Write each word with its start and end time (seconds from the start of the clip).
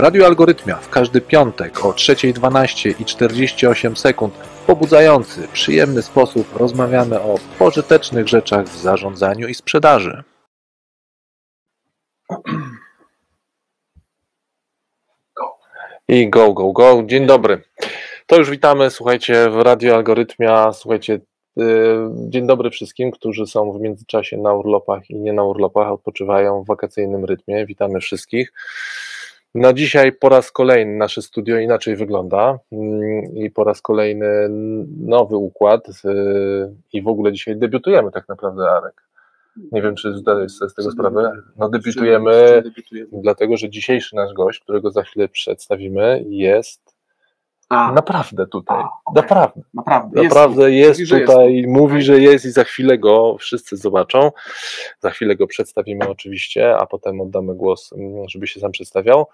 Radio 0.00 0.26
Algorytmia 0.26 0.76
w 0.76 0.88
każdy 0.88 1.20
piątek 1.20 1.84
o 1.84 1.92
3.12 1.92 3.00
i 3.00 3.04
48 3.04 3.96
sekund 3.96 4.34
w 4.34 4.66
pobudzający, 4.66 5.48
przyjemny 5.52 6.02
sposób 6.02 6.56
rozmawiamy 6.56 7.20
o 7.20 7.34
pożytecznych 7.58 8.28
rzeczach 8.28 8.66
w 8.66 8.78
zarządzaniu 8.78 9.48
i 9.48 9.54
sprzedaży. 9.54 10.22
I 16.08 16.30
go, 16.30 16.52
go, 16.52 16.72
go. 16.72 17.02
Dzień 17.06 17.26
dobry. 17.26 17.62
To 18.26 18.36
już 18.36 18.50
witamy, 18.50 18.90
słuchajcie, 18.90 19.50
w 19.50 19.56
Radio 19.56 19.94
Algorytmia. 19.94 20.72
Słuchajcie, 20.72 21.20
y, 21.60 21.62
dzień 22.28 22.46
dobry 22.46 22.70
wszystkim, 22.70 23.10
którzy 23.10 23.46
są 23.46 23.72
w 23.72 23.80
międzyczasie 23.80 24.36
na 24.36 24.52
urlopach 24.52 25.10
i 25.10 25.16
nie 25.16 25.32
na 25.32 25.44
urlopach, 25.44 25.92
odpoczywają 25.92 26.62
w 26.62 26.66
wakacyjnym 26.66 27.24
rytmie. 27.24 27.66
Witamy 27.66 28.00
wszystkich. 28.00 28.52
Na 29.54 29.72
dzisiaj 29.72 30.12
po 30.12 30.28
raz 30.28 30.52
kolejny 30.52 30.96
nasze 30.96 31.22
studio 31.22 31.58
inaczej 31.58 31.96
wygląda 31.96 32.58
mm, 32.72 33.24
i 33.34 33.50
po 33.50 33.64
raz 33.64 33.82
kolejny 33.82 34.48
nowy 34.98 35.36
układ 35.36 35.88
y, 35.88 36.74
i 36.92 37.02
w 37.02 37.08
ogóle 37.08 37.32
dzisiaj 37.32 37.56
debiutujemy 37.56 38.10
tak 38.10 38.28
naprawdę, 38.28 38.70
Arek. 38.70 39.02
Nie 39.72 39.82
wiem, 39.82 39.94
czy 39.94 40.16
zdajesz 40.16 40.52
sobie 40.52 40.70
z 40.70 40.74
tego 40.74 40.90
sprawę. 40.90 41.32
No 41.58 41.68
debiutujemy, 41.68 42.62
dlatego 43.12 43.56
że 43.56 43.70
dzisiejszy 43.70 44.16
nasz 44.16 44.32
gość, 44.32 44.60
którego 44.60 44.90
za 44.90 45.02
chwilę 45.02 45.28
przedstawimy, 45.28 46.24
jest 46.28 46.89
A, 47.70 47.92
naprawdę 47.92 48.46
tutaj. 48.46 48.76
A, 48.76 48.80
okej. 48.80 49.22
Naprawdę. 49.22 49.60
naprawdę. 49.74 50.22
Naprawdę 50.22 50.72
jest, 50.72 51.00
Mówi, 51.00 51.20
tutaj, 51.20 51.54
jest. 51.54 51.68
mówi, 51.68 52.02
że 52.02 52.20
jest 52.20 52.44
i 52.44 52.50
za 52.50 52.64
chwilę 52.64 52.98
go 52.98 53.36
wszyscy 53.38 53.76
zobaczą. 53.76 54.30
Za 55.00 55.10
chwilę 55.10 55.36
go 55.36 55.46
przedstawimy 55.46 56.08
oczywiście, 56.08 56.76
a 56.76 56.86
potem 56.86 57.20
oddamy 57.20 57.54
głos, 57.54 57.92
mm, 57.92 58.28
żeby 58.28 58.46
się 58.46 58.60
sam 58.60 58.72
przedstawiał. 58.72 59.26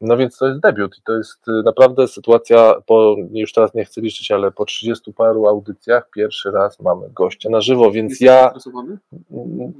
No 0.00 0.16
więc 0.16 0.38
to 0.38 0.46
jest 0.46 0.60
debiut 0.60 0.98
i 0.98 1.02
to 1.02 1.16
jest 1.16 1.48
y, 1.48 1.52
naprawdę 1.64 2.08
sytuacja, 2.08 2.74
po, 2.86 3.16
już 3.32 3.52
teraz 3.52 3.74
nie 3.74 3.84
chcę 3.84 4.00
liczyć, 4.00 4.30
ale 4.30 4.50
po 4.50 4.64
30 4.64 5.12
paru 5.12 5.46
audycjach 5.46 6.10
pierwszy 6.10 6.50
raz 6.50 6.80
mamy 6.80 7.10
gościa 7.10 7.50
na 7.50 7.60
żywo, 7.60 7.90
więc 7.90 8.10
Jesteś 8.10 8.26
ja 8.26 8.52
mm, 9.30 9.72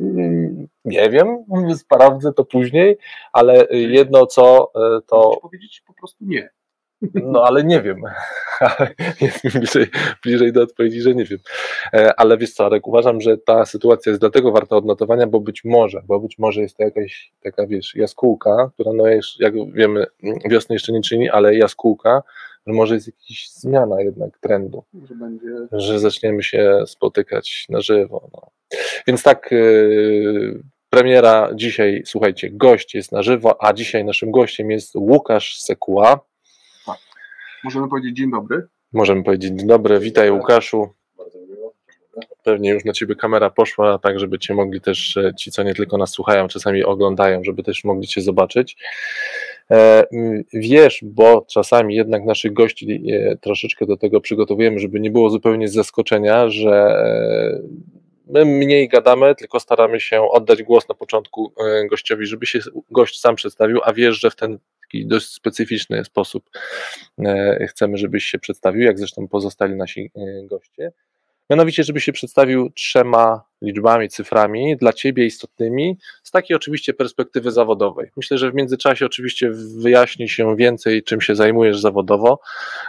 mm, 0.00 0.68
nie 0.84 1.10
wiem, 1.10 1.44
sprawdzę 1.74 2.32
to 2.32 2.44
później, 2.44 2.98
ale 3.32 3.66
jedno 3.70 4.26
co 4.26 4.72
y, 4.98 5.02
to 5.06 5.36
powiedzieć 5.42 5.82
po 5.86 5.94
prostu 5.94 6.24
nie. 6.24 6.50
No 7.14 7.44
ale 7.44 7.64
nie 7.64 7.82
wiem. 7.82 8.02
Jest 9.20 9.44
mi 9.44 9.50
bliżej, 9.50 9.86
bliżej 10.22 10.52
do 10.52 10.62
odpowiedzi, 10.62 11.00
że 11.00 11.14
nie 11.14 11.24
wiem. 11.24 11.38
E, 11.94 12.20
Ale 12.20 12.38
wiesz 12.38 12.52
co, 12.52 12.66
Arek, 12.66 12.86
uważam, 12.86 13.20
że 13.20 13.38
ta 13.38 13.64
sytuacja 13.64 14.10
jest 14.10 14.20
dlatego 14.20 14.52
warta 14.52 14.76
odnotowania, 14.76 15.26
bo 15.26 15.40
być 15.40 15.64
może, 15.64 16.02
bo 16.06 16.20
być 16.20 16.38
może 16.38 16.60
jest 16.60 16.76
to 16.76 16.82
jakaś 16.82 17.32
taka, 17.42 17.66
wiesz, 17.66 17.94
jaskółka, 17.94 18.70
która 18.74 18.92
no 18.92 19.06
jest, 19.06 19.28
jak 19.40 19.54
wiemy, 19.72 20.06
wiosny 20.50 20.74
jeszcze 20.74 20.92
nie 20.92 21.00
czyni, 21.00 21.30
ale 21.30 21.54
jaskółka, 21.56 22.22
że 22.66 22.72
może 22.72 22.94
jest 22.94 23.06
jakaś 23.06 23.48
zmiana 23.50 24.00
jednak 24.00 24.38
trendu, 24.38 24.84
Że 25.08 25.14
będzie. 25.14 25.48
że 25.72 25.98
zaczniemy 25.98 26.42
się 26.42 26.82
spotykać 26.86 27.66
na 27.68 27.80
żywo. 27.80 28.30
No. 28.32 28.50
Więc 29.06 29.22
tak, 29.22 29.48
yy, 29.52 30.62
premiera 30.90 31.50
dzisiaj, 31.54 32.02
słuchajcie, 32.06 32.50
gość 32.50 32.94
jest 32.94 33.12
na 33.12 33.22
żywo, 33.22 33.64
a 33.64 33.72
dzisiaj 33.72 34.04
naszym 34.04 34.30
gościem 34.30 34.70
jest 34.70 34.96
Łukasz 34.96 35.58
Sekuła. 35.60 36.20
Możemy 37.64 37.88
powiedzieć 37.88 38.16
dzień 38.16 38.30
dobry. 38.30 38.66
Możemy 38.92 39.24
powiedzieć 39.24 39.52
dzień 39.58 39.66
dobry, 39.66 40.00
witaj 40.00 40.30
Łukaszu. 40.30 40.88
Bardzo 41.18 41.38
miło. 41.38 41.74
Pewnie 42.44 42.70
już 42.70 42.84
na 42.84 42.92
ciebie 42.92 43.14
kamera 43.14 43.50
poszła, 43.50 43.98
tak 43.98 44.20
żeby 44.20 44.38
cię 44.38 44.54
mogli 44.54 44.80
też, 44.80 45.16
e, 45.16 45.34
ci 45.38 45.50
co 45.50 45.62
nie 45.62 45.74
tylko 45.74 45.98
nas 45.98 46.10
słuchają, 46.10 46.48
czasami 46.48 46.84
oglądają, 46.84 47.44
żeby 47.44 47.62
też 47.62 47.84
mogli 47.84 48.06
cię 48.06 48.20
zobaczyć. 48.20 48.76
E, 49.70 50.04
Wiesz, 50.52 51.00
bo 51.02 51.46
czasami 51.50 51.94
jednak 51.94 52.24
naszych 52.24 52.52
gości 52.52 53.12
e, 53.12 53.36
troszeczkę 53.36 53.86
do 53.86 53.96
tego 53.96 54.20
przygotowujemy, 54.20 54.78
żeby 54.78 55.00
nie 55.00 55.10
było 55.10 55.30
zupełnie 55.30 55.68
z 55.68 55.72
zaskoczenia, 55.72 56.48
że 56.48 57.04
my 58.26 58.44
mniej 58.44 58.88
gadamy, 58.88 59.34
tylko 59.34 59.60
staramy 59.60 60.00
się 60.00 60.22
oddać 60.30 60.62
głos 60.62 60.88
na 60.88 60.94
początku 60.94 61.52
gościowi, 61.90 62.26
żeby 62.26 62.46
się 62.46 62.58
gość 62.90 63.20
sam 63.20 63.36
przedstawił, 63.36 63.80
a 63.84 63.92
wiesz, 63.92 64.20
że 64.20 64.30
w 64.30 64.36
ten 64.36 64.58
taki 64.94 65.06
dość 65.06 65.28
specyficzny 65.28 66.04
sposób 66.04 66.50
e, 67.18 67.66
chcemy, 67.66 67.98
żebyś 67.98 68.24
się 68.24 68.38
przedstawił, 68.38 68.82
jak 68.82 68.98
zresztą 68.98 69.28
pozostali 69.28 69.76
nasi 69.76 70.10
e, 70.16 70.46
goście. 70.46 70.92
Mianowicie, 71.50 71.84
żeby 71.84 72.00
się 72.00 72.12
przedstawił 72.12 72.70
trzema 72.70 73.42
liczbami, 73.62 74.08
cyframi 74.08 74.76
dla 74.76 74.92
Ciebie 74.92 75.26
istotnymi, 75.26 75.98
z 76.22 76.30
takiej 76.30 76.56
oczywiście 76.56 76.94
perspektywy 76.94 77.50
zawodowej. 77.50 78.10
Myślę, 78.16 78.38
że 78.38 78.50
w 78.50 78.54
międzyczasie 78.54 79.06
oczywiście 79.06 79.50
wyjaśni 79.78 80.28
się 80.28 80.56
więcej, 80.56 81.02
czym 81.02 81.20
się 81.20 81.34
zajmujesz 81.34 81.80
zawodowo, 81.80 82.40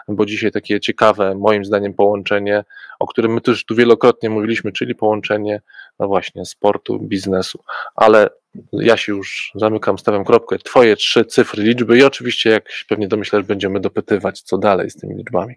bo 0.08 0.26
dzisiaj 0.26 0.52
takie 0.52 0.80
ciekawe, 0.80 1.36
moim 1.36 1.66
zdaniem, 1.66 1.94
połączenie, 1.94 2.64
o 3.00 3.08
którym 3.08 3.34
my 3.34 3.42
też 3.42 3.66
tu 3.66 3.76
wielokrotnie 3.76 4.30
mówiliśmy, 4.30 4.72
czyli 4.72 4.96
połączenie, 4.96 5.62
no 6.00 6.08
właśnie, 6.08 6.46
sportu, 6.46 7.00
biznesu. 7.00 7.60
Ale 7.96 8.30
ja 8.74 8.98
się 8.98 9.12
już 9.14 9.52
zamykam, 9.56 9.98
stawiam 9.98 10.26
kropkę. 10.26 10.58
Twoje 10.60 10.96
trzy 10.96 11.26
cyfry, 11.26 11.64
liczby 11.64 11.98
i 11.98 12.04
oczywiście, 12.04 12.50
jak 12.50 12.72
się 12.72 12.86
pewnie 12.90 13.08
domyślasz, 13.08 13.44
będziemy 13.44 13.80
dopytywać, 13.80 14.42
co 14.42 14.58
dalej 14.58 14.90
z 14.90 14.96
tymi 14.96 15.16
liczbami. 15.16 15.56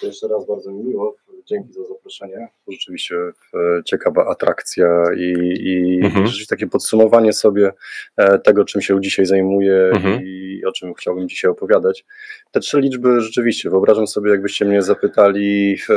To 0.00 0.06
jeszcze 0.06 0.28
raz 0.28 0.46
bardzo 0.46 0.70
mi 0.72 0.84
miło. 0.84 1.16
Dzięki 1.48 1.72
za 1.72 1.84
zaproszenie. 1.84 2.48
Rzeczywiście 2.68 3.14
e, 3.16 3.82
ciekawa 3.84 4.26
atrakcja 4.26 5.04
i, 5.16 5.32
i 5.60 6.00
Mhm. 6.04 6.26
rzeczywiście 6.26 6.56
takie 6.56 6.66
podsumowanie 6.66 7.32
sobie 7.32 7.72
e, 8.16 8.38
tego, 8.38 8.64
czym 8.64 8.80
się 8.82 9.00
dzisiaj 9.00 9.26
zajmuję 9.26 9.90
Mhm. 9.94 10.20
i 10.24 10.62
o 10.68 10.72
czym 10.72 10.94
chciałbym 10.94 11.28
dzisiaj 11.28 11.50
opowiadać. 11.50 12.04
Te 12.50 12.60
trzy 12.60 12.80
liczby 12.80 13.20
rzeczywiście, 13.20 13.70
wyobrażam 13.70 14.06
sobie, 14.06 14.30
jakbyście 14.30 14.64
mnie 14.64 14.82
zapytali 14.82 15.76
e, 15.90 15.94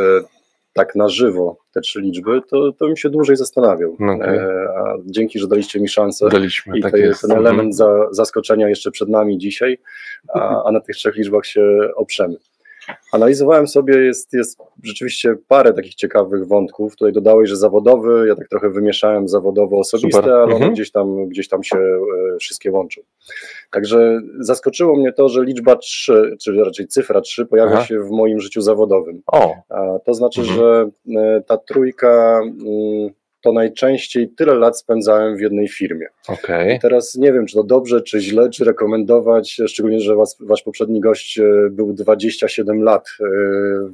tak 0.73 0.95
na 0.95 1.09
żywo, 1.09 1.57
te 1.73 1.81
trzy 1.81 2.01
liczby, 2.01 2.41
to, 2.49 2.71
to 2.71 2.85
bym 2.85 2.97
się 2.97 3.09
dłużej 3.09 3.35
zastanawiał. 3.35 3.93
Okej. 3.93 4.37
E, 4.37 4.69
A 4.77 4.95
dzięki, 5.05 5.39
że 5.39 5.47
daliście 5.47 5.79
mi 5.79 5.87
szansę. 5.89 6.29
Daliśmy, 6.29 6.77
I 6.77 6.81
tak 6.81 6.91
to 6.91 6.97
jest. 6.97 7.21
ten 7.21 7.31
element 7.31 7.75
za, 7.75 8.07
zaskoczenia 8.11 8.69
jeszcze 8.69 8.91
przed 8.91 9.09
nami 9.09 9.37
dzisiaj, 9.37 9.77
a, 10.33 10.63
a 10.63 10.71
na 10.71 10.79
tych 10.79 10.95
trzech 10.95 11.15
liczbach 11.15 11.45
się 11.45 11.79
oprzemy. 11.95 12.35
Analizowałem 13.11 13.67
sobie, 13.67 13.97
jest, 13.97 14.33
jest 14.33 14.59
rzeczywiście 14.83 15.35
parę 15.47 15.73
takich 15.73 15.95
ciekawych 15.95 16.47
wątków. 16.47 16.95
Tutaj 16.95 17.13
dodałeś, 17.13 17.49
że 17.49 17.55
zawodowy, 17.55 18.25
ja 18.27 18.35
tak 18.35 18.47
trochę 18.47 18.69
wymieszałem 18.69 19.27
zawodowo-osobiste, 19.27 20.17
Super. 20.17 20.33
ale 20.33 20.43
one 20.43 20.53
Mhm. 20.53 20.73
gdzieś 20.73 20.91
tam, 20.91 21.27
gdzieś 21.27 21.47
tam 21.47 21.63
się 21.63 21.77
e, 21.77 22.37
wszystkie 22.39 22.71
łączą. 22.71 23.01
Także 23.71 24.21
zaskoczyło 24.39 24.95
mnie 24.95 25.13
to, 25.13 25.29
że 25.29 25.43
liczba 25.43 25.75
3, 25.75 26.35
czyli 26.41 26.63
raczej 26.63 26.87
cyfra 26.87 27.21
3 27.21 27.45
pojawia 27.45 27.73
Aha. 27.73 27.85
się 27.85 27.99
w 27.99 28.09
moim 28.11 28.39
życiu 28.39 28.61
zawodowym. 28.61 29.21
O, 29.27 29.55
A 29.69 29.99
to 30.05 30.13
znaczy, 30.13 30.41
Mhm. 30.41 30.57
że 30.59 30.89
e, 31.19 31.41
ta 31.41 31.57
trójka 31.57 32.39
mm, 32.43 33.09
to 33.41 33.51
najczęściej 33.51 34.29
tyle 34.29 34.55
lat 34.55 34.79
spędzałem 34.79 35.37
w 35.37 35.41
jednej 35.41 35.67
firmie. 35.67 36.07
I 36.75 36.79
teraz 36.79 37.15
nie 37.15 37.33
wiem, 37.33 37.45
czy 37.45 37.55
to 37.55 37.63
dobrze, 37.63 38.01
czy 38.01 38.19
źle, 38.19 38.49
czy 38.49 38.63
rekomendować, 38.65 39.57
szczególnie, 39.67 39.99
że 39.99 40.15
was, 40.15 40.37
wasz 40.39 40.61
poprzedni 40.63 40.99
gość 41.01 41.39
e, 41.39 41.43
był 41.71 41.93
27 41.93 42.83
lat 42.83 43.05
e, 43.19 43.23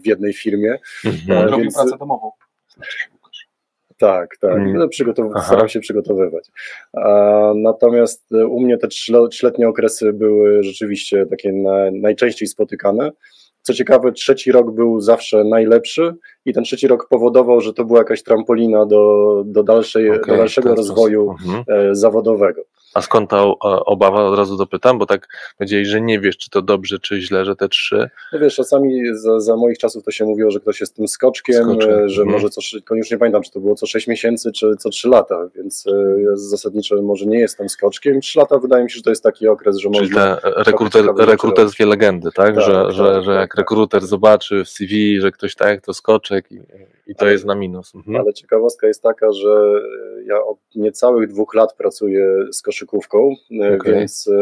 w 0.03 0.07
jednej 0.07 0.33
firmie. 0.33 0.77
Mhm. 1.05 1.39
E, 1.39 1.51
Robię 1.51 1.63
więc- 1.63 1.75
pracę 1.75 1.97
domową. 1.97 2.31
Tak, 3.97 4.37
tak. 4.37 4.51
Mm. 4.55 4.73
No, 4.73 4.87
przygotow- 4.87 5.31
Aha. 5.35 5.45
staram 5.47 5.69
się 5.69 5.79
przygotowywać. 5.79 6.47
A, 6.93 7.51
natomiast 7.55 8.31
u 8.49 8.59
mnie 8.59 8.77
te 8.77 8.87
trzyle- 8.87 9.27
trzyletnie 9.29 9.67
okresy 9.67 10.13
były 10.13 10.63
rzeczywiście 10.63 11.25
takie 11.25 11.51
na, 11.53 11.71
najczęściej 11.93 12.47
spotykane. 12.47 13.11
Co 13.65 13.73
ciekawe, 13.73 14.11
trzeci 14.11 14.51
rok 14.51 14.71
był 14.71 15.01
zawsze 15.01 15.43
najlepszy 15.43 16.15
i 16.45 16.53
ten 16.53 16.63
trzeci 16.63 16.87
rok 16.87 17.07
powodował, 17.09 17.61
że 17.61 17.73
to 17.73 17.85
była 17.85 17.99
jakaś 17.99 18.23
trampolina 18.23 18.85
do, 18.85 19.43
do, 19.45 19.63
dalszej, 19.63 20.09
Okej, 20.11 20.21
do 20.27 20.37
dalszego 20.37 20.75
rozwoju 20.75 21.31
Mhm. 21.31 21.63
e, 21.67 21.95
zawodowego. 21.95 22.61
A 22.95 23.01
skąd 23.01 23.29
ta 23.29 23.43
o- 23.43 23.85
obawa? 23.85 24.23
Od 24.23 24.37
razu 24.37 24.57
dopytam, 24.57 24.97
bo 24.97 25.05
tak 25.05 25.27
powiedzieli, 25.57 25.85
że 25.85 26.01
nie 26.01 26.19
wiesz, 26.19 26.37
czy 26.37 26.49
to 26.49 26.61
dobrze, 26.61 26.99
czy 26.99 27.21
źle, 27.21 27.45
że 27.45 27.55
te 27.55 27.69
trzy. 27.69 28.09
No 28.33 28.39
wiesz, 28.39 28.55
czasami 28.55 29.01
za, 29.13 29.39
za 29.39 29.55
moich 29.55 29.77
czasów 29.77 30.03
to 30.03 30.11
się 30.11 30.25
mówiło, 30.25 30.51
że 30.51 30.59
ktoś 30.59 30.79
jest 30.81 30.95
tym 30.95 31.07
skoczkiem, 31.07 31.63
Skoczem, 31.63 31.89
e, 31.89 32.09
że 32.09 32.21
mhm. 32.21 32.29
może 32.29 32.49
co, 32.49 32.61
szy- 32.61 32.81
już 32.91 33.11
nie 33.11 33.17
pamiętam, 33.17 33.43
czy 33.43 33.51
to 33.51 33.59
było 33.59 33.75
co 33.75 33.85
6 33.85 34.07
miesięcy, 34.07 34.51
czy 34.51 34.75
co 34.79 34.89
3 34.89 35.09
lata, 35.09 35.47
więc 35.55 35.87
e, 35.87 36.21
ja 36.21 36.35
zasadniczo 36.35 37.01
może 37.01 37.25
nie 37.25 37.39
jestem 37.39 37.69
skoczkiem. 37.69 38.21
3 38.21 38.39
lata 38.39 38.59
wydaje 38.59 38.83
mi 38.83 38.91
się, 38.91 38.95
że 38.95 39.03
to 39.03 39.09
jest 39.09 39.23
taki 39.23 39.47
okres, 39.47 39.77
że 39.77 39.89
Czyli 39.89 40.01
można... 40.01 40.35
te 40.35 40.51
rekruter, 40.63 41.05
rekruterskie 41.17 41.85
legendy, 41.85 42.29
tak? 42.35 42.55
Tak, 42.55 42.63
że, 42.65 42.71
tak, 42.73 42.91
że, 42.91 43.21
że 43.23 43.31
tak, 43.31 43.41
jak 43.41 43.49
tak. 43.49 43.57
rekruter 43.57 44.05
zobaczy 44.05 44.63
w 44.65 44.69
CV, 44.69 45.21
że 45.21 45.31
ktoś 45.31 45.55
tak, 45.55 45.81
to 45.81 45.93
skoczek 45.93 46.51
i, 46.51 46.55
i 47.07 47.15
to 47.15 47.21
Ale- 47.21 47.31
jest 47.31 47.45
na 47.45 47.55
minus. 47.55 47.95
Mhm. 47.95 48.15
Ale 48.15 48.33
ciekawostka 48.33 48.87
jest 48.87 49.01
taka, 49.01 49.31
że 49.31 49.49
e, 50.19 50.23
ja 50.25 50.43
od 50.43 50.57
niecałych 50.75 51.27
dwóch 51.29 51.53
lat 51.53 51.73
pracuję 51.73 52.47
z 52.51 52.61
koszykówką, 52.85 53.35
e, 53.63 53.75
Okej. 53.75 53.93
więc 53.93 54.27
e, 54.27 54.39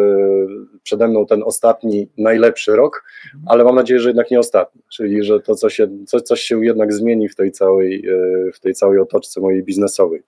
przede 0.83 1.07
mną 1.07 1.25
ten 1.25 1.43
ostatni, 1.43 2.07
najlepszy 2.17 2.75
rok, 2.75 3.03
ale 3.45 3.63
mam 3.63 3.75
nadzieję, 3.75 3.99
że 3.99 4.09
jednak 4.09 4.31
nie 4.31 4.39
ostatni, 4.39 4.81
czyli 4.93 5.23
że 5.23 5.39
to 5.39 5.55
coś, 5.55 5.73
się- 5.75 5.87
co, 6.07 6.21
coś 6.21 6.41
się 6.41 6.65
jednak 6.65 6.93
zmieni 6.93 7.29
w 7.29 7.35
tej 7.35 7.51
całej, 7.51 8.07
e, 8.09 8.51
w 8.51 8.59
tej 8.59 8.73
całej 8.73 8.99
otoczce 8.99 9.41
mojej 9.41 9.63
biznesowej. 9.63 10.23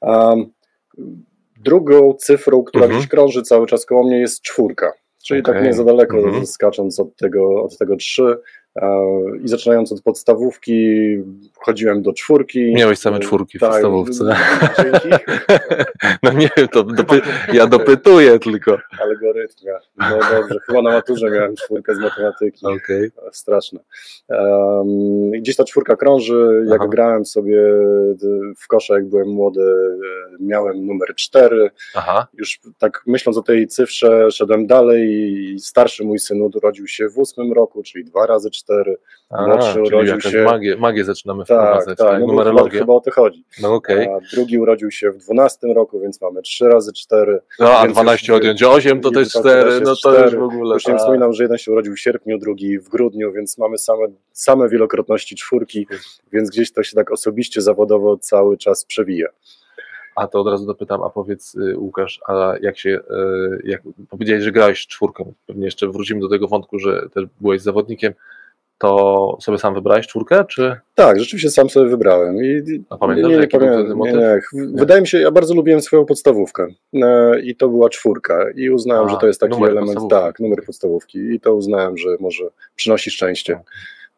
Um, 0.00 0.52
drugą 1.64 2.14
cyfrą, 2.14 2.62
która 2.64 2.84
Mhm. 2.84 2.98
gdzieś 3.00 3.10
krąży 3.10 3.42
cały 3.42 3.66
czas 3.66 3.86
koło 3.86 4.04
mnie 4.04 4.18
jest 4.18 4.42
czwórka. 4.42 4.92
Czyli 5.26 5.42
tak 5.42 5.54
Okej. 5.56 5.66
nie 5.66 5.74
za 5.74 5.84
daleko 5.84 6.18
Mhm. 6.18 6.46
skacząc 6.46 7.00
od 7.00 7.16
tego, 7.16 7.62
od 7.62 7.78
tego 7.78 7.96
trzy 7.96 8.38
i 9.44 9.48
zaczynając 9.48 9.92
od 9.92 10.02
podstawówki 10.02 11.16
chodziłem 11.54 12.02
do 12.02 12.12
czwórki. 12.12 12.74
Miałeś 12.74 12.98
same 12.98 13.18
czwórki 13.18 13.58
w 13.58 13.60
Tak, 13.60 13.70
podstawówce. 13.70 14.24
Dzięki. 14.82 15.24
No 16.22 16.32
nie 16.32 16.50
wiem, 16.56 16.68
to 16.68 16.84
dopy, 16.84 17.20
ja 17.52 17.66
dopytuję 17.66 18.38
tylko. 18.38 18.78
Algorytmia. 19.00 19.72
No 19.96 20.18
dobrze, 20.30 20.58
chyba 20.66 20.82
na 20.82 20.90
maturze 20.90 21.30
miałem 21.30 21.56
czwórkę 21.56 21.94
z 21.94 21.98
matematyki. 21.98 22.66
Okej. 22.66 23.10
Straszne. 23.32 23.80
Um, 24.28 25.30
gdzieś 25.30 25.56
ta 25.56 25.64
czwórka 25.64 25.96
krąży. 25.96 26.64
Jak 26.66 26.80
Aha. 26.80 26.88
grałem 26.90 27.24
sobie 27.24 27.62
w 28.58 28.68
kosze, 28.68 28.94
jak 28.94 29.08
byłem 29.08 29.28
młody, 29.28 29.62
e, 29.62 30.36
miałem 30.40 30.86
numer 30.86 31.14
cztery. 31.14 31.70
Aha. 31.94 32.26
Już 32.34 32.60
tak 32.78 33.02
myśląc 33.06 33.38
o 33.38 33.42
tej 33.42 33.66
cyfrze, 33.66 34.30
szedłem 34.30 34.66
dalej 34.66 35.08
i 35.08 35.60
starszy 35.60 36.04
mój 36.04 36.18
syn 36.18 36.42
urodził 36.42 36.86
się 36.86 37.08
w 37.08 37.18
ósmym 37.18 37.52
roku, 37.52 37.82
czyli 37.82 38.04
dwa 38.04 38.26
razy 38.26 38.50
cztery. 38.50 38.61
A, 39.30 39.46
Młodszy 39.46 39.72
czyli 39.72 39.86
urodził 39.86 40.20
się- 40.20 40.44
magię, 40.44 40.76
magię 40.76 41.04
zaczynamy 41.04 41.44
Tak, 41.44 41.58
wprowadzać, 41.58 41.98
tak, 41.98 42.08
tak, 42.08 42.20
no 42.20 42.26
numerologię. 42.26 42.78
chyba, 42.78 42.92
o 42.92 43.00
to 43.00 43.10
chodzi. 43.10 43.44
No 43.62 43.74
okej. 43.74 44.08
A 44.08 44.18
drugi 44.36 44.58
urodził 44.58 44.90
się 44.90 45.10
w 45.10 45.16
dwunastym 45.16 45.72
roku, 45.72 46.00
więc 46.00 46.20
mamy 46.20 46.42
trzy 46.42 46.68
razy 46.68 46.92
cztery. 46.92 47.40
No 47.60 47.70
a 47.78 47.82
więc 47.82 47.92
12 47.94 48.32
już- 48.32 48.40
odjąć 48.40 48.62
8 48.62 49.00
to 49.00 49.10
też 49.10 49.32
to 49.32 49.40
4, 49.40 49.62
teraz 49.62 49.80
no 49.80 49.94
to 50.12 50.24
już 50.24 50.34
w 50.36 50.42
ogóle. 50.42 50.74
Już 50.74 50.86
nie 50.86 50.92
tak. 50.92 51.00
wspominam, 51.00 51.32
że 51.32 51.42
jeden 51.42 51.58
się 51.58 51.72
urodził 51.72 51.94
w 51.94 52.00
sierpniu, 52.00 52.38
drugi 52.38 52.78
w 52.78 52.88
grudniu, 52.88 53.32
więc 53.32 53.58
mamy 53.58 53.78
same, 53.78 54.06
same 54.32 54.68
wielokrotności 54.68 55.36
czwórki, 55.36 55.86
więc 56.32 56.50
gdzieś 56.50 56.72
to 56.72 56.82
się 56.82 56.96
tak 56.96 57.12
osobiście, 57.12 57.60
zawodowo 57.62 58.16
cały 58.16 58.56
czas 58.58 58.84
przewija. 58.84 59.28
A 60.16 60.26
to 60.26 60.40
od 60.40 60.46
razu 60.46 60.66
dopytam, 60.66 61.02
a 61.02 61.10
powiedz 61.10 61.54
y, 61.54 61.78
Łukasz, 61.78 62.20
a 62.28 62.54
jak 62.60 62.78
się, 62.78 62.90
y, 62.90 63.60
jak 63.64 63.82
powiedziałeś, 64.10 64.44
że 64.44 64.52
grałeś 64.52 64.86
czwórką, 64.86 65.32
pewnie 65.46 65.64
jeszcze 65.64 65.88
wrócimy 65.88 66.20
do 66.20 66.28
tego 66.28 66.48
wątku, 66.48 66.78
że 66.78 67.08
też 67.14 67.24
byłeś 67.40 67.60
zawodnikiem, 67.60 68.12
to 68.82 69.36
sobie 69.40 69.58
sam 69.58 69.74
wybrałeś 69.74 70.06
czwórkę, 70.06 70.44
czy 70.44 70.76
Tak, 70.94 71.18
rzeczywiście 71.20 71.50
sam 71.50 71.70
sobie 71.70 71.88
wybrałem. 71.90 72.36
I, 72.44 72.84
A 72.90 72.96
pamiętasz, 72.98 73.28
nie, 73.30 73.34
nie, 73.36 73.40
jaki 73.40 73.58
był 73.58 73.68
pamię- 73.68 73.88
nie, 73.88 73.94
motyw? 73.94 74.14
nie. 74.14 74.40
W- 74.66 74.78
Wydaje 74.78 75.00
mi 75.00 75.06
się, 75.06 75.18
ja 75.20 75.30
bardzo 75.30 75.54
lubiłem 75.54 75.80
swoją 75.80 76.04
podstawówkę 76.04 76.66
e, 76.94 77.40
i 77.40 77.56
to 77.56 77.68
była 77.68 77.88
czwórka 77.88 78.44
i 78.56 78.70
uznałem, 78.70 79.06
A, 79.08 79.10
że 79.10 79.16
to 79.16 79.26
jest 79.26 79.40
taki 79.40 79.64
element, 79.64 79.98
tak, 80.10 80.40
numer 80.40 80.64
podstawówki 80.66 81.18
i 81.18 81.40
to 81.40 81.54
uznałem, 81.54 81.96
że 81.96 82.08
może 82.20 82.44
przynosi 82.76 83.10
szczęście. 83.10 83.60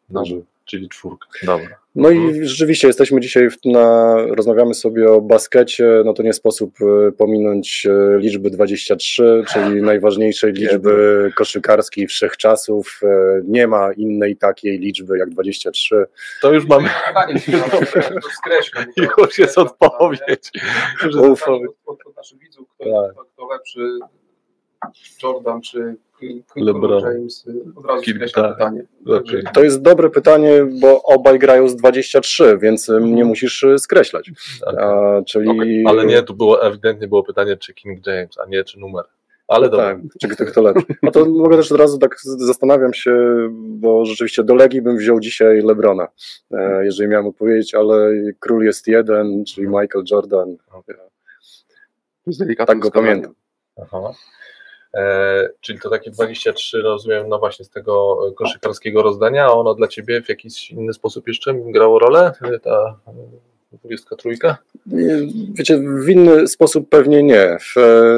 no, 0.09 0.23
czyli 0.65 0.89
czwórka, 0.89 1.27
dobra. 1.43 1.79
No 1.95 2.09
Mhm. 2.11 2.35
i 2.43 2.45
rzeczywiście 2.47 2.87
jesteśmy 2.87 3.21
dzisiaj 3.21 3.47
na, 3.65 4.15
rozmawiamy 4.29 4.73
sobie 4.73 5.11
o 5.11 5.21
baskecie, 5.21 6.01
no 6.05 6.13
to 6.13 6.23
nie 6.23 6.33
sposób 6.33 6.75
e, 6.81 7.11
pominąć 7.11 7.87
e, 7.89 8.17
liczby 8.19 8.49
23, 8.49 9.43
czyli 9.53 9.81
najważniejszej 9.91 10.53
liczby 10.53 11.31
koszykarskiej 11.35 12.07
wszechczasów. 12.07 12.99
E, 13.03 13.41
Nie 13.47 13.67
ma 13.67 13.93
innej 13.93 14.37
takiej 14.37 14.79
liczby 14.79 15.17
jak 15.17 15.29
23. 15.29 16.05
To 16.41 16.53
już 16.53 16.65
mamy, 16.67 16.89
Pytanie 17.07 17.39
się 17.39 17.51
zadam, 17.51 17.79
to 18.21 18.29
skreślę. 18.29 18.85
już 19.17 19.37
jest 19.37 19.57
odpowiedź. 19.57 20.51
Już 21.03 21.15
jest 21.15 21.17
odpowiedź. 21.17 21.71
Od, 21.85 21.99
naszych 22.17 22.39
widzów, 22.39 22.67
kto, 22.79 22.83
Tak. 23.15 23.25
kto 23.33 23.47
lepszy, 23.53 23.79
Jordan 25.23 25.61
czy 25.61 25.95
LeBron. 26.55 27.03
James, 27.03 27.45
od 27.75 27.85
razu 27.85 28.03
Kim- 28.03 28.19
tak. 28.19 28.53
pytanie. 28.53 28.83
Okej. 29.07 29.43
To 29.53 29.63
jest 29.63 29.81
dobre 29.81 30.09
pytanie, 30.09 30.65
bo 30.81 31.03
obaj 31.03 31.39
grają 31.39 31.67
z 31.67 31.75
23, 31.75 32.57
więc 32.61 32.89
e, 32.89 33.01
nie 33.01 33.25
musisz 33.25 33.63
e, 33.63 33.79
skreślać. 33.79 34.31
Okej. 34.61 34.79
A, 34.79 35.21
czyli... 35.27 35.49
Okej, 35.49 35.83
Ale 35.87 36.05
nie, 36.05 36.23
tu 36.23 36.33
było 36.35 36.67
ewidentnie 36.67 37.07
było 37.07 37.23
pytanie, 37.23 37.57
czy 37.57 37.73
King 37.73 38.07
James, 38.07 38.39
a 38.39 38.45
nie 38.45 38.63
czy 38.63 38.79
numer. 38.79 39.05
Ale 39.47 39.69
dobra. 39.69 39.85
Tak, 39.85 39.99
czy 40.21 40.27
kto, 40.27 40.45
kto 40.45 40.61
lepszy. 40.61 40.85
No 41.03 41.11
to 41.11 41.25
mogę 41.25 41.57
też 41.57 41.71
od 41.71 41.79
razu 41.79 41.97
tak 41.97 42.15
zastanawiam 42.21 42.93
się, 42.93 43.15
bo 43.51 44.05
rzeczywiście 44.05 44.43
do 44.43 44.55
Legii 44.55 44.81
bym 44.81 44.97
wziął 44.97 45.19
dzisiaj 45.19 45.61
Lebrona, 45.61 46.07
e, 46.51 46.85
jeżeli 46.85 47.09
miałem 47.09 47.27
odpowiedzieć, 47.27 47.75
ale 47.75 48.13
król 48.39 48.63
jest 48.63 48.87
jeden, 48.87 49.45
czyli 49.45 49.67
Michael 49.67 50.03
Jordan. 50.11 50.57
Delikatne 52.27 52.73
Tak 52.73 52.79
go 52.79 52.91
pamiętam. 52.91 53.33
Aha. 53.81 54.13
E, 54.95 55.49
czyli 55.61 55.79
to 55.79 55.89
takie 55.89 56.11
23, 56.11 56.81
rozumiem, 56.81 57.29
no 57.29 57.39
właśnie 57.39 57.65
z 57.65 57.69
tego 57.69 58.17
e, 58.29 58.33
koszykarskiego 58.33 59.01
rozdania, 59.01 59.45
a 59.45 59.51
ono 59.51 59.75
dla 59.75 59.87
ciebie 59.87 60.21
w 60.21 60.29
jakiś 60.29 60.71
inny 60.71 60.93
sposób 60.93 61.27
jeszcze 61.27 61.53
grało 61.53 61.99
rolę? 61.99 62.31
Ta 62.63 62.99
e, 63.07 63.77
23? 63.83 64.29
Nie, 64.85 65.17
Wiecie, 65.53 65.77
w 65.77 66.09
inny 66.09 66.47
sposób 66.47 66.89
pewnie 66.89 67.23
nie. 67.23 67.41
E, 67.41 67.57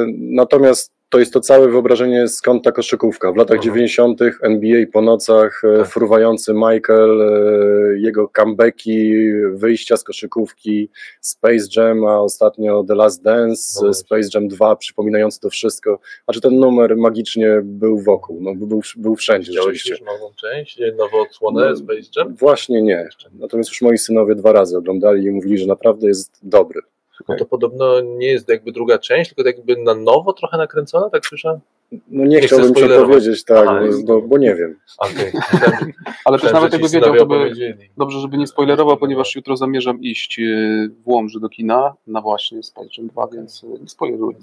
natomiast 0.08 0.97
to 1.10 1.18
jest 1.18 1.32
to 1.32 1.40
całe 1.40 1.68
wyobrażenie 1.68 2.28
skąd 2.28 2.64
ta 2.64 2.72
koszykówka. 2.72 3.32
W 3.32 3.36
latach 3.36 3.56
Mhm. 3.56 3.62
90. 3.74 4.20
NBA 4.42 4.86
po 4.92 5.02
nocach, 5.02 5.62
e, 5.64 5.78
Tak. 5.78 5.88
fruwający 5.88 6.52
Michael, 6.54 7.20
e, 7.22 7.98
jego 7.98 8.30
comebacki, 8.36 9.12
wyjścia 9.52 9.96
z 9.96 10.04
koszykówki, 10.04 10.90
Space 11.20 11.64
Jam, 11.76 12.04
a 12.04 12.20
ostatnio 12.20 12.84
The 12.88 12.94
Last 12.94 13.22
Dance, 13.22 13.80
No 13.86 13.94
Space 13.94 14.28
Jam 14.34 14.48
2, 14.48 14.76
przypominający 14.76 15.40
to 15.40 15.50
wszystko. 15.50 15.98
A 16.26 16.32
czy 16.32 16.40
ten 16.40 16.54
numer 16.60 16.96
magicznie 16.96 17.60
był 17.64 17.98
wokół, 18.00 18.38
no, 18.42 18.54
był, 18.66 18.80
był 18.96 19.14
wszędzie 19.16 19.48
Widziałeś 19.50 19.66
rzeczywiście. 19.82 20.04
już 20.04 20.12
nową 20.20 20.34
część, 20.34 20.78
nową 20.98 21.20
odsłonę 21.20 21.66
No, 21.70 21.76
Space 21.76 22.08
Jam? 22.16 22.34
Właśnie 22.34 22.82
nie. 22.82 23.08
Natomiast 23.32 23.70
już 23.70 23.82
moi 23.82 23.98
synowie 23.98 24.34
dwa 24.34 24.52
razy 24.52 24.78
oglądali 24.78 25.24
i 25.24 25.30
mówili, 25.30 25.58
że 25.58 25.66
naprawdę 25.66 26.06
jest 26.08 26.38
dobry. 26.42 26.80
No 27.28 27.36
to 27.36 27.46
podobno 27.46 28.00
nie 28.00 28.26
jest 28.26 28.48
jakby 28.48 28.72
druga 28.72 28.98
część, 28.98 29.34
tylko 29.34 29.48
jakby 29.48 29.76
na 29.76 29.94
nowo 29.94 30.32
trochę 30.32 30.56
nakręcona, 30.56 31.10
tak 31.10 31.26
słyszałem? 31.26 31.60
No 31.92 32.24
nie, 32.24 32.36
Nie 32.36 32.40
chciałbym 32.40 32.68
ci 32.68 32.74
spoilerować. 32.74 33.08
powiedzieć, 33.08 33.44
tak, 33.44 33.68
Aha, 33.68 33.80
bo, 34.04 34.22
bo, 34.22 34.38
nie 34.38 34.54
wiem. 34.54 34.76
Myślałem, 35.12 35.92
Ale 36.24 36.38
też 36.38 36.52
nawet 36.52 36.72
jakby 36.72 36.88
wiedział, 36.88 37.16
to 37.16 37.26
by 37.26 37.52
dobrze, 37.96 38.20
żeby 38.20 38.38
nie 38.38 38.46
spoilerował, 38.46 38.96
ponieważ 38.96 39.36
jutro 39.36 39.56
zamierzam 39.56 40.00
iść 40.00 40.38
y, 40.38 40.90
w 41.04 41.08
Łomży 41.08 41.40
do 41.40 41.48
kina 41.48 41.94
na 42.06 42.20
właśnie 42.20 42.60
Jam 42.98 43.08
2, 43.08 43.28
więc 43.32 43.64
y, 43.64 43.66
nie 43.80 43.88
spoileruję. 43.88 44.36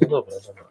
No 0.00 0.08
dobra, 0.08 0.34
dobra. 0.46 0.64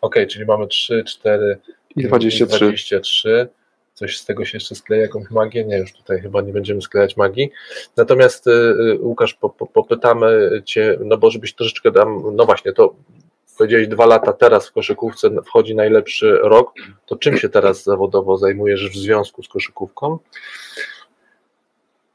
Okej, 0.00 0.26
czyli 0.26 0.44
mamy 0.46 0.66
3, 0.66 1.04
4 1.06 1.58
I 1.96 2.04
23. 2.04 2.58
23. 2.58 3.48
Coś 3.98 4.18
z 4.18 4.24
tego 4.24 4.44
się 4.44 4.56
jeszcze 4.56 4.74
skleja, 4.74 5.02
jakąś 5.02 5.30
magię? 5.30 5.64
Nie, 5.64 5.78
już 5.78 5.92
tutaj 5.92 6.20
chyba 6.20 6.40
nie 6.40 6.52
będziemy 6.52 6.82
sklejać 6.82 7.16
magii. 7.16 7.50
Natomiast 7.96 8.46
y, 8.46 8.50
y, 8.50 8.98
Łukasz, 9.00 9.34
po, 9.34 9.50
po, 9.50 9.66
popytamy 9.66 10.50
Cię, 10.64 10.98
no 11.04 11.16
bo 11.16 11.30
żebyś 11.30 11.54
troszeczkę 11.54 11.92
tam, 11.92 12.22
no 12.36 12.44
właśnie, 12.44 12.72
to 12.72 12.94
powiedziałeś 13.58 13.88
dwa 13.88 14.06
lata 14.06 14.32
teraz 14.32 14.68
w 14.68 14.72
koszykówce 14.72 15.30
wchodzi 15.46 15.74
najlepszy 15.74 16.38
rok, 16.42 16.72
to 17.06 17.16
czym 17.16 17.38
się 17.38 17.48
teraz 17.48 17.84
zawodowo 17.84 18.36
zajmujesz 18.36 18.90
w 18.90 18.96
związku 18.96 19.42
z 19.42 19.48
koszykówką? 19.48 20.18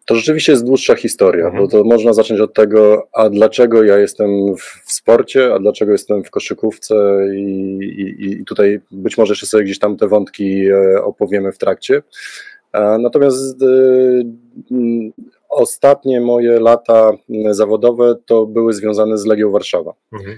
To 0.05 0.15
rzeczywiście 0.15 0.51
jest 0.51 0.65
dłuższa 0.65 0.95
historia, 0.95 1.45
Mhm. 1.45 1.63
bo 1.63 1.69
to 1.71 1.83
można 1.83 2.13
zacząć 2.13 2.39
od 2.41 2.53
tego, 2.53 3.07
a 3.13 3.29
dlaczego 3.29 3.83
ja 3.83 3.97
jestem 3.97 4.29
w, 4.57 4.91
sporcie, 4.93 5.53
a 5.53 5.59
dlaczego 5.59 5.91
jestem 5.91 6.23
w 6.23 6.29
koszykówce 6.31 6.95
i, 7.35 7.41
i, 8.19 8.31
i 8.31 8.45
tutaj 8.45 8.79
być 8.91 9.17
może 9.17 9.31
jeszcze 9.31 9.45
sobie 9.45 9.63
gdzieś 9.63 9.79
tam 9.79 9.97
te 9.97 10.07
wątki 10.07 10.65
e, 10.69 11.03
opowiemy 11.03 11.51
w 11.51 11.57
trakcie. 11.57 12.01
E, 12.73 12.97
Natomiast 12.97 13.61
e, 13.61 13.65
mm, 14.71 15.11
ostatnie 15.49 16.21
moje 16.21 16.59
lata 16.59 17.11
mm, 17.29 17.53
zawodowe 17.53 18.15
to 18.25 18.45
były 18.45 18.73
związane 18.73 19.17
z 19.17 19.25
Legią 19.25 19.51
Warszawa. 19.51 19.93
Mhm. 20.13 20.37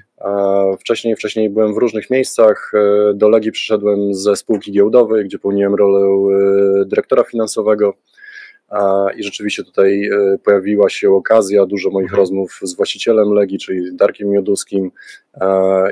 Wcześniej, 0.80 1.16
wcześniej 1.16 1.50
byłem 1.50 1.74
w 1.74 1.78
różnych 1.78 2.10
miejscach. 2.10 2.72
Do 3.14 3.30
Legii 3.30 3.52
przyszedłem 3.52 4.14
ze 4.14 4.36
spółki 4.36 4.72
giełdowej, 4.72 5.26
gdzie 5.26 5.40
pełniłem 5.40 5.76
rolę 5.76 6.00
dyrektora 6.86 7.24
finansowego. 7.24 7.94
I 9.18 9.24
rzeczywiście 9.24 9.64
tutaj 9.64 10.06
e, 10.08 10.38
pojawiła 10.44 10.90
się 10.90 11.12
okazja, 11.12 11.66
dużo 11.66 11.90
moich 11.90 12.06
Mhm. 12.06 12.18
rozmów 12.20 12.60
z 12.62 12.76
właścicielem 12.76 13.32
Legii, 13.34 13.58
czyli 13.60 13.96
Darkiem 13.96 14.30
Mioduskim 14.30 14.92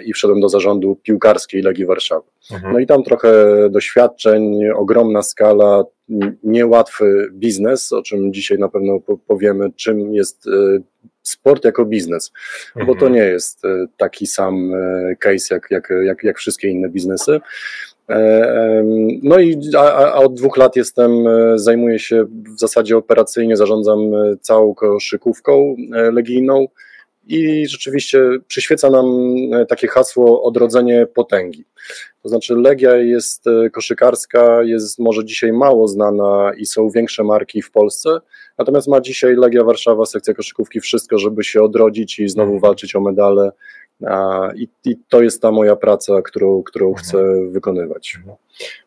i 0.05 0.13
wszedłem 0.13 0.41
do 0.41 0.49
zarządu 0.49 0.95
piłkarskiej 1.03 1.61
Legii 1.61 1.85
Warszawy. 1.85 2.25
Mhm. 2.51 2.73
No 2.73 2.79
i 2.79 2.85
tam 2.87 3.03
trochę 3.03 3.45
doświadczeń, 3.69 4.67
ogromna 4.75 5.23
skala, 5.23 5.83
niełatwy 6.43 7.27
biznes, 7.31 7.93
o 7.93 8.01
czym 8.01 8.33
dzisiaj 8.33 8.57
na 8.57 8.69
pewno 8.69 8.99
po- 8.99 9.17
powiemy, 9.17 9.71
czym 9.75 10.13
jest 10.13 10.47
e, 10.47 10.51
sport 11.23 11.65
jako 11.65 11.85
biznes, 11.85 12.31
bo 12.75 12.85
to 12.85 12.91
Mhm. 12.91 13.13
nie 13.13 13.19
jest 13.23 13.65
e, 13.65 13.85
taki 13.97 14.27
sam 14.27 14.71
case 15.19 15.55
jak, 15.55 15.67
jak, 15.71 15.89
jak, 16.03 16.23
jak 16.23 16.37
wszystkie 16.37 16.67
inne 16.69 16.89
biznesy. 16.89 17.39
E, 18.09 18.83
No 19.23 19.39
i 19.39 19.59
a, 19.77 19.81
a- 19.81 20.13
od 20.13 20.33
dwóch 20.33 20.57
lat 20.57 20.75
jestem, 20.75 21.27
e, 21.27 21.59
zajmuję 21.59 21.99
się 21.99 22.23
w 22.55 22.59
zasadzie 22.59 22.97
operacyjnie, 22.97 23.57
zarządzam 23.57 23.99
e, 24.15 24.37
całą 24.41 24.75
koszykówką 24.75 25.75
legijną 26.11 26.67
i 27.27 27.67
rzeczywiście 27.67 28.21
przyświeca 28.47 28.89
nam 28.89 29.05
takie 29.67 29.87
hasło 29.87 30.43
odrodzenie 30.43 31.07
potęgi. 31.13 31.65
To 32.23 32.29
znaczy 32.29 32.55
Legia 32.55 32.95
jest 32.95 33.47
e, 33.47 33.69
koszykarska, 33.69 34.63
jest 34.63 34.99
może 34.99 35.25
dzisiaj 35.25 35.53
mało 35.53 35.87
znana 35.87 36.51
i 36.57 36.65
są 36.65 36.89
większe 36.89 37.23
marki 37.23 37.61
w 37.61 37.71
Polsce, 37.71 38.19
natomiast 38.57 38.87
ma 38.87 39.01
dzisiaj 39.01 39.35
Legia 39.35 39.63
Warszawa, 39.63 40.05
sekcja 40.05 40.33
koszykówki, 40.33 40.79
wszystko, 40.79 41.17
żeby 41.17 41.43
się 41.43 41.63
odrodzić 41.63 42.19
i 42.19 42.29
znowu 42.29 42.59
walczyć 42.59 42.95
o 42.95 43.01
medale. 43.01 43.51
I, 44.55 44.67
I, 44.85 44.97
to 45.09 45.21
jest 45.21 45.41
ta 45.41 45.51
moja 45.51 45.75
praca, 45.75 46.21
którą, 46.21 46.63
którą 46.63 46.93
chcę 46.93 47.17
wykonywać. 47.51 48.19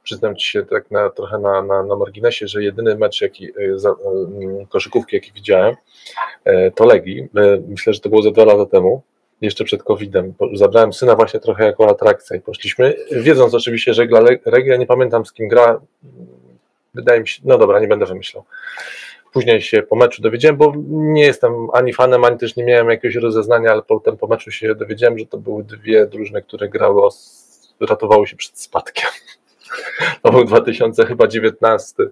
Przyznam 0.02 0.36
Ci 0.36 0.48
się 0.48 0.62
tak 0.62 0.90
na, 0.90 1.10
trochę 1.10 1.38
na, 1.38 1.62
na, 1.62 1.82
na 1.82 1.96
marginesie, 1.96 2.48
że 2.48 2.62
jedyny 2.62 2.96
mecz 2.96 3.20
jaki, 3.20 3.48
za, 3.76 3.94
koszykówki, 4.68 5.16
jaki 5.16 5.32
widziałem, 5.32 5.74
to 6.74 6.84
Legii. 6.84 7.28
Myślę, 7.68 7.92
że 7.92 8.00
to 8.00 8.08
było 8.08 8.22
za 8.22 8.30
dwa 8.30 8.44
lata 8.44 8.66
temu 8.66 9.02
jeszcze 9.40 9.64
przed 9.64 9.82
COVID-em. 9.82 10.34
Zabrałem 10.54 10.92
syna 10.92 11.16
właśnie 11.16 11.40
trochę 11.40 11.64
jako 11.64 11.90
atrakcja 11.90 12.36
i 12.36 12.40
poszliśmy, 12.40 12.94
wiedząc 13.10 13.54
oczywiście, 13.54 13.94
że 13.94 14.06
gra 14.06 14.20
Regia, 14.44 14.76
nie 14.76 14.86
pamiętam 14.86 15.26
z 15.26 15.32
kim 15.32 15.48
gra, 15.48 15.80
wydaje 16.94 17.20
mi 17.20 17.28
się, 17.28 17.42
no 17.44 17.58
dobra, 17.58 17.80
nie 17.80 17.88
będę 17.88 18.06
wymyślał. 18.06 18.44
Później 19.32 19.62
się 19.62 19.82
po 19.82 19.96
meczu 19.96 20.22
dowiedziałem, 20.22 20.56
bo 20.56 20.72
nie 20.88 21.22
jestem 21.22 21.68
ani 21.72 21.92
fanem, 21.92 22.24
ani 22.24 22.38
też 22.38 22.56
nie 22.56 22.64
miałem 22.64 22.90
jakiegoś 22.90 23.14
rozeznania, 23.14 23.70
ale 23.72 23.82
potem 23.82 24.16
po 24.16 24.26
meczu 24.26 24.50
się 24.50 24.74
dowiedziałem, 24.74 25.18
że 25.18 25.26
to 25.26 25.38
były 25.38 25.64
dwie 25.64 26.06
drużyny, 26.06 26.42
które 26.42 26.68
grały, 26.68 27.02
o, 27.02 27.10
ratowały 27.80 28.26
się 28.26 28.36
przed 28.36 28.58
spadkiem. 28.58 29.10
To 30.22 30.32
był 30.32 30.44
2019 30.44 32.04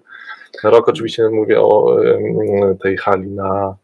rok, 0.64 0.88
oczywiście 0.88 1.28
mówię 1.28 1.60
o 1.60 1.96
tej 2.82 2.96
hali 2.96 3.28
na 3.28 3.76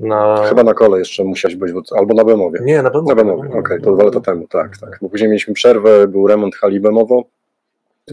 na... 0.00 0.42
Chyba 0.48 0.62
na 0.62 0.74
kole 0.74 0.98
jeszcze 0.98 1.24
musiałeś 1.24 1.56
być, 1.56 1.72
albo 1.96 2.14
na 2.14 2.24
Bemowie. 2.24 2.60
Nie, 2.62 2.82
na 2.82 2.90
Bemowie. 2.90 3.14
Na 3.14 3.14
Bemowie, 3.14 3.48
okej, 3.48 3.60
okay, 3.60 3.80
to 3.80 3.92
dwa 3.92 4.04
lata 4.04 4.20
temu, 4.20 4.46
tak, 4.48 4.78
tak. 4.78 4.98
Bo 5.02 5.08
później 5.08 5.28
mieliśmy 5.28 5.54
przerwę, 5.54 6.08
był 6.08 6.26
remont 6.26 6.56
hali 6.56 6.80
Bemowo 6.80 7.24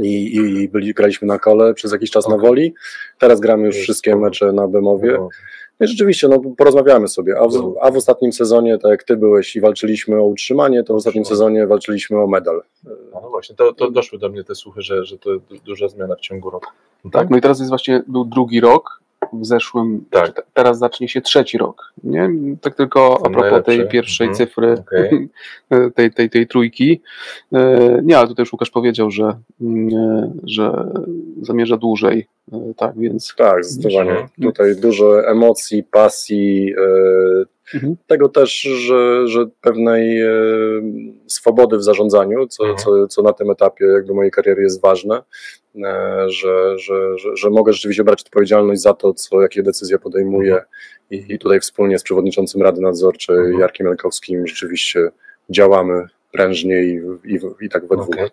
i, 0.01 0.35
i 0.35 0.69
byli, 0.69 0.93
graliśmy 0.93 1.27
na 1.27 1.39
kole 1.39 1.73
przez 1.73 1.91
jakiś 1.91 2.11
czas 2.11 2.25
okay. 2.25 2.37
na 2.37 2.43
Woli. 2.43 2.73
Teraz 3.19 3.39
gramy 3.39 3.65
już 3.65 3.75
wszystkie 3.75 4.15
mecze 4.15 4.51
na 4.51 4.67
Bemowie. 4.67 5.17
No 5.79 5.85
i 5.85 5.87
rzeczywiście, 5.87 6.27
no 6.27 6.41
porozmawiamy 6.57 7.07
sobie, 7.07 7.39
a 7.39 7.47
w, 7.47 7.75
a 7.81 7.91
w 7.91 7.95
ostatnim 7.95 8.33
sezonie, 8.33 8.77
tak 8.77 8.91
jak 8.91 9.03
ty 9.03 9.17
byłeś 9.17 9.55
i 9.55 9.61
walczyliśmy 9.61 10.19
o 10.19 10.23
utrzymanie, 10.23 10.83
to 10.83 10.93
w 10.93 10.97
ostatnim 10.97 11.25
sezonie 11.25 11.67
walczyliśmy 11.67 12.21
o 12.21 12.27
medal. 12.27 12.61
No, 12.83 12.91
no 13.21 13.29
właśnie, 13.29 13.55
to, 13.55 13.73
to 13.73 13.91
doszły 13.91 14.19
do 14.19 14.29
mnie 14.29 14.43
te 14.43 14.55
słuchy, 14.55 14.81
że, 14.81 15.05
że 15.05 15.17
to 15.17 15.29
duża 15.65 15.87
zmiana 15.87 16.15
w 16.15 16.19
ciągu 16.19 16.49
roku. 16.49 16.71
Tak, 17.11 17.29
no 17.29 17.37
i 17.37 17.41
teraz 17.41 17.59
jest 17.59 17.69
właśnie, 17.69 18.03
był 18.07 18.25
drugi 18.25 18.61
rok, 18.61 19.01
w 19.33 19.45
zeszłym, 19.45 20.05
tak. 20.11 20.45
teraz 20.53 20.79
zacznie 20.79 21.07
się 21.09 21.21
trzeci 21.21 21.57
rok. 21.57 21.93
Nie? 22.03 22.29
Tak 22.61 22.75
tylko 22.75 23.21
a 23.25 23.29
propos 23.29 23.65
tej 23.65 23.87
pierwszej 23.87 24.27
mhm. 24.27 24.47
cyfry, 24.47 24.73
okay. 24.73 25.29
tej, 25.95 26.11
tej, 26.11 26.29
tej 26.29 26.47
trójki. 26.47 27.01
E, 27.53 27.99
nie, 28.03 28.17
ale 28.17 28.27
tutaj 28.27 28.43
już 28.43 28.53
Łukasz 28.53 28.69
powiedział, 28.69 29.11
że, 29.11 29.37
mm, 29.61 29.89
że 30.43 30.91
zamierza 31.41 31.77
dłużej. 31.77 32.27
E, 32.53 32.73
tak, 32.77 32.99
więc. 32.99 33.33
Tak, 33.37 33.65
zdecydowanie. 33.65 34.27
Tutaj 34.41 34.75
dużo 34.75 35.27
emocji, 35.27 35.83
pasji, 35.83 36.73
e, 36.77 37.54
Mhm. 37.73 37.95
Tego 38.07 38.29
też, 38.29 38.61
że, 38.61 39.27
że 39.27 39.45
pewnej 39.61 40.21
e, 40.21 40.29
swobody 41.27 41.77
w 41.77 41.83
zarządzaniu, 41.83 42.47
co, 42.47 42.63
mhm. 42.63 42.77
co, 42.79 43.07
co 43.07 43.21
na 43.21 43.33
tym 43.33 43.51
etapie 43.51 43.85
jakby 43.85 44.13
mojej 44.13 44.31
kariery 44.31 44.61
jest 44.61 44.81
ważne, 44.81 45.21
e, 45.75 46.25
że, 46.29 46.77
że, 46.79 47.17
że, 47.17 47.29
że 47.37 47.49
mogę 47.49 47.73
rzeczywiście 47.73 48.03
brać 48.03 48.21
odpowiedzialność 48.21 48.81
za 48.81 48.93
to, 48.93 49.13
co, 49.13 49.41
jakie 49.41 49.63
decyzje 49.63 49.99
podejmuję 49.99 50.53
mhm. 50.53 50.67
i, 51.11 51.33
i 51.33 51.39
tutaj 51.39 51.59
wspólnie 51.59 51.99
z 51.99 52.03
przewodniczącym 52.03 52.61
Rady 52.61 52.81
Nadzorczej 52.81 53.37
mhm. 53.37 53.59
Jarkiem 53.59 53.87
Jankowskim 53.87 54.47
rzeczywiście 54.47 55.09
działamy 55.49 56.07
prężnie 56.31 56.83
i, 56.83 57.01
i, 57.25 57.39
i 57.61 57.69
tak 57.69 57.87
we 57.87 57.95
dwóch. 57.95 58.15
Okay. 58.15 58.29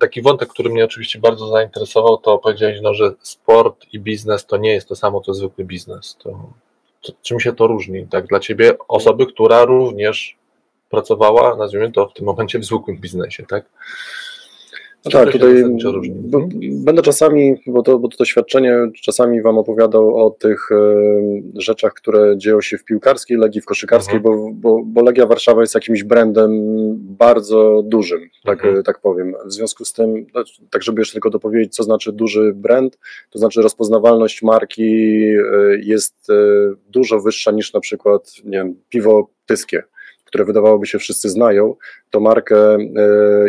Taki 0.00 0.22
wątek, 0.22 0.48
który 0.48 0.70
mnie 0.70 0.84
oczywiście 0.84 1.18
bardzo 1.18 1.48
zainteresował, 1.48 2.18
to 2.18 2.38
powiedziałeś, 2.38 2.78
no, 2.82 2.94
że 2.94 3.12
sport 3.22 3.86
i 3.92 4.00
biznes 4.00 4.46
to 4.46 4.56
nie 4.56 4.72
jest 4.72 4.88
to 4.88 4.96
samo, 4.96 5.20
co 5.20 5.34
zwykły 5.34 5.64
biznes. 5.64 6.16
To 6.22 6.52
czym 7.22 7.40
się 7.40 7.52
to 7.52 7.66
różni, 7.66 8.06
tak, 8.06 8.26
dla 8.26 8.40
ciebie 8.40 8.78
osoby, 8.88 9.26
która 9.26 9.64
również 9.64 10.36
pracowała, 10.90 11.56
nazwijmy 11.56 11.92
to 11.92 12.08
w 12.08 12.14
tym 12.14 12.26
momencie 12.26 12.58
w 12.58 12.64
zwykłym 12.64 12.96
biznesie, 12.96 13.46
tak? 13.46 13.64
No 15.04 15.10
tak, 15.10 15.32
tutaj 15.32 15.64
będę 16.72 17.02
czasami, 17.02 17.54
bo 17.66 17.82
to, 17.82 17.98
bo 17.98 18.08
to 18.08 18.16
doświadczenie 18.16 18.76
czasami 19.02 19.42
Wam 19.42 19.58
opowiadał 19.58 20.26
o 20.26 20.30
tych 20.30 20.68
e, 20.72 20.76
rzeczach, 21.54 21.94
które 21.94 22.34
dzieją 22.36 22.60
się 22.60 22.78
w 22.78 22.84
piłkarskiej 22.84 23.36
Legii, 23.36 23.60
w 23.60 23.64
koszykarskiej, 23.64 24.16
mhm. 24.16 24.36
bo, 24.36 24.50
bo, 24.52 24.82
bo 24.84 25.02
Legia 25.02 25.26
Warszawa 25.26 25.60
jest 25.60 25.74
jakimś 25.74 26.04
brandem 26.04 26.50
bardzo 26.96 27.82
dużym, 27.84 28.20
tak, 28.44 28.64
mhm. 28.64 28.82
tak 28.82 29.00
powiem. 29.00 29.34
W 29.46 29.52
związku 29.52 29.84
z 29.84 29.92
tym, 29.92 30.26
no, 30.34 30.44
tak 30.70 30.82
żeby 30.82 31.00
jeszcze 31.00 31.12
tylko 31.12 31.30
dopowiedzieć, 31.30 31.74
co 31.74 31.82
znaczy 31.82 32.12
duży 32.12 32.52
brand, 32.54 32.98
to 33.30 33.38
znaczy 33.38 33.62
rozpoznawalność 33.62 34.42
marki 34.42 34.82
e, 34.82 35.42
jest 35.82 36.30
e, 36.30 36.34
dużo 36.88 37.20
wyższa 37.20 37.50
niż 37.50 37.72
na 37.72 37.80
przykład, 37.80 38.32
nie 38.44 38.58
wiem, 38.58 38.74
piwo 38.88 39.30
tyskie 39.46 39.82
które 40.30 40.44
wydawałoby 40.44 40.86
się 40.86 40.98
wszyscy 40.98 41.28
znają, 41.28 41.74
to 42.10 42.20
markę 42.20 42.74
e, 42.74 42.78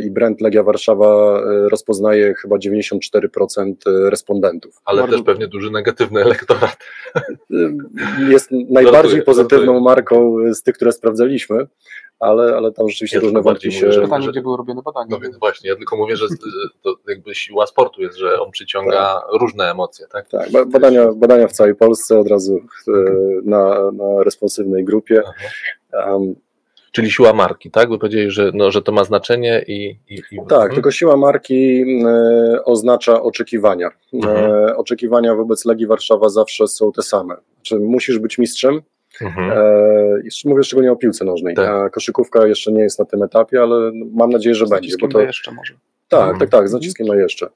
i 0.04 0.12
brand 0.12 0.42
Legia 0.42 0.64
Warszawa 0.64 1.40
e, 1.40 1.70
rozpoznaje 1.70 2.34
chyba 2.34 2.56
94% 2.56 3.74
e, 3.86 4.10
respondentów. 4.10 4.82
Ale 4.86 5.08
też 5.08 5.22
pewnie 5.22 5.48
duży 5.48 5.72
negatywny 5.72 6.22
elektorat. 6.28 6.78
Jest 8.30 8.50
najbardziej 8.70 9.24
pozytywną 9.24 9.80
marką 9.80 10.36
z 10.54 10.64
tych, 10.64 10.76
które 10.76 10.92
sprawdzaliśmy, 10.92 11.68
ale, 12.20 12.56
ale 12.58 12.72
tam 12.72 12.90
rzeczywiście 12.90 13.18
ja 13.18 13.22
różne 13.22 13.42
wątki 13.42 13.72
się... 13.72 13.88
Mówię, 13.88 14.02
pytanie, 14.02 14.28
gdzie 14.28 14.42
były 14.42 14.58
robione 14.58 14.82
badania. 14.82 15.08
No 15.10 15.20
więc 15.20 15.38
właśnie, 15.38 15.70
ja 15.70 15.76
tylko 15.76 15.98
mówię, 15.98 16.16
że 16.16 16.26
to 16.82 16.96
jakby 17.08 17.36
siła 17.36 17.68
sportu 17.68 18.02
jest, 18.02 18.18
że 18.18 18.42
on 18.42 18.52
przyciąga 18.52 18.92
tak. 18.92 19.42
różne 19.42 19.72
emocje, 19.72 20.08
tak? 20.08 20.30
Tak, 20.30 20.52
badania, 20.52 21.12
badania 21.16 21.48
w 21.48 21.52
całej 21.52 21.76
Polsce 21.76 22.20
od 22.20 22.28
razu 22.28 22.62
na, 23.44 23.92
na 23.92 24.24
responsywnej 24.24 24.86
grupie. 24.86 25.24
Um, 25.94 26.36
Czyli 26.92 27.12
siła 27.12 27.34
marki, 27.34 27.72
tak? 27.72 27.90
Wy 27.90 27.98
powiedzieli, 27.98 28.32
że, 28.32 28.52
no, 28.54 28.72
że 28.72 28.82
to 28.82 28.92
ma 28.92 29.04
znaczenie 29.04 29.64
i. 29.68 30.00
i, 30.10 30.22
i... 30.32 30.38
Tak, 30.38 30.50
hmm. 30.50 30.74
tylko 30.74 30.92
siła 30.92 31.18
marki 31.18 31.82
y, 31.82 32.64
oznacza 32.64 33.22
oczekiwania. 33.22 33.90
Mhm. 34.14 34.52
E, 34.52 34.76
oczekiwania 34.76 35.36
wobec 35.36 35.66
Legii 35.66 35.88
Warszawa 35.88 36.30
zawsze 36.30 36.68
są 36.68 36.92
te 36.92 37.02
same. 37.02 37.36
Czy 37.62 37.80
musisz 37.80 38.20
być 38.20 38.38
mistrzem? 38.38 38.82
Mhm. 39.22 39.52
E, 39.52 40.50
mówię 40.50 40.64
szczególnie 40.64 40.92
o 40.92 40.96
piłce 40.96 41.26
nożnej. 41.26 41.56
Tak. 41.56 41.70
A 41.70 41.90
koszykówka 41.90 42.48
jeszcze 42.48 42.72
nie 42.72 42.84
jest 42.84 43.00
na 43.00 43.06
tym 43.06 43.24
etapie, 43.24 43.62
ale 43.62 43.92
mam 44.14 44.30
nadzieję, 44.30 44.56
że 44.56 44.68
z 44.68 44.70
będzie. 44.70 44.96
Bo 45.02 45.08
to 45.08 45.22
jeszcze 45.22 45.52
może. 45.52 45.74
Tak, 46.10 46.22
mhm. 46.22 46.40
tak, 46.40 46.50
tak, 46.50 46.70
z 46.70 46.74
naciskiem 46.74 47.08
na 47.08 47.16
jeszcze. 47.16 47.48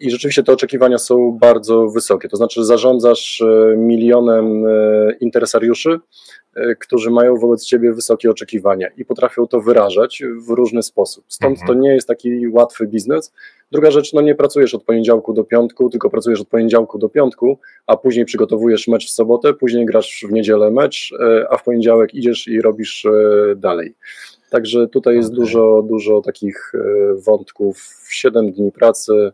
I 0.00 0.10
rzeczywiście 0.10 0.42
te 0.42 0.52
oczekiwania 0.52 0.98
są 0.98 1.32
bardzo 1.32 1.88
wysokie. 1.88 2.28
To 2.28 2.36
znaczy, 2.36 2.64
zarządzasz 2.64 3.40
e, 3.40 3.76
milionem 3.76 4.64
interesariuszy, 5.20 6.00
E, 6.54 6.74
którzy 6.74 7.10
mają 7.10 7.36
wobec 7.36 7.64
ciebie 7.64 7.92
wysokie 7.92 8.30
oczekiwania 8.30 8.88
i 8.96 9.04
potrafią 9.04 9.46
to 9.46 9.60
wyrażać 9.60 10.22
w 10.46 10.50
różny 10.50 10.82
sposób. 10.82 11.24
Stąd 11.28 11.60
mhm. 11.60 11.66
to 11.66 11.82
nie 11.82 11.94
jest 11.94 12.08
taki 12.08 12.48
łatwy 12.48 12.86
biznes. 12.86 13.32
Druga 13.72 13.90
rzecz, 13.90 14.12
no 14.12 14.20
nie 14.20 14.34
pracujesz 14.34 14.74
od 14.74 14.84
poniedziałku 14.84 15.32
do 15.32 15.44
piątku, 15.44 15.90
tylko 15.90 16.10
pracujesz 16.10 16.40
od 16.40 16.48
poniedziałku 16.48 16.98
do 16.98 17.08
piątku, 17.08 17.58
a 17.86 17.96
później 17.96 18.24
przygotowujesz 18.24 18.88
mecz 18.88 19.06
w 19.06 19.10
sobotę, 19.10 19.54
później 19.54 19.86
grasz 19.86 20.24
w 20.28 20.32
niedzielę 20.32 20.70
mecz, 20.70 21.12
e, 21.20 21.46
a 21.50 21.56
w 21.56 21.64
poniedziałek 21.64 22.14
idziesz 22.14 22.48
i 22.48 22.60
robisz 22.60 23.06
e, 23.06 23.10
dalej. 23.56 23.94
Także 24.54 24.88
tutaj 24.88 25.16
jest 25.16 25.28
okay. 25.28 25.40
dużo, 25.40 25.82
dużo 25.88 26.20
takich 26.20 26.72
wątków. 27.26 28.06
Siedem 28.10 28.52
dni 28.52 28.72
pracy, 28.72 29.32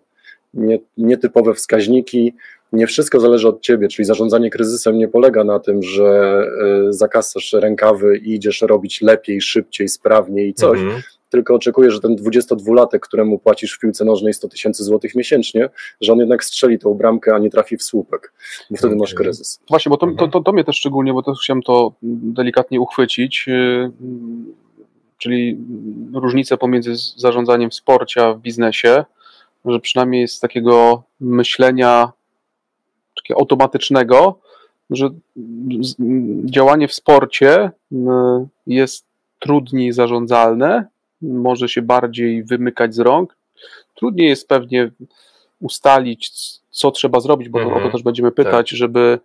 nietypowe 0.96 1.54
wskaźniki, 1.54 2.34
nie 2.72 2.86
wszystko 2.86 3.20
zależy 3.20 3.48
od 3.48 3.60
ciebie, 3.60 3.88
czyli 3.88 4.06
zarządzanie 4.06 4.50
kryzysem 4.50 4.98
nie 4.98 5.08
polega 5.08 5.44
na 5.44 5.58
tym, 5.58 5.82
że 5.82 6.42
e, 6.88 6.92
zakasasz 6.92 7.52
rękawy 7.52 8.16
i 8.16 8.34
idziesz 8.34 8.62
robić 8.62 9.00
lepiej, 9.00 9.40
szybciej, 9.40 9.88
sprawniej 9.88 10.48
i 10.48 10.54
coś, 10.54 10.80
mhm. 10.80 11.02
tylko 11.30 11.54
oczekujesz, 11.54 11.94
że 11.94 12.00
ten 12.00 12.16
22-latek, 12.16 12.98
któremu 13.00 13.38
płacisz 13.38 13.72
w 13.72 13.78
piłce 13.78 14.04
nożnej 14.04 14.34
100 14.34 14.48
tysięcy 14.48 14.84
złotych 14.84 15.14
miesięcznie, 15.14 15.68
że 16.00 16.12
on 16.12 16.18
jednak 16.18 16.44
strzeli 16.44 16.78
tą 16.78 16.94
bramkę, 16.94 17.34
a 17.34 17.38
nie 17.38 17.50
trafi 17.50 17.76
w 17.76 17.82
słupek, 17.82 18.32
bo 18.70 18.76
wtedy 18.76 18.96
masz 18.96 19.14
kryzys. 19.14 19.60
Właśnie, 19.68 19.90
bo 19.90 19.96
to, 19.96 20.06
to, 20.18 20.28
to, 20.28 20.40
to 20.40 20.52
mnie 20.52 20.64
też 20.64 20.76
szczególnie, 20.76 21.12
bo 21.12 21.22
też 21.22 21.38
chciałem 21.42 21.62
to 21.62 21.92
delikatnie 22.02 22.80
uchwycić, 22.80 23.46
yy, 23.46 23.90
czyli 25.20 25.58
różnicę 26.14 26.56
pomiędzy 26.56 26.94
zarządzaniem 27.16 27.70
w 27.70 27.74
sporcie 27.74 28.24
a 28.24 28.32
w 28.32 28.40
biznesie, 28.40 29.04
że 29.64 29.80
przynajmniej 29.80 30.28
z 30.28 30.40
takiego 30.40 31.02
myślenia 31.20 32.12
takiego 33.16 33.40
automatycznego, 33.40 34.38
że 34.90 35.10
działanie 36.44 36.88
w 36.88 36.94
sporcie 36.94 37.70
jest 38.66 39.04
trudniej 39.38 39.92
zarządzalne, 39.92 40.86
może 41.22 41.68
się 41.68 41.82
bardziej 41.82 42.44
wymykać 42.44 42.94
z 42.94 42.98
rąk. 42.98 43.36
Trudniej 43.94 44.28
jest 44.28 44.48
pewnie 44.48 44.90
ustalić, 45.60 46.30
co 46.70 46.90
trzeba 46.90 47.20
zrobić, 47.20 47.48
bo 47.48 47.60
mhm. 47.60 47.78
o 47.78 47.86
to 47.86 47.92
też 47.92 48.02
będziemy 48.02 48.32
pytać, 48.32 48.70
tak. 48.70 48.78
żeby 48.78 49.18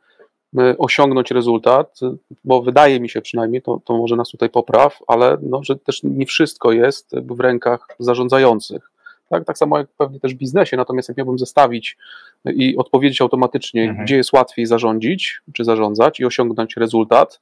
osiągnąć 0.78 1.32
rezultat, 1.32 2.00
bo 2.44 2.62
wydaje 2.62 3.00
mi 3.00 3.10
się 3.10 3.22
przynajmniej, 3.22 3.62
to, 3.62 3.82
to 3.86 3.98
może 3.98 4.16
nas 4.16 4.30
tutaj 4.30 4.50
popraw, 4.50 5.00
ale 5.08 5.38
no, 5.42 5.64
że 5.64 5.76
też 5.76 6.04
nie 6.04 6.26
wszystko 6.26 6.72
jest 6.72 7.12
w 7.16 7.40
rękach 7.40 7.88
zarządzających. 8.00 8.92
Tak, 9.30 9.46
tak 9.46 9.58
samo 9.58 9.78
jak 9.78 9.88
pewnie 9.88 10.20
też 10.20 10.34
w 10.34 10.38
biznesie, 10.38 10.78
natomiast 10.78 11.10
jak 11.10 11.18
miałbym 11.18 11.40
zestawić 11.40 11.98
i 12.46 12.78
odpowiedzieć 12.78 13.22
automatycznie, 13.22 13.84
mhm. 13.84 14.06
gdzie 14.06 14.16
jest 14.18 14.34
łatwiej 14.34 14.66
zarządzić 14.66 15.42
czy 15.54 15.64
zarządzać 15.64 16.20
i 16.20 16.26
osiągnąć 16.26 16.78
rezultat, 16.78 17.40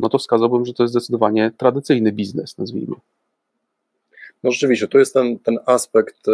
no 0.00 0.08
to 0.08 0.18
wskazałbym, 0.18 0.66
że 0.66 0.74
to 0.74 0.82
jest 0.82 0.92
zdecydowanie 0.92 1.50
tradycyjny 1.56 2.12
biznes, 2.12 2.58
nazwijmy. 2.58 2.96
No 4.42 4.50
rzeczywiście, 4.50 4.88
tu 4.88 4.98
jest 4.98 5.14
ten, 5.14 5.38
ten 5.38 5.58
aspekt 5.66 6.28
e, 6.28 6.32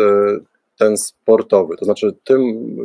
ten 0.79 0.97
sportowy. 0.97 1.77
To 1.77 1.85
znaczy, 1.85 2.15
tym 2.25 2.41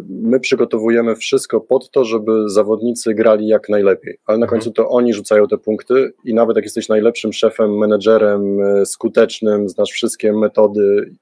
my 0.10 0.40
przygotowujemy 0.40 1.16
wszystko 1.16 1.62
pod 1.62 1.92
to, 1.92 2.06
żeby 2.06 2.50
zawodnicy 2.50 3.14
grali 3.14 3.48
jak 3.48 3.70
najlepiej, 3.70 4.18
ale 4.26 4.38
na 4.38 4.46
mhm. 4.46 4.50
końcu 4.50 4.72
to 4.72 4.90
oni 4.90 5.14
rzucają 5.14 5.48
te 5.48 5.58
punkty 5.58 6.14
i 6.26 6.34
nawet 6.34 6.56
jak 6.56 6.66
jesteś 6.66 6.90
najlepszym 6.90 7.34
szefem, 7.34 7.78
menedżerem, 7.78 8.62
e, 8.62 8.86
skutecznym, 8.86 9.70
znasz 9.70 9.92
wszystkie 9.92 10.34
metody, 10.34 11.16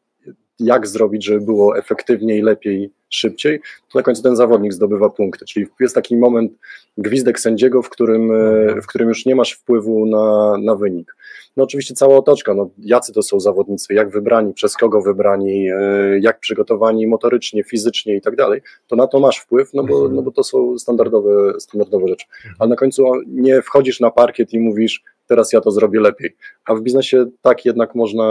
jak 0.59 0.87
zrobić, 0.87 1.25
żeby 1.25 1.41
było 1.41 1.77
efektywniej, 1.77 2.41
lepiej, 2.41 2.91
szybciej, 3.09 3.59
to 3.91 3.99
na 3.99 4.03
końcu 4.03 4.23
ten 4.23 4.35
zawodnik 4.35 4.73
zdobywa 4.73 5.09
punkty. 5.09 5.45
Czyli 5.45 5.67
jest 5.79 5.95
taki 5.95 6.17
moment, 6.17 6.51
gwizdek 6.97 7.39
sędziego, 7.39 7.81
w 7.81 7.89
którym, 7.89 8.31
e, 8.31 8.81
w 8.81 8.87
którym 8.87 9.09
już 9.09 9.25
nie 9.25 9.35
masz 9.35 9.51
wpływu 9.51 10.05
na, 10.05 10.57
na 10.57 10.75
wynik. 10.75 11.15
No 11.57 11.63
oczywiście 11.63 11.93
cała 11.93 12.17
otoczka, 12.17 12.53
no 12.53 12.69
jacy 12.77 13.13
to 13.13 13.21
są 13.21 13.39
zawodnicy, 13.39 13.93
jak 13.93 14.09
wybrani, 14.09 14.53
przez 14.53 14.77
kogo 14.77 15.01
wybrani, 15.01 15.69
e, 15.69 15.75
jak 16.19 16.39
przygotowani 16.39 17.07
motorycznie, 17.07 17.63
fizycznie 17.63 18.15
i 18.15 18.21
tak 18.21 18.35
dalej, 18.35 18.61
to 18.87 18.95
na 18.95 19.07
to 19.07 19.19
masz 19.19 19.39
wpływ, 19.39 19.73
no 19.73 19.83
bo, 19.83 19.95
mhm. 19.95 20.15
no 20.15 20.21
bo 20.21 20.31
to 20.31 20.43
są 20.43 20.77
standardowe, 20.77 21.59
standardowe 21.59 22.07
rzeczy. 22.07 22.25
Ale 22.59 22.69
na 22.69 22.75
końcu 22.75 23.05
nie 23.27 23.61
wchodzisz 23.61 23.99
na 23.99 24.11
parkiet 24.11 24.53
i 24.53 24.59
mówisz, 24.59 25.03
teraz 25.27 25.53
ja 25.53 25.61
to 25.61 25.71
zrobię 25.71 25.99
lepiej. 25.99 26.35
A 26.65 26.75
w 26.75 26.81
biznesie 26.81 27.25
tak 27.41 27.65
jednak 27.65 27.95
można, 27.95 28.25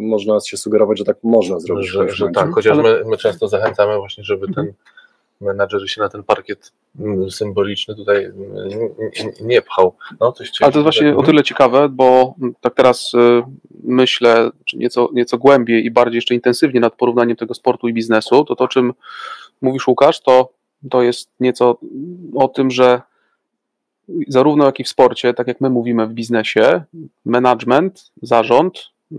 można 0.00 0.40
się 0.40 0.56
sugerować, 0.56 0.98
że 0.98 1.04
tak 1.04 1.16
można 1.22 1.60
zrobić. 1.60 1.86
Że, 1.86 2.08
że 2.08 2.28
tak, 2.34 2.50
chociaż 2.54 2.78
my, 2.78 3.02
my 3.06 3.16
często 3.16 3.48
zachęcamy 3.48 3.96
właśnie, 3.96 4.19
żeby 4.24 4.46
ten 4.46 4.58
mhm 4.58 4.74
menadżer 5.40 5.90
się 5.90 6.00
na 6.00 6.08
ten 6.08 6.22
parkiet 6.22 6.72
mm, 7.00 7.30
symboliczny 7.30 7.94
tutaj 7.94 8.24
mm, 8.24 8.38
nie 9.40 9.62
pchał. 9.62 9.94
No, 10.20 10.32
coś 10.32 10.50
Ale 10.60 10.72
to 10.72 10.78
jest 10.78 10.84
właśnie 10.84 11.16
o 11.16 11.22
tyle 11.22 11.42
ciekawe, 11.42 11.88
bo 11.88 12.34
tak 12.60 12.74
teraz 12.74 13.14
y, 13.14 13.42
myślę 13.84 14.50
nieco, 14.74 15.08
nieco 15.12 15.38
głębiej 15.38 15.84
i 15.84 15.90
bardziej 15.90 16.16
jeszcze 16.16 16.34
intensywnie 16.34 16.80
nad 16.80 16.94
porównaniem 16.94 17.36
tego 17.36 17.54
sportu 17.54 17.88
i 17.88 17.92
biznesu, 17.92 18.44
to 18.44 18.56
to, 18.56 18.64
o 18.64 18.68
czym 18.68 18.92
mówisz 19.62 19.88
Łukasz, 19.88 20.20
to, 20.20 20.52
to 20.90 21.02
jest 21.02 21.30
nieco 21.40 21.78
o 22.34 22.48
tym, 22.48 22.70
że 22.70 23.02
zarówno 24.28 24.64
jak 24.64 24.80
i 24.80 24.84
w 24.84 24.88
sporcie, 24.88 25.34
tak 25.34 25.46
jak 25.46 25.60
my 25.60 25.70
mówimy 25.70 26.06
w 26.06 26.12
biznesie, 26.12 26.82
management, 27.24 28.12
zarząd 28.22 28.78
y, 29.12 29.16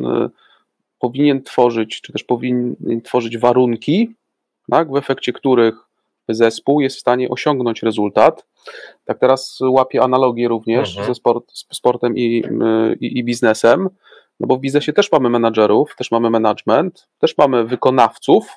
powinien 1.00 1.43
tworzyć, 1.43 2.01
czy 2.01 2.13
też 2.13 2.24
powinien 2.24 2.75
tworzyć 3.03 3.38
warunki, 3.38 4.15
tak, 4.72 4.92
w 4.92 4.96
efekcie 4.96 5.34
których 5.34 5.75
zespół 6.30 6.82
jest 6.82 6.98
w 6.98 7.00
stanie 7.00 7.30
osiągnąć 7.30 7.84
rezultat. 7.84 8.46
Tak 9.06 9.20
teraz 9.20 9.60
łapię 9.62 10.04
analogię 10.04 10.48
również 10.48 10.90
mhm. 10.90 11.08
ze 11.08 11.16
sport, 11.16 11.51
sportem 11.54 12.18
i, 12.18 12.44
i, 13.00 13.20
i 13.20 13.24
biznesem, 13.24 13.90
no 14.40 14.48
bo 14.48 14.58
w 14.58 14.60
biznesie 14.60 14.94
też 14.94 15.12
mamy 15.12 15.30
menadżerów, 15.30 15.96
też 15.96 16.12
mamy 16.12 16.30
management, 16.30 17.08
też 17.20 17.38
mamy 17.38 17.63
wykonawców, 17.63 18.48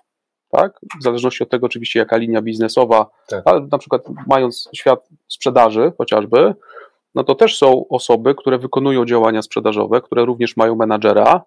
tak? 0.51 0.81
W 1.01 1.03
zależności 1.03 1.43
od 1.43 1.51
tego, 1.51 1.67
oczywiście, 1.67 1.99
jaka 1.99 2.17
linia 2.17 2.43
biznesowa, 2.43 3.11
tak. 3.29 3.43
ale 3.45 3.61
na 3.61 3.79
przykład 3.79 4.03
mając 4.27 4.69
świat 4.75 5.09
sprzedaży 5.29 5.93
chociażby, 5.99 6.55
no 7.15 7.25
to 7.25 7.35
też 7.35 7.59
są 7.59 7.89
osoby, 7.89 8.35
które 8.35 8.59
wykonują 8.59 9.05
działania 9.05 9.43
sprzedażowe, 9.43 10.01
które 10.01 10.25
również 10.25 10.57
mają 10.57 10.77
menadżera, 10.77 11.43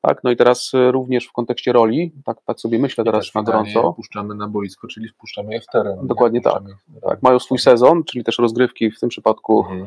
tak, 0.00 0.24
no 0.24 0.30
i 0.30 0.36
teraz 0.36 0.70
e, 0.74 0.92
również 0.92 1.26
w 1.26 1.32
kontekście 1.32 1.72
roli, 1.72 2.12
tak, 2.24 2.38
tak 2.44 2.60
sobie 2.60 2.78
myślę 2.78 3.04
teraz 3.04 3.34
na 3.34 3.42
gorąco. 3.42 3.92
Wpuszczamy 3.92 4.34
na 4.34 4.48
boisko, 4.48 4.88
czyli 4.88 5.08
wpuszczamy 5.08 5.54
je 5.54 5.60
w 5.60 5.66
teren. 5.66 6.06
Dokładnie 6.06 6.40
tak. 6.40 6.62
tak. 7.02 7.22
Mają 7.22 7.38
swój 7.38 7.58
sezon, 7.58 8.04
czyli 8.04 8.24
też 8.24 8.38
rozgrywki, 8.38 8.90
w 8.90 9.00
tym 9.00 9.08
przypadku 9.08 9.66
mhm. 9.70 9.86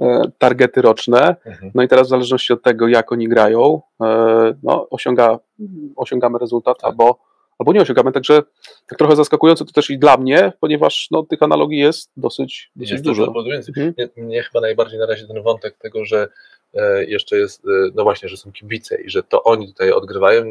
E, 0.00 0.30
targety 0.38 0.82
roczne. 0.82 1.36
Mhm. 1.46 1.72
No 1.74 1.82
i 1.82 1.88
teraz 1.88 2.06
w 2.06 2.10
zależności 2.10 2.52
od 2.52 2.62
tego, 2.62 2.88
jak 2.88 3.12
oni 3.12 3.28
grają, 3.28 3.80
e, 4.02 4.54
no, 4.62 4.88
osiąga, 4.90 5.38
osiągamy 5.96 6.38
rezultat 6.38 6.80
tak. 6.80 6.90
albo, 6.90 7.18
albo 7.60 7.72
nie 7.72 7.80
osiągamy. 7.80 8.12
Także 8.12 8.42
tak 8.86 8.98
trochę 8.98 9.16
zaskakujące 9.16 9.64
to 9.64 9.72
też 9.72 9.90
i 9.90 9.98
dla 9.98 10.16
mnie, 10.16 10.52
ponieważ 10.60 11.08
no, 11.10 11.22
tych 11.22 11.42
analogii 11.42 11.78
jest 11.78 12.10
dosyć, 12.16 12.70
dosyć 12.76 12.90
jest 12.90 13.04
dużo. 13.04 13.26
dużo. 13.26 13.50
Mhm. 13.56 13.94
Mnie, 13.98 14.08
mnie 14.16 14.42
chyba 14.42 14.60
najbardziej 14.60 14.98
na 14.98 15.06
razie 15.06 15.26
ten 15.26 15.42
wątek 15.42 15.78
tego, 15.78 16.04
że 16.04 16.28
E, 16.74 17.04
jeszcze 17.04 17.36
jest, 17.36 17.64
e, 17.64 17.90
no 17.94 18.02
właśnie, 18.02 18.28
że 18.28 18.36
są 18.36 18.52
kibice 18.52 19.00
i 19.02 19.10
że 19.10 19.22
to 19.22 19.42
oni 19.42 19.66
tutaj 19.66 19.92
odgrywają 19.92 20.44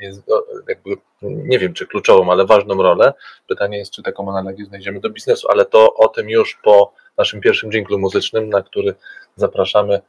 nie, 0.00 0.12
no, 0.28 0.44
jakby, 0.68 0.90
nie 1.22 1.58
wiem 1.58 1.74
czy 1.74 1.86
kluczową, 1.86 2.32
ale 2.32 2.46
ważną 2.46 2.82
rolę. 2.82 3.12
Pytanie 3.48 3.78
jest, 3.78 3.92
czy 3.92 4.02
taką 4.02 4.30
analogię 4.30 4.64
znajdziemy 4.64 5.00
do 5.00 5.10
biznesu, 5.10 5.48
ale 5.50 5.64
to 5.64 5.94
o 5.94 6.08
tym 6.08 6.30
już 6.30 6.58
po 6.62 6.92
naszym 7.18 7.40
pierwszym 7.40 7.70
dżinglu 7.70 7.98
muzycznym, 7.98 8.48
na 8.48 8.62
który 8.62 8.94
zapraszamy, 9.36 10.00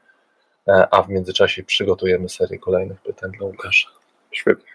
e, 0.67 0.87
a 0.91 1.01
w 1.01 1.09
międzyczasie 1.09 1.63
przygotujemy 1.63 2.29
serię 2.29 2.59
kolejnych 2.59 3.01
pytań 3.01 3.31
dla 3.31 3.47
Łukasza. 3.47 3.89
Świetnie. 4.31 4.74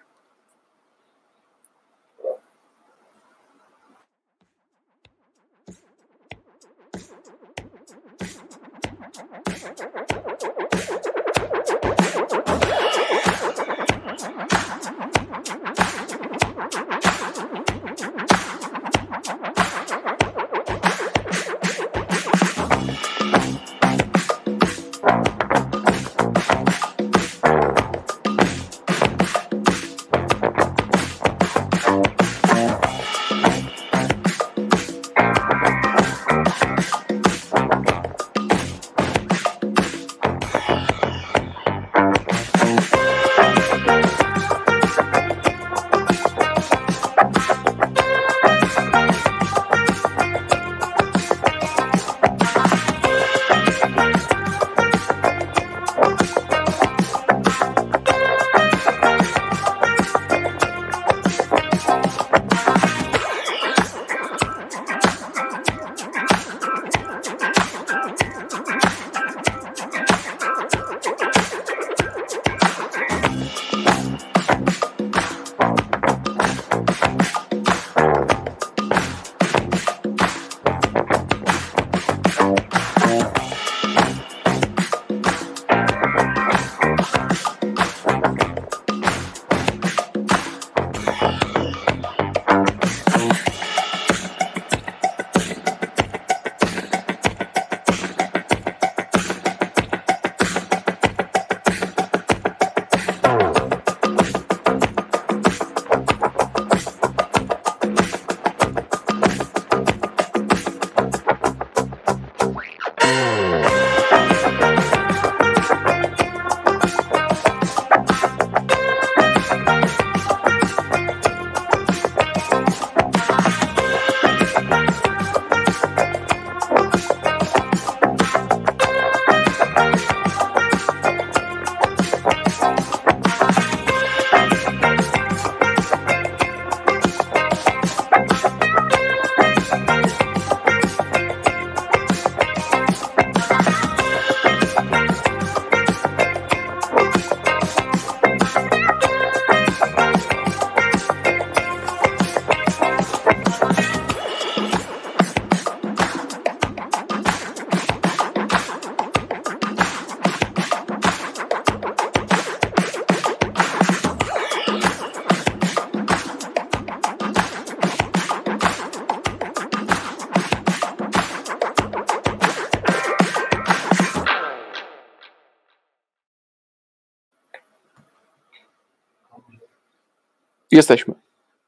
Jesteśmy. 180.80 181.14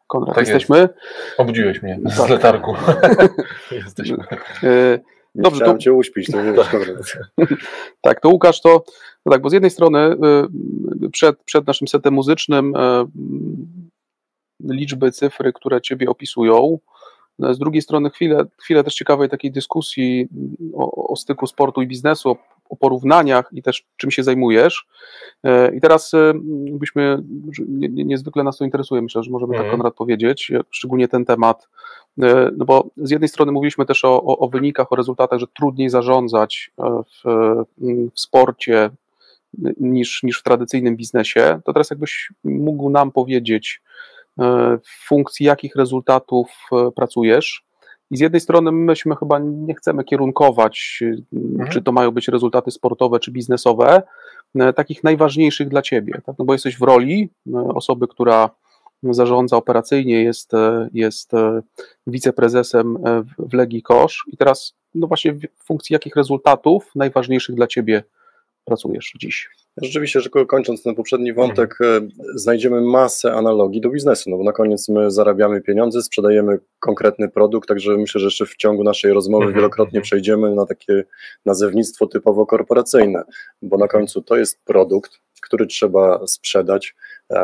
Konrad, 0.07 0.35
Tak 0.35 0.47
jest. 0.47 0.53
jesteśmy. 0.53 0.89
Obudziłeś 1.39 1.83
mnie 1.83 2.01
z 2.05 2.17
Tak. 2.17 2.31
letargu. 2.31 2.75
Jesteśmy. 3.71 4.17
E, 4.63 4.99
Nie 5.35 5.43
Dobrze, 5.43 5.57
chciałem 5.61 5.77
to- 5.77 5.83
cię 5.83 5.93
uśpić, 5.93 6.31
to 6.33 6.43
wiesz, 6.43 6.69
Konrad. 6.69 7.13
Tak, 8.01 8.21
to 8.21 8.29
Łukasz, 8.29 8.61
to 8.61 8.85
no 9.27 9.33
tak, 9.33 9.43
bo 9.43 9.51
z 9.51 9.53
jednej 9.53 9.71
strony 9.71 9.99
y, 11.05 11.11
przed, 11.11 11.37
przed 11.45 11.67
naszym 11.67 11.89
setem 11.89 12.15
muzycznym 12.15 12.77
y, 12.77 13.05
liczby, 14.75 15.13
cyfry, 15.13 15.53
które 15.53 15.81
Ciebie 15.81 16.09
opisują, 16.09 16.79
no, 17.39 17.55
z 17.55 17.59
drugiej 17.59 17.83
strony 17.83 18.11
chwilę, 18.11 18.45
chwilę 18.63 18.85
też 18.85 18.95
ciekawej 18.95 19.29
takiej 19.29 19.53
dyskusji 19.53 20.29
o, 20.75 21.09
o 21.13 21.17
styku 21.17 21.47
sportu 21.47 21.83
i 21.83 21.87
biznesu, 21.87 22.37
o, 22.73 22.77
porównaniach 22.77 23.51
i 23.53 23.63
też 23.63 23.85
czym 23.97 24.11
się 24.11 24.23
zajmujesz. 24.23 24.87
Y, 25.47 25.77
I 25.77 25.81
teraz 25.81 26.15
y, 26.15 26.33
byśmy, 26.73 27.19
nie- 27.69 27.89
nie- 27.89 28.05
niezwykle 28.05 28.45
nas 28.45 28.57
to 28.59 28.65
interesuje, 28.65 29.03
myślę, 29.03 29.23
że 29.23 29.31
możemy 29.31 29.53
tak 29.53 29.61
Mhm. 29.61 29.79
Konrad 29.79 29.95
powiedzieć, 29.95 30.51
y, 30.51 30.61
szczególnie 30.71 31.09
ten 31.09 31.25
temat, 31.25 31.69
E, 32.23 32.51
No 32.57 32.65
bo 32.65 32.91
z 32.97 33.11
jednej 33.11 33.29
strony 33.29 33.53
mówiliśmy 33.53 33.87
też 33.87 34.05
o, 34.05 34.23
o, 34.23 34.39
o 34.39 34.49
wynikach, 34.49 34.93
o 34.93 34.97
rezultatach, 34.97 35.39
że 35.39 35.47
trudniej 35.47 35.89
zarządzać 35.91 36.71
e, 36.79 37.03
w, 37.03 37.25
w 38.15 38.21
sporcie 38.21 38.91
niż, 39.81 40.23
niż 40.23 40.41
w 40.41 40.43
tradycyjnym 40.43 40.97
biznesie. 40.97 41.61
To 41.65 41.73
teraz 41.73 41.91
jakbyś 41.91 42.33
mógł 42.45 42.91
nam 42.91 43.13
powiedzieć, 43.13 43.83
e, 44.39 44.43
w 44.85 45.07
funkcji 45.09 45.47
jakich 45.47 45.77
rezultatów 45.77 46.49
e, 46.73 46.91
pracujesz. 46.91 47.65
I 48.13 48.17
z 48.17 48.21
jednej 48.21 48.41
strony 48.41 48.73
myśmy 48.73 49.17
chyba 49.17 49.39
nie 49.39 49.75
chcemy 49.75 50.05
kierunkować, 50.05 51.03
e, 51.61 51.69
czy 51.69 51.83
to 51.83 51.93
mają 51.93 52.11
być 52.11 52.29
rezultaty 52.29 52.71
sportowe, 52.71 53.21
czy 53.21 53.31
biznesowe, 53.31 54.03
e, 54.55 54.73
takich 54.73 55.05
najważniejszych 55.05 55.69
dla 55.69 55.83
ciebie. 55.83 56.13
Tak? 56.27 56.39
No 56.39 56.45
bo 56.45 56.53
jesteś 56.53 56.79
w 56.79 56.83
roli 56.83 57.31
e, 57.55 57.59
osoby, 57.59 58.09
która 58.09 58.51
zarządza 59.03 59.57
operacyjnie, 59.57 60.23
jest, 60.23 60.53
jest 60.93 61.33
wiceprezesem 62.07 62.99
w- 63.39 63.51
w 63.51 63.55
Legii 63.55 63.83
Kosz 63.83 64.25
i 64.33 64.37
teraz 64.37 64.75
no 64.95 65.07
właśnie 65.07 65.33
w 65.33 65.41
funkcji 65.65 65.95
jakich 65.95 66.17
rezultatów 66.17 66.91
najważniejszych 66.95 67.55
dla 67.55 67.67
Ciebie 67.67 68.03
pracujesz 68.65 69.13
dziś? 69.21 69.49
Rzeczywiście, 69.83 70.21
że 70.21 70.31
ko- 70.31 70.47
kończąc 70.47 70.83
ten 70.83 70.95
poprzedni 70.95 71.33
wątek, 71.33 71.79
e, 71.81 72.01
znajdziemy 72.35 72.81
masę 72.81 73.33
analogii 73.33 73.81
do 73.81 73.91
biznesu, 73.91 74.31
no 74.31 74.37
bo 74.37 74.45
na 74.45 74.53
koniec 74.53 74.89
my 74.89 75.11
zarabiamy 75.11 75.61
pieniądze, 75.61 76.03
sprzedajemy 76.03 76.59
konkretny 76.79 77.29
produkt, 77.29 77.69
także 77.69 77.97
myślę, 77.97 78.21
że 78.21 78.27
jeszcze 78.27 78.47
w 78.47 78.57
ciągu 78.57 78.85
naszej 78.85 79.13
rozmowy 79.13 79.45
Mhm, 79.45 79.55
wielokrotnie 79.57 79.99
mhm. 79.99 80.03
przejdziemy 80.03 80.55
na 80.55 80.67
takie 80.67 81.05
nazewnictwo 81.47 82.07
typowo 82.07 82.47
korporacyjne, 82.47 83.23
bo 83.63 83.77
na 83.79 83.89
końcu 83.89 84.23
to 84.23 84.37
jest 84.37 84.65
produkt, 84.65 85.21
który 85.43 85.67
trzeba 85.67 86.27
sprzedać, 86.27 86.95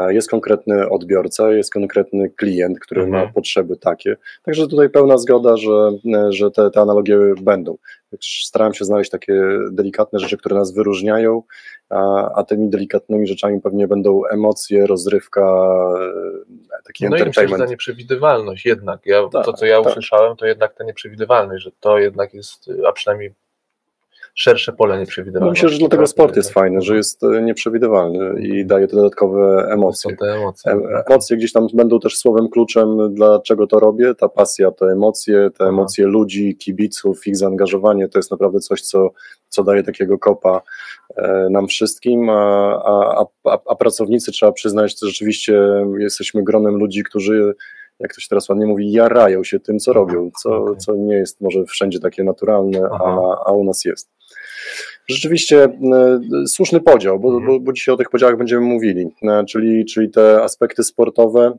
jest 0.08 0.30
konkretny 0.30 0.88
odbiorca, 0.88 1.52
jest 1.52 1.72
konkretny 1.72 2.30
klient, 2.30 2.80
który 2.80 3.02
Mhm. 3.02 3.26
ma 3.26 3.32
potrzeby 3.32 3.76
takie, 3.76 4.16
także 4.42 4.66
tutaj 4.68 4.90
pełna 4.90 5.18
zgoda, 5.18 5.56
że, 5.56 5.90
e, 6.14 6.32
że 6.32 6.50
te, 6.50 6.70
te 6.70 6.80
analogie 6.80 7.18
będą. 7.42 7.76
Staram 8.20 8.74
się 8.74 8.84
znaleźć 8.84 9.10
takie 9.10 9.42
delikatne 9.70 10.18
rzeczy, 10.18 10.36
które 10.36 10.56
nas 10.56 10.72
wyróżniają, 10.72 11.42
a, 11.90 12.30
a 12.34 12.44
tymi 12.44 12.70
delikatnymi 12.70 13.26
rzeczami 13.26 13.60
pewnie 13.60 13.88
będą 13.88 14.22
emocje, 14.32 14.86
rozrywka, 14.86 15.40
e, 15.40 16.82
taki 16.84 17.04
No 17.04 17.08
i 17.08 17.10
myślę, 17.10 17.24
ta 17.24 17.28
entertainment. 17.30 17.70
nieprzewidywalność 17.70 18.66
jednak. 18.66 19.00
Ja, 19.06 19.28
Tak, 19.32 19.44
to, 19.44 19.52
co 19.52 19.66
ja 19.66 19.82
tak. 19.82 19.90
usłyszałem, 19.90 20.36
to 20.36 20.46
jednak 20.46 20.74
ta 20.74 20.84
nieprzewidywalność, 20.84 21.64
że 21.64 21.70
to 21.80 21.98
jednak 21.98 22.34
jest, 22.34 22.70
a 22.88 22.92
przynajmniej 22.92 23.34
szersze 24.38 24.72
pole 24.72 24.94
No 24.94 25.00
nieprzewidywalności. 25.00 25.64
myślę, 25.64 25.68
że 25.74 25.78
dlatego 25.78 26.02
tak? 26.02 26.10
sport 26.10 26.36
jest 26.36 26.50
fajny, 26.52 26.80
że 26.80 26.96
jest 26.96 27.22
e, 27.24 27.42
nieprzewidywalny 27.42 28.40
i 28.40 28.66
daje 28.66 28.86
te 28.88 28.96
dodatkowe 28.96 29.68
emocje. 29.72 30.16
te 30.16 30.26
emocje. 30.34 30.72
E- 30.72 31.04
Emocje 31.08 31.36
gdzieś 31.36 31.52
tam 31.52 31.66
będą 31.74 32.00
też 32.00 32.16
słowem 32.16 32.48
kluczem, 32.48 33.14
dlaczego 33.14 33.66
to 33.66 33.78
robię. 33.80 34.14
Ta 34.14 34.28
pasja, 34.28 34.70
te 34.70 34.86
emocje, 34.86 35.50
te 35.50 35.64
Aha. 35.64 35.68
emocje 35.68 36.06
ludzi, 36.06 36.56
kibiców, 36.56 37.26
ich 37.26 37.36
zaangażowanie 37.36 38.08
to 38.08 38.18
jest 38.18 38.30
naprawdę 38.30 38.60
coś, 38.60 38.80
co, 38.82 39.10
co 39.48 39.64
daje 39.64 39.82
takiego 39.82 40.18
kopa 40.18 40.62
e, 41.16 41.48
nam 41.50 41.66
wszystkim. 41.68 42.30
A, 42.30 42.82
a, 42.84 43.26
a, 43.44 43.58
a 43.68 43.74
pracownicy 43.74 44.32
trzeba 44.32 44.52
przyznać, 44.52 45.00
że 45.00 45.06
rzeczywiście 45.06 45.62
jesteśmy 45.98 46.44
gronem 46.44 46.76
ludzi, 46.76 47.02
którzy. 47.04 47.54
Jak 48.00 48.14
to 48.14 48.20
się 48.20 48.28
teraz 48.28 48.48
ładnie 48.48 48.66
mówi, 48.66 48.92
jarają 48.92 49.44
się 49.44 49.60
tym, 49.60 49.78
co 49.78 49.92
robią, 49.92 50.30
co, 50.42 50.56
Okej. 50.56 50.76
co 50.76 50.94
nie 50.96 51.14
jest 51.16 51.40
może 51.40 51.64
wszędzie 51.64 52.00
takie 52.00 52.24
naturalne, 52.24 52.80
a, 52.90 52.94
Aha. 52.94 53.42
a 53.46 53.52
u 53.52 53.64
nas 53.64 53.84
jest. 53.84 54.17
Rzeczywiście 55.08 55.64
e, 55.64 55.70
słuszny 56.46 56.80
podział, 56.80 57.20
bo, 57.20 57.28
Mhm. 57.28 57.46
bo, 57.46 57.60
bo 57.60 57.72
dzisiaj 57.72 57.94
o 57.94 57.98
tych 57.98 58.10
podziałach 58.10 58.36
będziemy 58.38 58.60
mówili, 58.66 59.14
e, 59.22 59.44
czyli, 59.44 59.84
czyli 59.84 60.10
te 60.10 60.42
aspekty 60.42 60.84
sportowe. 60.84 61.58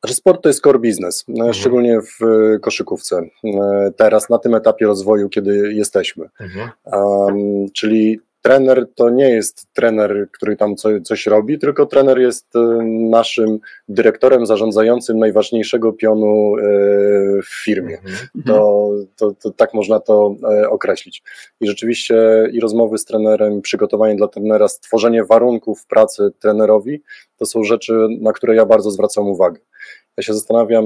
Znaczy 0.00 0.14
sport 0.14 0.42
to 0.42 0.48
jest 0.48 0.60
core 0.60 0.78
business, 0.78 1.24
e, 1.48 1.54
szczególnie 1.54 1.98
w 2.00 2.18
koszykówce. 2.60 3.22
Teraz 3.96 4.30
na 4.30 4.38
tym 4.38 4.54
etapie 4.54 4.86
rozwoju, 4.86 5.28
kiedy 5.28 5.72
jesteśmy. 5.74 6.28
Mhm. 6.40 6.70
Um, 6.84 7.66
czyli 7.74 8.20
trener 8.42 8.86
to 8.94 9.10
nie 9.10 9.30
jest 9.30 9.66
trener, 9.72 10.28
który 10.32 10.56
tam 10.56 10.76
co, 10.76 11.00
coś 11.00 11.26
robi, 11.26 11.58
tylko 11.58 11.86
trener 11.86 12.18
jest 12.18 12.56
e, 12.56 12.58
naszym 13.10 13.58
dyrektorem 13.88 14.46
zarządzającym 14.46 15.18
najważniejszego 15.18 15.92
pionu 15.92 16.56
e, 16.58 16.62
w 17.42 17.64
firmie 17.64 17.98
Mhm. 18.02 18.46
to, 18.46 18.90
to, 19.16 19.32
to 19.42 19.50
tak 19.50 19.74
można 19.74 20.00
to 20.00 20.34
e, 20.52 20.70
określić. 20.70 21.22
I 21.60 21.66
rzeczywiście 21.66 22.14
i 22.52 22.60
rozmowy 22.60 22.98
z 22.98 23.04
trenerem, 23.04 23.62
przygotowanie 23.62 24.16
dla 24.16 24.28
trenera, 24.28 24.68
stworzenie 24.68 25.24
warunków 25.24 25.86
pracy 25.86 26.30
trenerowi, 26.38 27.02
to 27.36 27.46
są 27.46 27.64
rzeczy, 27.64 28.06
na 28.20 28.32
które 28.32 28.54
ja 28.56 28.66
bardzo 28.66 28.90
zwracam 28.90 29.28
uwagę. 29.28 29.60
Ja 30.16 30.22
się 30.22 30.34
zastanawiam, 30.34 30.84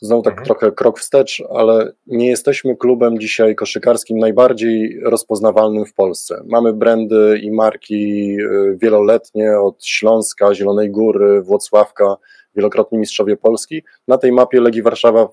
to 0.00 0.06
znowu 0.06 0.22
tak 0.22 0.32
Mhm. 0.32 0.44
trochę 0.46 0.72
krok 0.72 0.98
wstecz, 1.00 1.42
ale 1.50 1.92
nie 2.06 2.28
jesteśmy 2.28 2.76
klubem 2.76 3.18
dzisiaj 3.18 3.54
koszykarskim 3.54 4.18
najbardziej 4.18 5.00
rozpoznawalnym 5.02 5.84
w 5.86 5.94
Polsce. 5.94 6.42
Mamy 6.46 6.72
brandy 6.72 7.38
i 7.42 7.50
marki 7.50 8.36
e, 8.40 8.76
wieloletnie 8.76 9.58
od 9.58 9.84
Śląska, 9.84 10.54
Zielonej 10.54 10.90
Góry, 10.90 11.42
Włocławka, 11.42 12.16
wielokrotni 12.56 12.98
mistrzowie 12.98 13.36
Polski. 13.36 13.82
Na 14.08 14.18
tej 14.18 14.32
mapie 14.32 14.60
Legii 14.60 14.82
Warszawa 14.82 15.28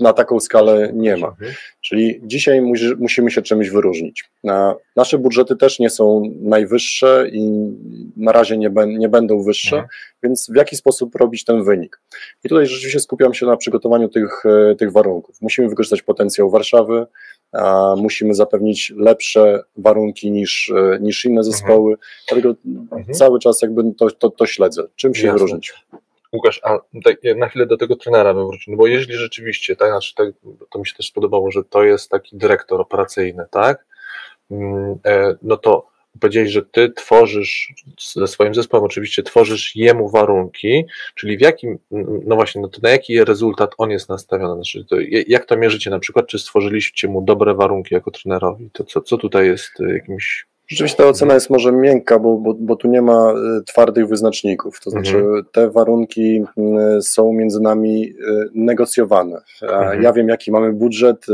na 0.00 0.12
taką 0.12 0.40
skalę 0.40 0.90
nie 0.94 1.16
ma. 1.16 1.28
Mhm. 1.28 1.52
Czyli 1.80 2.20
dzisiaj 2.24 2.60
musi, 2.62 2.92
musimy 2.98 3.30
się 3.30 3.42
czymś 3.42 3.70
wyróżnić. 3.70 4.24
Na, 4.44 4.74
nasze 4.96 5.18
budżety 5.18 5.56
też 5.56 5.78
nie 5.78 5.90
są 5.90 6.22
najwyższe 6.40 7.26
i 7.32 7.50
na 8.16 8.32
razie 8.32 8.58
nie, 8.58 8.70
nie 8.86 9.08
będą 9.08 9.42
wyższe, 9.42 9.76
Mhm. 9.76 9.88
więc 10.22 10.50
w 10.52 10.56
jaki 10.56 10.76
sposób 10.76 11.14
robić 11.14 11.44
ten 11.44 11.64
wynik? 11.64 12.00
I 12.44 12.48
tutaj 12.48 12.66
rzeczywiście 12.66 13.00
skupiam 13.00 13.34
się 13.34 13.46
na 13.46 13.56
przygotowaniu 13.56 14.08
tych, 14.08 14.42
e, 14.46 14.74
tych 14.74 14.92
warunków. 14.92 15.36
Musimy 15.40 15.68
wykorzystać 15.68 16.02
potencjał 16.02 16.50
Warszawy, 16.50 17.06
musimy 17.96 18.34
zapewnić 18.34 18.92
lepsze 18.96 19.62
warunki 19.76 20.30
niż, 20.30 20.72
e, 20.76 20.98
niż 21.00 21.24
inne 21.24 21.44
zespoły, 21.44 21.94
dlatego 22.28 22.54
Mhm. 22.92 23.14
cały 23.14 23.38
czas 23.38 23.62
jakby 23.62 23.82
to, 23.98 24.10
to, 24.10 24.30
to 24.30 24.46
śledzę. 24.46 24.82
Czym 24.96 25.14
się 25.14 25.26
Jasne. 25.26 25.38
wyróżnić? 25.38 25.72
Łukasz, 26.32 26.60
a 26.64 26.78
tak, 27.04 27.16
na 27.36 27.48
chwilę 27.48 27.66
do 27.66 27.76
tego 27.76 27.96
trenera 27.96 28.34
bym 28.34 28.46
wrócił, 28.46 28.70
no 28.72 28.76
bo 28.76 28.86
jeśli 28.86 29.14
rzeczywiście, 29.14 29.76
tak, 29.76 29.90
znaczy, 29.90 30.14
tak, 30.14 30.28
to 30.70 30.78
mi 30.78 30.86
się 30.86 30.94
też 30.94 31.06
spodobało, 31.06 31.50
że 31.50 31.64
to 31.64 31.84
jest 31.84 32.10
taki 32.10 32.36
dyrektor 32.36 32.80
operacyjny, 32.80 33.44
tak, 33.50 33.84
Mm, 34.52 34.98
e, 35.06 35.34
no 35.42 35.56
to 35.56 35.86
powiedziałeś, 36.20 36.50
że 36.50 36.62
ty 36.62 36.90
tworzysz 36.90 37.74
ze 38.00 38.26
swoim 38.26 38.54
zespołem 38.54 38.84
oczywiście 38.84 39.22
tworzysz 39.22 39.76
jemu 39.76 40.08
warunki, 40.08 40.84
czyli 41.14 41.38
w 41.38 41.40
jakim, 41.40 41.78
no 42.24 42.34
właśnie, 42.34 42.60
no 42.60 42.68
to 42.68 42.78
na 42.82 42.90
jaki 42.90 43.24
rezultat 43.24 43.74
on 43.78 43.90
jest 43.90 44.08
nastawiony, 44.08 44.54
znaczy 44.54 44.84
to, 44.84 44.96
jak 45.26 45.44
to 45.44 45.56
mierzycie? 45.56 45.90
Na 45.90 45.98
przykład, 45.98 46.26
czy 46.26 46.38
stworzyliście 46.38 47.08
mu 47.08 47.22
dobre 47.22 47.54
warunki 47.54 47.94
jako 47.94 48.10
trenerowi, 48.10 48.70
to 48.72 48.84
co, 48.84 49.00
co 49.00 49.18
tutaj 49.18 49.46
jest 49.46 49.80
e, 49.80 49.94
jakimś 49.94 50.46
Rzeczywiście 50.72 50.96
ta 51.02 51.08
ocena 51.08 51.34
jest 51.34 51.50
może 51.50 51.72
miękka, 51.72 52.18
bo, 52.18 52.36
bo, 52.36 52.54
bo 52.58 52.76
tu 52.76 52.88
nie 52.88 53.02
ma 53.02 53.32
e, 53.32 53.62
twardych 53.66 54.08
wyznaczników. 54.08 54.80
To 54.80 54.90
znaczy, 54.90 55.16
Mhm. 55.16 55.44
te 55.52 55.70
warunki 55.70 56.44
m, 56.56 57.02
są 57.02 57.32
między 57.32 57.60
nami 57.60 58.04
e, 58.28 58.44
negocjowane. 58.54 59.40
Mhm. 59.62 60.02
Ja 60.02 60.12
wiem, 60.12 60.28
jaki 60.28 60.50
mamy 60.52 60.72
budżet. 60.72 61.26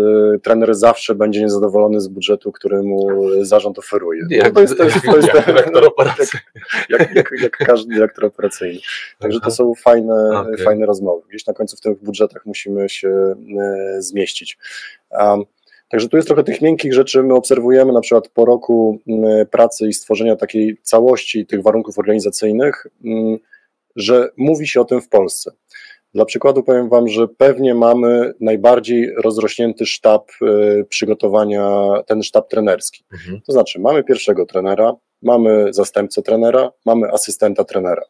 Trener 0.42 0.74
zawsze 0.74 1.14
będzie 1.14 1.40
niezadowolony 1.40 2.00
z 2.00 2.08
budżetu, 2.08 2.52
który 2.52 2.82
mu 2.82 3.08
zarząd 3.42 3.78
oferuje. 3.78 4.22
No 4.30 4.36
jak, 4.36 4.54
to 4.54 4.60
jest, 4.60 4.76
to 4.76 4.84
jest, 4.84 5.02
to 5.04 5.16
jest 5.16 5.34
jak 5.34 5.46
dyrektor 5.46 5.84
operacyjny. 5.86 6.40
jak, 6.88 7.14
jak, 7.14 7.30
jak 7.42 7.56
każdy 7.56 7.94
dyrektor 7.94 8.24
operacyjny. 8.24 8.78
Także 9.18 9.40
to 9.40 9.50
są 9.50 9.72
fajne, 9.74 10.40
Okej. 10.40 10.64
fajne 10.64 10.86
rozmowy. 10.86 11.22
Gdzieś 11.28 11.46
na 11.46 11.54
końcu 11.54 11.76
w 11.76 11.80
tych 11.80 12.02
budżetach 12.02 12.46
musimy 12.46 12.88
się 12.88 13.34
zmieścić. 13.98 14.58
Um, 15.10 15.44
Także 15.88 16.08
tu 16.08 16.16
jest 16.16 16.28
trochę 16.28 16.44
tych 16.44 16.62
miękkich 16.62 16.94
rzeczy. 16.94 17.22
My 17.22 17.34
obserwujemy 17.34 17.92
na 17.92 18.00
przykład 18.00 18.28
po 18.28 18.44
roku 18.44 18.98
m, 19.08 19.46
pracy 19.50 19.88
i 19.88 19.92
stworzenia 19.92 20.36
takiej 20.36 20.76
całości 20.82 21.46
tych 21.46 21.62
warunków 21.62 21.98
organizacyjnych, 21.98 22.86
m, 23.04 23.38
że 23.96 24.30
mówi 24.36 24.66
się 24.66 24.80
o 24.80 24.84
tym 24.84 25.00
w 25.00 25.08
Polsce. 25.08 25.52
Dla 26.14 26.24
przykładu 26.24 26.62
powiem 26.62 26.88
Wam, 26.88 27.08
że 27.08 27.28
pewnie 27.28 27.74
mamy 27.74 28.34
najbardziej 28.40 29.14
rozrośnięty 29.14 29.86
sztab 29.86 30.30
e, 30.42 30.84
przygotowania, 30.84 31.92
ten 32.06 32.22
sztab 32.22 32.48
trenerski. 32.48 33.04
Mhm. 33.12 33.40
To 33.46 33.52
znaczy, 33.52 33.80
mamy 33.80 34.04
pierwszego 34.04 34.46
trenera, 34.46 34.96
mamy 35.22 35.72
zastępcę 35.72 36.22
trenera, 36.22 36.72
mamy 36.86 37.12
asystenta 37.12 37.64
trenera. 37.64 38.02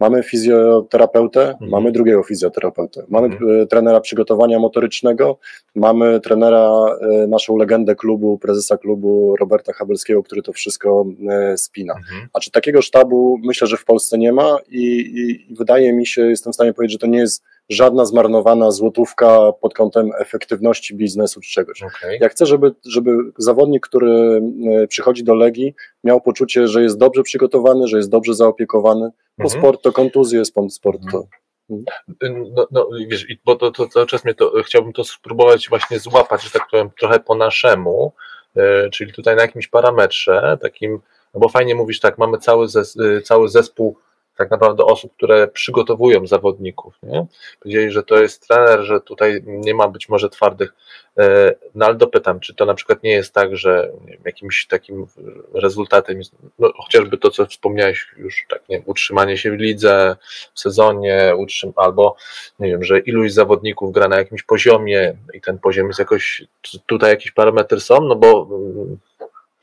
Mamy 0.00 0.22
fizjoterapeutę, 0.22 1.50
mhm. 1.50 1.70
mamy 1.70 1.92
drugiego 1.92 2.22
fizjoterapeutę, 2.22 3.04
mamy 3.08 3.26
mhm. 3.26 3.60
E, 3.60 3.66
trenera 3.66 4.00
przygotowania 4.00 4.58
motorycznego, 4.58 5.38
mamy 5.74 6.20
trenera, 6.20 6.70
e, 7.00 7.26
naszą 7.26 7.56
legendę 7.56 7.94
klubu, 7.94 8.38
prezesa 8.38 8.76
klubu 8.76 9.36
Roberta 9.40 9.72
Habelskiego, 9.72 10.22
który 10.22 10.42
to 10.42 10.52
wszystko 10.52 11.06
e, 11.28 11.56
spina. 11.56 11.94
Mhm. 11.94 12.28
A 12.32 12.40
czy 12.40 12.50
takiego 12.50 12.82
sztabu 12.82 13.38
myślę, 13.44 13.66
że 13.66 13.76
w 13.76 13.84
Polsce 13.84 14.18
nie 14.18 14.32
ma 14.32 14.58
i, 14.68 14.84
i, 14.86 15.52
i 15.52 15.54
wydaje 15.54 15.92
mi 15.92 16.06
się, 16.06 16.22
jestem 16.22 16.52
w 16.52 16.54
stanie 16.54 16.74
powiedzieć, 16.74 16.92
że 16.92 16.98
to 16.98 17.06
nie 17.06 17.18
jest 17.18 17.44
żadna 17.68 18.04
zmarnowana 18.04 18.70
złotówka 18.70 19.52
pod 19.52 19.74
kątem 19.74 20.10
efektywności 20.18 20.94
biznesu 20.94 21.40
czy 21.40 21.50
czegoś. 21.50 21.82
Okay. 21.82 22.18
Ja 22.20 22.28
chcę, 22.28 22.46
żeby, 22.46 22.74
żeby 22.86 23.16
zawodnik, 23.38 23.86
który 23.86 24.42
przychodzi 24.88 25.24
do 25.24 25.34
Legii, 25.34 25.74
miał 26.04 26.20
poczucie, 26.20 26.68
że 26.68 26.82
jest 26.82 26.98
dobrze 26.98 27.22
przygotowany, 27.22 27.88
że 27.88 27.96
jest 27.96 28.10
dobrze 28.10 28.34
zaopiekowany, 28.34 29.10
bo 29.38 29.44
mhm. 29.44 29.60
sport 29.60 29.82
to 29.82 29.92
kontuzje, 29.92 30.42
sport 30.44 31.02
to. 31.12 31.18
Mhm. 31.18 32.44
No, 32.56 32.66
no 32.70 32.88
wiesz, 33.08 33.26
bo 33.44 33.56
to, 33.56 33.70
to 33.70 33.88
cały 33.88 34.06
czas 34.06 34.24
mnie 34.24 34.34
to, 34.34 34.52
chciałbym 34.62 34.92
to 34.92 35.04
spróbować 35.04 35.68
właśnie 35.68 35.98
złapać, 35.98 36.42
że 36.42 36.50
tak 36.50 36.62
powiem, 36.70 36.90
trochę 37.00 37.20
po 37.20 37.34
naszemu, 37.34 38.12
yy, 38.54 38.90
czyli 38.92 39.12
tutaj 39.12 39.36
na 39.36 39.42
jakimś 39.42 39.68
parametrze 39.68 40.58
takim, 40.62 41.00
no 41.34 41.40
bo 41.40 41.48
fajnie 41.48 41.74
mówisz 41.74 42.00
tak, 42.00 42.18
mamy 42.18 42.38
cały, 42.38 42.68
zes, 42.68 42.94
yy, 42.94 43.22
cały 43.22 43.48
zespół 43.48 43.96
tak 44.38 44.50
naprawdę 44.50 44.84
osób, 44.84 45.12
które 45.16 45.48
przygotowują 45.48 46.26
zawodników. 46.26 46.94
Nie? 47.02 47.26
Powiedzieli, 47.60 47.90
że 47.90 48.02
to 48.02 48.22
jest 48.22 48.48
trener, 48.48 48.80
że 48.80 49.00
tutaj 49.00 49.42
nie 49.46 49.74
ma 49.74 49.88
być 49.88 50.08
może 50.08 50.30
twardych. 50.30 50.74
E, 51.18 51.54
no 51.74 51.86
ale 51.86 51.94
dopytam, 51.94 52.40
czy 52.40 52.54
to 52.54 52.64
na 52.64 52.74
przykład 52.74 53.02
nie 53.02 53.10
jest 53.10 53.34
tak, 53.34 53.56
że 53.56 53.92
wiem, 54.04 54.20
jakimś 54.24 54.66
takim 54.66 55.06
rezultatem 55.54 56.18
jest 56.18 56.32
no, 56.58 56.72
chociażby 56.76 57.18
to, 57.18 57.30
co 57.30 57.46
wspomniałeś 57.46 58.06
już, 58.16 58.46
tak, 58.48 58.68
nie 58.68 58.82
utrzymanie 58.86 59.38
się 59.38 59.50
w 59.50 59.60
lidze, 59.60 60.16
w 60.54 60.60
sezonie, 60.60 61.34
utrzym, 61.36 61.72
albo 61.76 62.16
nie 62.58 62.68
wiem, 62.68 62.84
że 62.84 62.98
iluś 62.98 63.32
zawodników 63.32 63.92
gra 63.92 64.08
na 64.08 64.16
jakimś 64.16 64.42
poziomie 64.42 65.16
i 65.34 65.40
ten 65.40 65.58
poziom 65.58 65.86
jest 65.86 65.98
jakoś, 65.98 66.44
tutaj 66.86 67.10
jakiś 67.10 67.32
parametry 67.32 67.80
są, 67.80 68.00
no 68.00 68.16
bo 68.16 68.48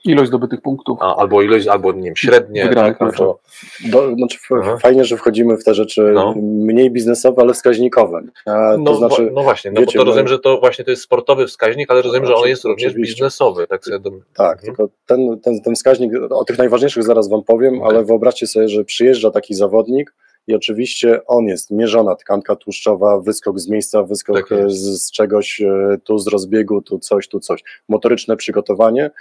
Ilość 0.06 0.28
zdobytych 0.28 0.62
punktów. 0.62 0.98
A, 1.02 1.16
albo 1.16 1.42
ilość, 1.42 1.68
albo 1.68 1.92
nie 1.92 2.04
wiem, 2.04 2.16
średnie. 2.16 2.64
Wygranych 2.64 2.98
tak, 2.98 3.20
no, 3.20 3.40
do, 3.86 4.16
znaczy, 4.16 4.38
fajnie, 4.82 5.06
że 5.06 5.18
wchodzimy 5.18 5.58
w 5.58 5.64
te 5.64 5.74
rzeczy 5.74 6.12
no. 6.14 6.34
mniej 6.42 6.92
biznesowe, 6.92 7.42
ale 7.42 7.54
wskaźnikowe. 7.54 8.22
A, 8.46 8.78
no, 8.80 8.96
znaczy, 8.96 9.32
no 9.34 9.44
właśnie, 9.44 9.72
no 9.72 9.82
wiecie, 9.82 10.00
bo 10.00 10.04
to 10.04 10.10
rozumiem, 10.10 10.28
że 10.28 10.40
to 10.40 10.60
właśnie 10.60 10.86
to 10.86 10.92
jest 10.92 11.04
sportowy 11.04 11.48
wskaźnik, 11.48 11.92
ale 11.92 12.02
rozumiem, 12.02 12.26
że 12.26 12.36
on 12.36 12.48
jest 12.48 12.66
również 12.66 12.94
biznesowy. 12.94 13.68
Tak, 13.68 13.86
sobie 13.86 14.00
tak 14.34 14.58
mhm. 14.58 14.58
tylko 14.60 14.90
ten, 15.06 15.40
ten, 15.40 15.62
ten 15.62 15.76
wskaźnik, 15.76 16.12
o 16.30 16.46
tych 16.46 16.58
najważniejszych 16.58 17.04
zaraz 17.04 17.30
wam 17.30 17.44
powiem, 17.44 17.76
okay. 17.82 17.90
ale 17.90 18.06
wyobraźcie 18.06 18.48
sobie, 18.48 18.68
że 18.68 18.84
przyjeżdża 18.84 19.32
taki 19.32 19.54
zawodnik, 19.54 20.14
i 20.48 20.56
oczywiście 20.56 21.26
on 21.26 21.46
jest 21.46 21.72
mierzona 21.72 22.16
tkanka 22.16 22.56
tłuszczowa, 22.56 23.20
wyskok 23.20 23.60
z 23.60 23.70
miejsca, 23.70 24.04
wyskok 24.04 24.50
tak 24.50 24.72
z, 24.72 25.04
z, 25.04 25.12
czegoś, 25.12 25.62
e, 25.62 25.98
tu 26.04 26.20
z 26.20 26.28
rozbiegu, 26.28 26.82
tu 26.82 27.00
coś, 27.00 27.28
tu 27.28 27.40
coś. 27.40 27.64
Motoryczne 27.90 28.38
przygotowanie, 28.38 29.12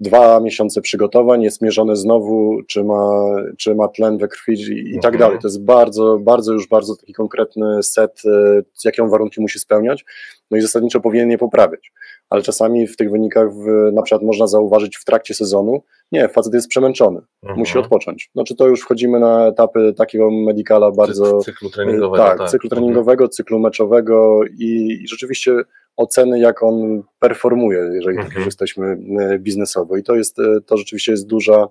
dwa 0.00 0.40
miesiące 0.40 0.80
przygotowań, 0.80 1.42
jest 1.42 1.62
mierzone 1.62 1.96
znowu, 1.96 2.60
czy 2.68 2.84
ma, 2.84 3.36
czy 3.58 3.74
ma 3.74 3.88
tlen 3.88 4.18
we 4.18 4.28
krwi 4.28 4.52
i, 4.90 4.94
tak 4.94 5.14
mhm. 5.14 5.18
dalej. 5.18 5.38
To 5.38 5.48
jest 5.48 5.64
bardzo, 5.64 6.18
bardzo 6.18 6.52
już 6.52 6.68
bardzo 6.68 6.96
taki 6.96 7.12
konkretny 7.12 7.82
set, 7.82 8.22
e, 8.26 8.62
jakie 8.84 9.02
on 9.02 9.10
warunki 9.10 9.40
musi 9.40 9.58
spełniać, 9.58 10.04
no 10.50 10.58
i 10.58 10.60
zasadniczo 10.60 11.00
powinien 11.00 11.30
je 11.30 11.38
poprawiać. 11.38 11.92
Ale 12.30 12.42
czasami 12.42 12.86
w 12.86 12.96
tych 12.96 13.10
wynikach 13.10 13.52
w, 13.52 13.92
na 13.92 14.02
przykład 14.02 14.22
można 14.22 14.46
zauważyć 14.46 14.96
w 14.96 15.04
trakcie 15.04 15.34
sezonu, 15.34 15.82
nie, 16.12 16.28
facet 16.28 16.54
jest 16.54 16.68
przemęczony, 16.68 17.20
mhm. 17.42 17.58
musi 17.58 17.78
odpocząć. 17.78 18.30
No 18.34 18.44
czy 18.44 18.56
to 18.56 18.68
już 18.68 18.80
wchodzimy 18.80 19.20
na 19.20 19.46
etapy 19.46 19.94
takiego 19.96 20.30
medicala 20.30 20.90
bardzo... 20.90 21.40
Cyklu 21.40 21.70
treningowego. 21.70 22.24
Tak, 22.24 22.38
tak. 22.38 22.50
cyklu 22.50 22.66
mhm. 22.66 22.80
treningowego, 22.80 23.28
cyklu 23.28 23.58
meczowego 23.58 24.40
i, 24.58 24.98
i 25.02 25.08
rzeczywiście 25.08 25.52
oceny, 26.00 26.40
jak 26.40 26.62
on 26.62 27.02
performuje, 27.18 27.78
jeżeli 27.92 28.16
tak 28.16 28.26
mhm. 28.26 28.44
jesteśmy 28.44 28.98
e, 29.20 29.38
biznesowo. 29.38 29.96
I 29.96 30.02
to 30.02 30.16
jest, 30.16 30.38
e, 30.38 30.60
to 30.66 30.76
rzeczywiście 30.76 31.12
jest 31.12 31.26
duża, 31.26 31.68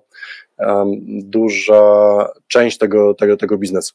um, 0.58 0.90
duża 1.08 1.82
część 2.48 2.78
tego, 2.78 3.14
tego, 3.14 3.36
tego 3.36 3.58
biznesu. 3.58 3.94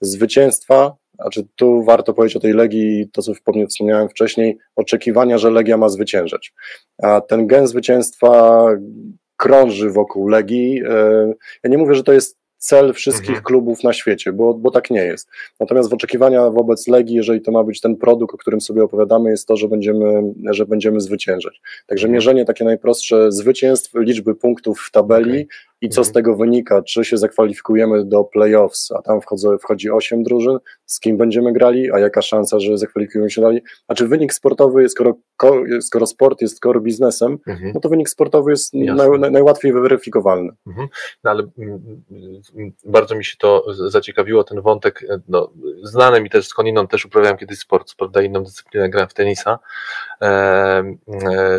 Zwycięstwa, 0.00 0.96
znaczy 1.14 1.46
tu 1.56 1.82
warto 1.82 2.14
powiedzieć 2.14 2.36
o 2.36 2.40
tej 2.40 2.52
Legii, 2.52 3.08
to 3.12 3.22
co 3.22 3.32
wspomniałem 3.68 4.08
wcześniej, 4.08 4.58
oczekiwania, 4.76 5.38
że 5.38 5.50
Legia 5.50 5.76
ma 5.76 5.88
zwyciężać. 5.88 6.54
A 7.02 7.20
ten 7.20 7.46
gen 7.46 7.66
zwycięstwa 7.66 8.66
krąży 9.36 9.90
wokół 9.90 10.28
Legii. 10.28 10.82
E, 10.88 11.32
ja 11.64 11.70
nie 11.70 11.78
mówię, 11.78 11.94
że 11.94 12.04
to 12.04 12.12
jest 12.12 12.39
cel 12.60 12.92
wszystkich 12.92 13.28
mhm. 13.28 13.44
klubów 13.44 13.84
na 13.84 13.92
świecie, 13.92 14.32
bo, 14.32 14.54
bo 14.54 14.70
tak 14.70 14.90
nie 14.90 15.04
jest. 15.04 15.28
Natomiast 15.60 15.90
w 15.90 15.92
oczekiwania 15.92 16.50
wobec 16.50 16.88
Legii, 16.88 17.16
jeżeli 17.16 17.40
to 17.40 17.52
ma 17.52 17.64
być 17.64 17.80
ten 17.80 17.96
produkt, 17.96 18.34
o 18.34 18.38
którym 18.38 18.60
sobie 18.60 18.84
opowiadamy, 18.84 19.30
jest 19.30 19.48
to, 19.48 19.56
że 19.56 19.68
będziemy, 19.68 20.22
że 20.50 20.66
będziemy 20.66 21.00
zwyciężać. 21.00 21.60
Także 21.86 22.06
mhm. 22.06 22.14
mierzenie 22.14 22.44
takie 22.44 22.64
najprostsze 22.64 23.32
zwycięstw, 23.32 23.94
liczby 23.94 24.34
punktów 24.34 24.80
w 24.80 24.90
tabeli 24.90 25.30
okay 25.30 25.46
i 25.80 25.88
co 25.88 26.04
z 26.04 26.08
mhm. 26.08 26.14
tego 26.14 26.36
wynika, 26.36 26.82
czy 26.82 27.04
się 27.04 27.16
zakwalifikujemy 27.16 28.04
do 28.04 28.24
playoffs, 28.24 28.92
a 28.92 29.02
tam 29.02 29.20
wchodzą, 29.20 29.58
wchodzi 29.58 29.90
8 29.90 30.22
drużyn, 30.22 30.58
z 30.86 31.00
kim 31.00 31.16
będziemy 31.16 31.52
grali, 31.52 31.92
a 31.92 31.98
jaka 31.98 32.22
szansa, 32.22 32.60
że 32.60 32.78
zakwalifikujemy 32.78 33.30
się 33.30 33.40
dalej. 33.40 33.62
Znaczy 33.86 34.08
wynik 34.08 34.32
sportowy, 34.32 34.88
skoro, 34.88 35.14
skoro 35.80 36.06
sport 36.06 36.40
jest 36.40 36.58
core 36.58 36.80
biznesem, 36.80 37.38
mhm. 37.46 37.72
no 37.74 37.80
to 37.80 37.88
wynik 37.88 38.08
sportowy 38.08 38.50
jest 38.50 38.74
naj, 38.74 39.08
najłatwiej 39.30 39.72
weryfikowalny. 39.72 40.52
Mhm. 40.66 40.88
No 41.24 41.30
ale 41.30 41.42
mm, 41.58 42.02
mm, 42.56 42.72
bardzo 42.84 43.14
mi 43.14 43.24
się 43.24 43.36
to 43.38 43.64
zaciekawiło, 43.88 44.44
ten 44.44 44.60
wątek, 44.60 45.04
no, 45.28 45.52
znany 45.82 46.20
mi 46.20 46.30
też 46.30 46.46
skądinąd, 46.46 46.90
też 46.90 47.04
uprawiałem 47.04 47.36
kiedyś 47.36 47.58
sport, 47.58 47.94
prawda, 47.94 48.22
inną 48.22 48.44
dyscyplinę, 48.44 48.90
grałem 48.90 49.08
w 49.08 49.14
tenisa, 49.14 49.58
e, 50.22 50.26
e, 50.26 50.94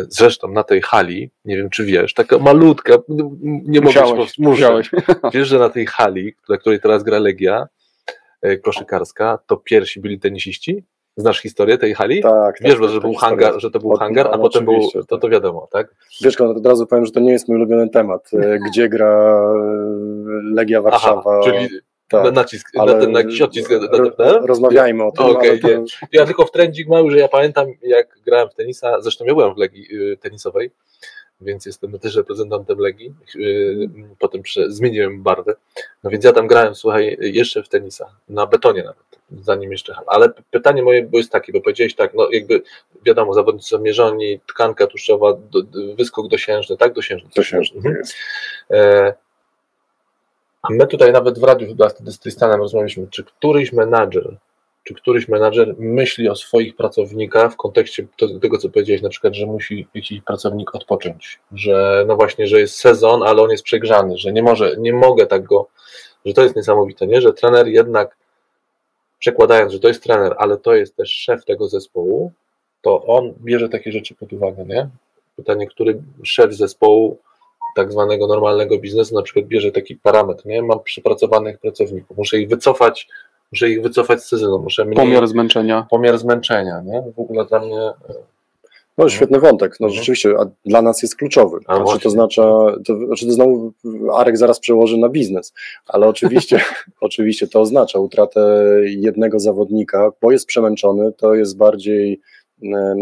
zresztą 0.08 0.48
na 0.48 0.64
tej 0.64 0.82
hali, 0.82 1.30
nie 1.44 1.56
wiem 1.56 1.70
czy 1.70 1.84
wiesz, 1.84 2.14
taka 2.14 2.38
malutka, 2.38 2.94
nie 3.66 3.80
mogę 3.80 4.11
musiałeś, 4.14 4.38
musiałeś. 4.38 4.90
Wiesz, 5.34 5.48
że 5.48 5.58
na 5.58 5.68
tej 5.68 5.86
hali, 5.86 6.34
na 6.48 6.56
której 6.56 6.80
teraz 6.80 7.02
gra 7.02 7.18
Legia 7.18 7.66
e, 8.42 8.56
koszykarska, 8.56 9.38
to 9.46 9.56
pierwsi 9.56 10.00
byli 10.00 10.20
tenisiści? 10.20 10.84
Znasz 11.16 11.40
historię 11.40 11.78
tej 11.78 11.94
hali? 11.94 12.22
Tak. 12.22 12.56
Wiesz, 12.60 12.78
tak, 12.80 12.88
że, 12.88 13.00
był 13.00 13.14
hangar, 13.14 13.60
że 13.60 13.70
to 13.70 13.78
był 13.78 13.96
hangar, 13.96 14.26
a 14.26 14.30
no, 14.30 14.38
potem 14.38 14.64
był, 14.64 14.90
to, 14.92 15.04
to 15.04 15.18
tak. 15.18 15.30
wiadomo, 15.30 15.68
tak? 15.72 15.94
Wiesz, 16.22 16.40
od 16.40 16.66
razu 16.66 16.86
powiem, 16.86 17.06
że 17.06 17.12
to 17.12 17.20
nie 17.20 17.32
jest 17.32 17.48
mój 17.48 17.56
ulubiony 17.56 17.88
temat, 17.88 18.30
e, 18.34 18.58
gdzie 18.68 18.88
gra 18.88 19.06
e, 19.06 20.54
Legia 20.54 20.82
Warszawa. 20.82 21.22
Aha, 21.26 21.40
czyli 21.44 21.68
tak, 22.08 22.34
nacisk, 22.34 22.70
ale 22.78 22.94
na 22.94 23.00
ten 23.00 23.12
jakiś 23.12 23.42
odcisk. 23.42 23.70
Rozmawiajmy 24.44 25.04
o 25.04 25.12
tym. 25.12 25.26
Okay, 25.26 25.58
to... 25.58 25.68
Ja 26.12 26.26
tylko 26.26 26.44
w 26.44 26.50
trendzik 26.50 26.88
mały, 26.88 27.10
że 27.10 27.18
ja 27.18 27.28
pamiętam, 27.28 27.66
jak 27.82 28.18
grałem 28.26 28.48
w 28.48 28.54
tenisa, 28.54 29.00
zresztą 29.00 29.24
ja 29.24 29.34
byłem 29.34 29.54
w 29.54 29.58
Legii 29.58 29.88
tenisowej, 30.20 30.70
więc 31.42 31.66
jestem 31.66 31.98
też 31.98 32.16
reprezentantem 32.16 32.78
Legii. 32.78 33.14
Yy, 33.34 33.88
potem 34.18 34.42
zmieniłem 34.66 35.22
barwę. 35.22 35.54
No 36.04 36.10
więc 36.10 36.24
ja 36.24 36.32
tam 36.32 36.46
grałem, 36.46 36.74
słuchaj, 36.74 37.16
jeszcze 37.20 37.62
w 37.62 37.68
tenisa, 37.68 38.06
na 38.28 38.46
betonie 38.46 38.82
nawet, 38.82 39.20
zanim 39.44 39.72
jeszcze. 39.72 39.94
Ale 40.06 40.32
pytanie 40.50 40.82
moje 40.82 41.02
było 41.02 41.18
jest 41.18 41.32
takie, 41.32 41.52
bo 41.52 41.60
powiedziałeś 41.60 41.94
tak, 41.94 42.14
no 42.14 42.28
jakby 42.32 42.62
wiadomo, 43.06 43.34
zawodnicy 43.34 43.68
są 43.68 43.78
mierzoni, 43.78 44.40
tkanka 44.46 44.86
tłuszczowa, 44.86 45.32
do, 45.32 45.62
wyskok 45.96 46.28
dosiężny, 46.28 46.76
tak? 46.76 46.92
Dosiężny. 46.92 47.28
Dosiężny, 47.36 47.76
mhm. 47.76 47.96
jest. 47.96 48.14
E, 48.70 49.14
a 50.62 50.68
my 50.70 50.86
tutaj 50.86 51.12
nawet 51.12 51.38
w 51.38 51.42
radiu 51.42 51.68
chyba 51.68 51.88
z 51.88 52.18
Tristanem 52.18 52.60
rozmawialiśmy, 52.60 53.06
czy 53.10 53.24
któryś 53.24 53.72
menadżer 53.72 54.36
czy 54.84 54.94
któryś 54.94 55.28
menadżer 55.28 55.74
myśli 55.78 56.28
o 56.28 56.34
swoich 56.34 56.76
pracownikach 56.76 57.52
w 57.52 57.56
kontekście 57.56 58.06
tego, 58.42 58.58
co 58.58 58.68
powiedziałeś, 58.68 59.02
na 59.02 59.08
przykład, 59.08 59.34
że 59.34 59.46
musi 59.46 59.86
jakiś 59.94 60.20
pracownik 60.20 60.74
odpocząć, 60.74 61.40
że 61.52 62.04
no 62.08 62.16
właśnie, 62.16 62.46
że 62.46 62.60
jest 62.60 62.74
sezon, 62.74 63.22
ale 63.22 63.42
on 63.42 63.50
jest 63.50 63.64
przegrzany, 63.64 64.18
że 64.18 64.32
nie 64.32 64.42
może, 64.42 64.76
nie 64.78 64.92
mogę 64.92 65.26
tak 65.26 65.42
go, 65.42 65.68
że 66.24 66.34
to 66.34 66.42
jest 66.42 66.56
niesamowite, 66.56 67.06
nie? 67.06 67.20
Że 67.20 67.32
trener 67.32 67.68
jednak, 67.68 68.16
przekładając, 69.18 69.72
że 69.72 69.80
to 69.80 69.88
jest 69.88 70.02
trener, 70.02 70.34
ale 70.38 70.56
to 70.56 70.74
jest 70.74 70.96
też 70.96 71.10
szef 71.10 71.44
tego 71.44 71.68
zespołu, 71.68 72.32
to 72.82 73.04
on 73.04 73.34
bierze 73.44 73.68
takie 73.68 73.92
rzeczy 73.92 74.14
pod 74.14 74.32
uwagę, 74.32 74.64
nie? 74.64 74.88
Pytanie, 75.36 75.66
który 75.66 76.02
szef 76.22 76.54
zespołu 76.54 77.18
tak 77.76 77.92
zwanego 77.92 78.26
normalnego 78.26 78.78
biznesu 78.78 79.14
na 79.14 79.22
przykład 79.22 79.44
bierze 79.44 79.72
taki 79.72 79.96
parametr, 79.96 80.46
nie? 80.46 80.62
Mam 80.62 80.82
przypracowanych 80.82 81.58
pracowników, 81.58 82.16
muszę 82.16 82.38
ich 82.38 82.48
wycofać 82.48 83.08
muszę 83.52 83.70
ich 83.70 83.82
wycofać 83.82 84.22
z 84.22 84.28
sezonu. 84.28 84.58
Muszę 84.62 84.84
mniej, 84.84 84.96
pomiar 84.96 85.28
zmęczenia. 85.28 85.86
Pomiar 85.90 86.18
zmęczenia, 86.18 86.82
nie? 86.84 87.02
W 87.16 87.18
ogóle 87.18 87.44
dla 87.44 87.60
mnie... 87.60 87.80
E, 87.80 88.14
no, 88.98 89.08
świetny 89.08 89.40
wątek. 89.40 89.76
No, 89.80 89.86
mhm. 89.86 89.98
rzeczywiście, 89.98 90.34
a 90.38 90.46
dla 90.66 90.82
nas 90.82 91.02
jest 91.02 91.16
kluczowy. 91.16 91.58
A 91.66 91.76
znaczy, 91.76 91.98
to 91.98 92.10
znaczy, 92.10 92.40
to, 92.86 93.06
znaczy, 93.06 93.26
to 93.26 93.32
znowu 93.32 93.72
Arek 94.14 94.36
zaraz 94.36 94.60
przełoży 94.60 94.98
na 94.98 95.08
biznes, 95.08 95.52
ale 95.86 96.08
oczywiście, 96.08 96.60
oczywiście 97.00 97.48
to 97.48 97.60
oznacza 97.60 97.98
utratę 97.98 98.64
jednego 98.84 99.40
zawodnika, 99.40 100.10
bo 100.22 100.32
jest 100.32 100.46
przemęczony, 100.46 101.12
to 101.12 101.34
jest 101.34 101.56
bardziej 101.56 102.20
e, 102.62 102.94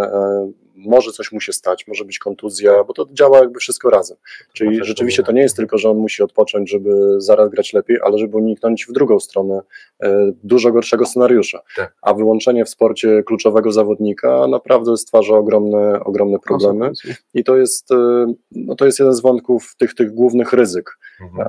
może 0.87 1.12
coś 1.12 1.33
mu 1.33 1.40
się 1.40 1.53
stać, 1.53 1.87
może 1.87 2.05
być 2.05 2.19
kontuzja, 2.19 2.85
bo 2.85 2.93
to 2.93 3.07
działa 3.12 3.38
jakby 3.38 3.61
wszystko 3.61 3.90
razem. 3.90 4.16
Czyli 4.53 4.79
też 4.79 4.87
rzeczywiście 4.87 5.23
to 5.23 5.33
nie 5.33 5.43
jest 5.43 5.57
tylko, 5.57 5.79
że 5.79 5.90
on 5.90 5.97
musi 5.97 6.23
odpocząć, 6.23 6.71
żeby 6.71 6.90
zaraz 7.19 7.51
grać 7.51 7.73
lepiej, 7.73 7.99
ale 8.03 8.19
żeby 8.19 8.37
uniknąć 8.37 8.87
w 8.87 8.93
drugą 8.93 9.21
stronę 9.21 9.61
e, 10.03 10.33
dużo 10.45 10.73
gorszego 10.73 11.07
scenariusza. 11.07 11.62
Tak. 11.77 11.95
A 12.03 12.14
wyłączenie 12.14 12.64
w 12.64 12.69
sporcie 12.69 13.23
kluczowego 13.23 13.73
zawodnika 13.73 14.47
naprawdę 14.47 14.97
stwarza 14.97 15.35
ogromne, 15.35 16.05
ogromne 16.05 16.38
problemy 16.38 16.93
i 17.35 17.45
to 17.45 17.57
jest, 17.57 17.93
e, 17.93 18.35
no 18.53 18.75
to 18.75 18.87
jest 18.87 18.99
jeden 18.99 19.14
z 19.14 19.21
wątków 19.21 19.77
tych, 19.79 19.95
tych 19.95 20.14
głównych 20.14 20.53
ryzyk 20.53 20.99
Mhm. 21.21 21.49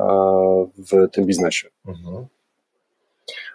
w 0.77 1.11
tym 1.11 1.25
biznesie. 1.25 1.69
Mhm. 1.87 2.25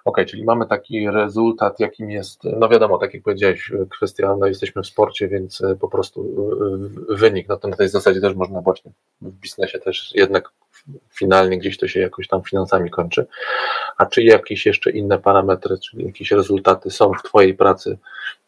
Okej, 0.05 0.27
czyli 0.27 0.45
mamy 0.45 0.67
taki 0.67 1.11
rezultat, 1.11 1.81
jakim 1.81 2.11
jest, 2.11 2.45
no 2.45 2.69
wiadomo, 2.69 2.99
tak 2.99 3.15
jak 3.15 3.23
powiedziałeś, 3.23 3.73
kwestia, 3.91 4.37
no 4.41 4.47
jesteśmy 4.47 4.83
w 4.83 4.87
sporcie, 4.87 5.29
więc 5.29 5.61
e, 5.61 5.77
po 5.77 5.89
prostu 5.89 6.21
e, 7.11 7.15
wynik, 7.15 7.49
no 7.49 7.57
to 7.57 7.69
na 7.69 7.77
tej 7.77 7.89
zasadzie 7.89 8.21
też 8.21 8.35
można 8.35 8.61
właśnie 8.61 8.91
w 9.21 9.31
biznesie 9.31 9.79
też 9.79 10.13
jednak 10.15 10.53
finalnie 11.19 11.59
gdzieś 11.59 11.79
to 11.79 11.89
się 11.89 12.01
jakoś 12.01 12.29
tam 12.29 12.43
finansami 12.43 12.91
kończy. 12.91 13.27
A 13.99 14.07
czy 14.07 14.23
jakieś 14.23 14.67
jeszcze 14.67 14.91
inne 14.91 15.19
parametry, 15.19 15.79
czyli 15.79 16.07
jakieś 16.07 16.31
rezultaty 16.31 16.91
są 16.91 17.13
w 17.13 17.23
Twojej 17.23 17.55
pracy 17.55 17.99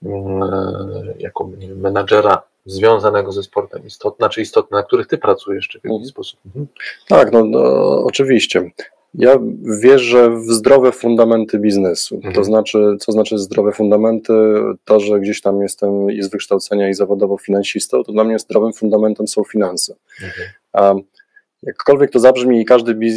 mm, 0.03 0.43
e, 0.43 1.15
jako 1.19 1.51
nie 1.59 1.69
wiem, 1.69 1.81
menadżera 1.81 2.43
związanego 2.67 3.33
ze 3.33 3.43
sportem 3.43 3.87
istotne, 3.87 4.17
znaczy 4.25 4.41
istotne, 4.41 4.79
na 4.79 4.85
których 4.85 5.07
Ty 5.07 5.19
pracujesz, 5.19 5.69
czy 5.69 5.81
w 5.81 5.85
jakiś 5.85 5.95
Mhm. 5.97 6.09
sposób? 6.09 6.41
Mhm. 6.47 6.67
Tak, 7.09 7.33
no, 7.33 7.45
no 7.45 7.61
oczywiście. 8.05 8.71
Ja 9.15 9.39
wierzę 9.83 10.31
w 10.31 10.53
zdrowe 10.53 10.93
fundamenty 10.93 11.59
biznesu. 11.59 12.17
Mhm. 12.17 12.35
To 12.35 12.45
znaczy, 12.45 12.97
co 13.01 13.13
znaczy 13.13 13.39
zdrowe 13.39 13.73
fundamenty? 13.73 14.33
To, 14.85 15.01
że 15.01 15.21
gdzieś 15.21 15.41
tam 15.41 15.63
jestem 15.63 16.11
i 16.11 16.23
z 16.23 16.31
wykształcenia 16.31 16.89
i 16.89 16.95
zawodowo 16.95 17.39
finansistą, 17.39 18.05
to 18.05 18.13
dla 18.13 18.25
mnie 18.25 18.39
zdrowym 18.39 18.73
fundamentem 18.73 19.29
są 19.29 19.45
finanse. 19.45 19.95
Mhm. 20.23 21.03
Jakkolwiek 21.63 22.11
to 22.11 22.19
zabrzmi 22.19 22.61
i 22.61 22.65
każdy, 22.65 22.95
biz, 22.95 23.17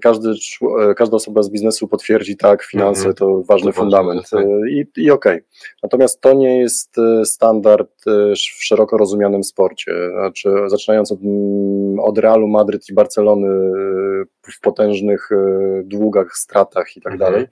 każdy, 0.00 0.28
czł- 0.28 0.94
każda 0.96 1.16
osoba 1.16 1.42
z 1.42 1.50
biznesu 1.50 1.88
potwierdzi, 1.88 2.36
tak, 2.36 2.62
finanse 2.62 3.14
to 3.14 3.26
ważny 3.26 3.42
To 3.44 3.46
ważne, 3.46 3.72
fundament 3.72 4.30
tak. 4.30 4.44
i, 4.70 4.86
i 4.96 5.10
okej. 5.10 5.40
Natomiast 5.82 6.20
to 6.20 6.32
nie 6.32 6.58
jest 6.58 6.98
e, 6.98 7.24
standard 7.24 7.90
e, 8.06 8.10
w 8.34 8.64
szeroko 8.64 8.96
rozumianym 8.96 9.44
sporcie. 9.44 9.92
Znaczy, 10.10 10.50
zaczynając 10.66 11.12
od, 11.12 11.20
mm, 11.22 12.00
od 12.00 12.18
Realu 12.18 12.48
Madryt 12.48 12.88
i 12.88 12.94
Barcelony 12.94 13.48
e, 13.48 14.52
w 14.52 14.60
potężnych 14.60 15.28
e, 15.32 15.36
długach, 15.84 16.36
stratach 16.36 16.96
i 16.96 17.00
tak 17.00 17.12
Mhm. 17.12 17.32
dalej, 17.32 17.46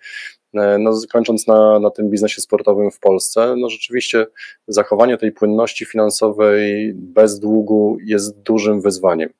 E, 0.54 0.78
no, 0.78 0.92
kończąc 1.12 1.46
na, 1.46 1.78
na 1.78 1.90
tym 1.90 2.10
biznesie 2.10 2.40
sportowym 2.40 2.90
w 2.90 2.98
Polsce, 3.00 3.54
no 3.58 3.68
rzeczywiście 3.68 4.26
zachowanie 4.68 5.16
tej 5.18 5.32
płynności 5.32 5.84
finansowej 5.84 6.92
bez 6.94 7.40
długu 7.40 7.96
jest 8.04 8.42
dużym 8.42 8.80
wyzwaniem. 8.80 9.30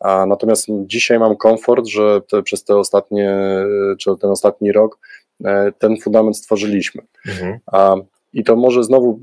A 0.00 0.26
natomiast 0.26 0.66
dzisiaj 0.70 1.18
mam 1.18 1.36
komfort, 1.36 1.86
że 1.86 2.20
te, 2.30 2.42
przez 2.42 2.64
te 2.64 2.76
ostatnie, 2.76 3.36
czy 3.98 4.10
ten 4.20 4.30
ostatni 4.30 4.72
rok 4.72 4.98
e, 5.44 5.72
ten 5.78 5.96
fundament 5.96 6.36
stworzyliśmy. 6.36 7.02
Mhm. 7.28 7.58
A, 7.66 7.96
I 8.32 8.44
to 8.44 8.56
może 8.56 8.84
znowu 8.84 9.20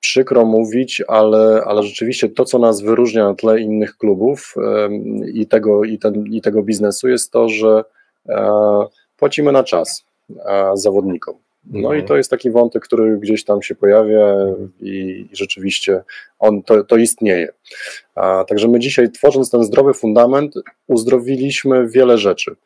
przykro 0.00 0.44
mówić, 0.44 1.02
ale, 1.08 1.62
ale 1.66 1.82
rzeczywiście 1.82 2.28
to, 2.28 2.44
co 2.44 2.58
nas 2.58 2.80
wyróżnia 2.80 3.24
na 3.24 3.34
tle 3.34 3.60
innych 3.60 3.96
klubów 3.96 4.54
i, 5.34 5.46
tego, 5.46 5.84
i, 5.84 5.98
ten, 5.98 6.24
i 6.26 6.40
tego 6.40 6.62
biznesu, 6.62 7.08
jest 7.08 7.30
to, 7.30 7.48
że 7.48 7.84
e, 8.28 8.50
płacimy 9.16 9.52
na 9.52 9.64
czas 9.64 10.04
e, 10.46 10.70
zawodnikom. 10.74 11.34
No 11.64 11.94
i 11.94 12.04
to 12.04 12.16
jest 12.16 12.30
taki 12.30 12.50
wątek, 12.50 12.84
który 12.84 13.18
gdzieś 13.18 13.44
tam 13.44 13.62
się 13.62 13.74
pojawia 13.74 14.36
i, 14.80 15.28
i 15.32 15.36
rzeczywiście 15.36 16.02
on 16.38 16.62
to, 16.62 16.84
to 16.84 16.96
istnieje. 16.96 17.48
A, 18.14 18.44
także 18.44 18.68
my 18.68 18.78
dzisiaj, 18.78 19.10
tworząc 19.10 19.50
ten 19.50 19.64
zdrowy 19.64 19.94
fundament, 19.94 20.54
uzdrowiliśmy 20.86 21.88
wiele 21.88 22.18
rzeczy. 22.18 22.56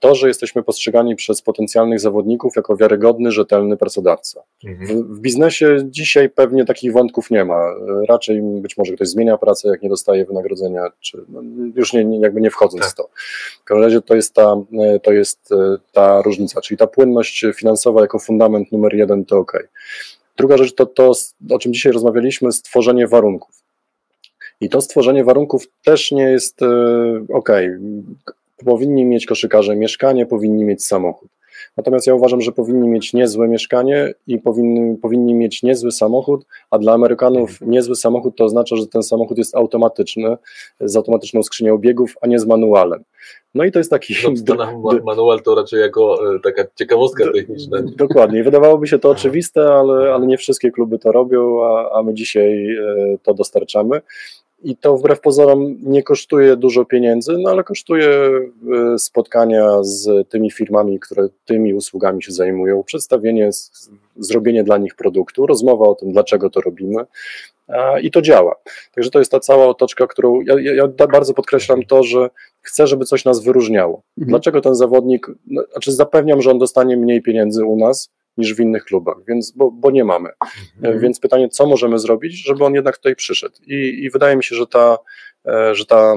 To, 0.00 0.14
że 0.14 0.28
jesteśmy 0.28 0.62
postrzegani 0.62 1.16
przez 1.16 1.42
potencjalnych 1.42 2.00
zawodników 2.00 2.56
jako 2.56 2.76
wiarygodny, 2.76 3.32
rzetelny 3.32 3.76
pracodawca. 3.76 4.42
Mhm. 4.64 4.86
W, 4.86 5.16
w 5.16 5.20
biznesie 5.20 5.76
dzisiaj 5.84 6.30
pewnie 6.30 6.64
takich 6.64 6.92
wątków 6.92 7.30
nie 7.30 7.44
ma. 7.44 7.74
Raczej 8.08 8.42
być 8.42 8.76
może 8.76 8.92
ktoś 8.92 9.08
zmienia 9.08 9.38
pracę, 9.38 9.68
jak 9.68 9.82
nie 9.82 9.88
dostaje 9.88 10.24
wynagrodzenia, 10.24 10.82
czy 11.00 11.24
no, 11.28 11.40
już 11.74 11.92
nie, 11.92 12.04
nie, 12.04 12.20
jakby 12.20 12.40
nie 12.40 12.50
wchodząc 12.50 12.82
Tak. 12.82 12.92
w 12.92 12.94
to. 12.94 13.08
W 13.60 13.64
każdym 13.64 13.84
razie 13.84 14.02
to 14.02 14.14
jest, 14.14 14.34
ta, 14.34 14.56
e, 14.78 15.00
to 15.00 15.12
jest 15.12 15.52
e, 15.52 15.76
ta 15.92 16.22
różnica, 16.22 16.60
czyli 16.60 16.78
ta 16.78 16.86
płynność 16.86 17.46
finansowa 17.56 18.00
jako 18.00 18.18
fundament 18.18 18.72
numer 18.72 18.94
jeden 18.94 19.24
to 19.24 19.38
ok. 19.38 19.68
Druga 20.36 20.56
rzecz 20.56 20.74
to 20.74 20.86
to, 20.86 21.12
o 21.50 21.58
czym 21.58 21.72
dzisiaj 21.72 21.92
rozmawialiśmy, 21.92 22.52
stworzenie 22.52 23.06
warunków. 23.06 23.62
I 24.60 24.68
to 24.68 24.80
stworzenie 24.80 25.24
warunków 25.24 25.64
też 25.84 26.12
nie 26.12 26.22
jest 26.22 26.60
ok. 27.32 27.50
Powinni 28.64 29.04
mieć 29.04 29.26
koszykarze 29.26 29.76
mieszkanie, 29.76 30.26
powinni 30.26 30.64
mieć 30.64 30.84
samochód. 30.84 31.28
Natomiast 31.76 32.06
ja 32.06 32.14
uważam, 32.14 32.40
że 32.40 32.52
powinni 32.52 32.88
mieć 32.88 33.12
niezłe 33.12 33.48
mieszkanie 33.48 34.14
i 34.26 34.38
powinni, 34.38 34.96
powinni 34.96 35.34
mieć 35.34 35.62
niezły 35.62 35.92
samochód, 35.92 36.46
a 36.70 36.78
dla 36.78 36.92
Amerykanów 36.92 37.60
niezły 37.60 37.96
samochód 37.96 38.36
to 38.36 38.44
oznacza, 38.44 38.76
że 38.76 38.86
ten 38.86 39.02
samochód 39.02 39.38
jest 39.38 39.56
automatyczny, 39.56 40.36
z 40.80 40.96
automatyczną 40.96 41.42
skrzynią 41.42 41.78
biegów, 41.78 42.14
a 42.20 42.26
nie 42.26 42.38
z 42.38 42.46
manualem. 42.46 43.04
No 43.54 43.64
i 43.64 43.72
to 43.72 43.78
jest 43.78 43.90
taki. 43.90 44.14
No, 44.58 45.00
manual 45.04 45.42
to 45.42 45.54
raczej 45.54 45.80
jako 45.80 46.34
e, 46.36 46.40
taka 46.40 46.64
ciekawostka 46.74 47.24
techniczna. 47.32 47.80
nie? 47.80 47.92
Dokładnie. 47.92 48.44
Wydawałoby 48.44 48.86
się 48.86 48.98
to 48.98 49.10
oczywiste, 49.10 49.74
ale, 49.74 50.14
ale 50.14 50.26
nie 50.26 50.36
wszystkie 50.36 50.70
kluby 50.70 50.98
to 50.98 51.12
robią, 51.12 51.64
a, 51.64 51.90
a 51.98 52.02
my 52.02 52.14
dzisiaj 52.14 52.76
e, 52.76 53.18
to 53.22 53.34
dostarczamy. 53.34 54.00
I 54.62 54.76
to 54.76 54.96
wbrew 54.96 55.20
pozorom 55.20 55.76
nie 55.82 56.02
kosztuje 56.02 56.56
dużo 56.56 56.84
pieniędzy, 56.84 57.38
no 57.38 57.50
ale 57.50 57.64
kosztuje 57.64 58.08
e, 58.08 58.98
spotkania 58.98 59.82
z 59.82 60.28
tymi 60.28 60.50
firmami, 60.50 61.00
które 61.00 61.28
tymi 61.44 61.74
usługami 61.74 62.22
się 62.22 62.32
zajmują, 62.32 62.82
przedstawienie, 62.82 63.50
zrobienie 64.16 64.64
dla 64.64 64.78
nich 64.78 64.94
produktu, 64.94 65.46
rozmowa 65.46 65.88
o 65.88 65.94
tym, 65.94 66.12
dlaczego 66.12 66.50
to 66.50 66.60
robimy. 66.60 67.04
I 68.02 68.10
to 68.10 68.22
działa. 68.22 68.54
Także 68.94 69.10
to 69.10 69.18
jest 69.18 69.30
ta 69.30 69.40
cała 69.40 69.66
otoczka, 69.66 70.06
którą 70.06 70.40
ja, 70.40 70.60
ja, 70.60 70.74
ja 70.74 71.06
bardzo 71.06 71.34
podkreślam 71.34 71.82
to, 71.82 72.02
że 72.02 72.30
chcę, 72.62 72.86
żeby 72.86 73.04
coś 73.04 73.24
nas 73.24 73.44
wyróżniało. 73.44 74.02
Mhm. 74.18 74.28
Dlaczego 74.28 74.60
ten 74.60 74.74
zawodnik, 74.74 75.26
no, 75.46 75.62
znaczy 75.72 75.92
zapewniam, 75.92 76.42
że 76.42 76.50
on 76.50 76.58
dostanie 76.58 76.96
mniej 76.96 77.22
pieniędzy 77.22 77.64
u 77.64 77.76
nas 77.76 78.10
niż 78.38 78.54
w 78.54 78.60
innych 78.60 78.84
klubach, 78.84 79.16
więc, 79.28 79.50
bo, 79.50 79.70
bo 79.70 79.90
nie 79.90 80.04
mamy. 80.04 80.30
Mhm. 80.76 81.00
Więc 81.00 81.20
pytanie, 81.20 81.48
co 81.48 81.66
możemy 81.66 81.98
zrobić, 81.98 82.44
żeby 82.44 82.64
on 82.64 82.74
jednak 82.74 82.96
tutaj 82.96 83.16
przyszedł? 83.16 83.54
I, 83.66 84.04
i 84.04 84.10
wydaje 84.10 84.36
mi 84.36 84.44
się, 84.44 84.56
że 84.56 84.66
ta, 84.66 84.98
e, 85.46 85.74
że 85.74 85.86
ta 85.86 86.14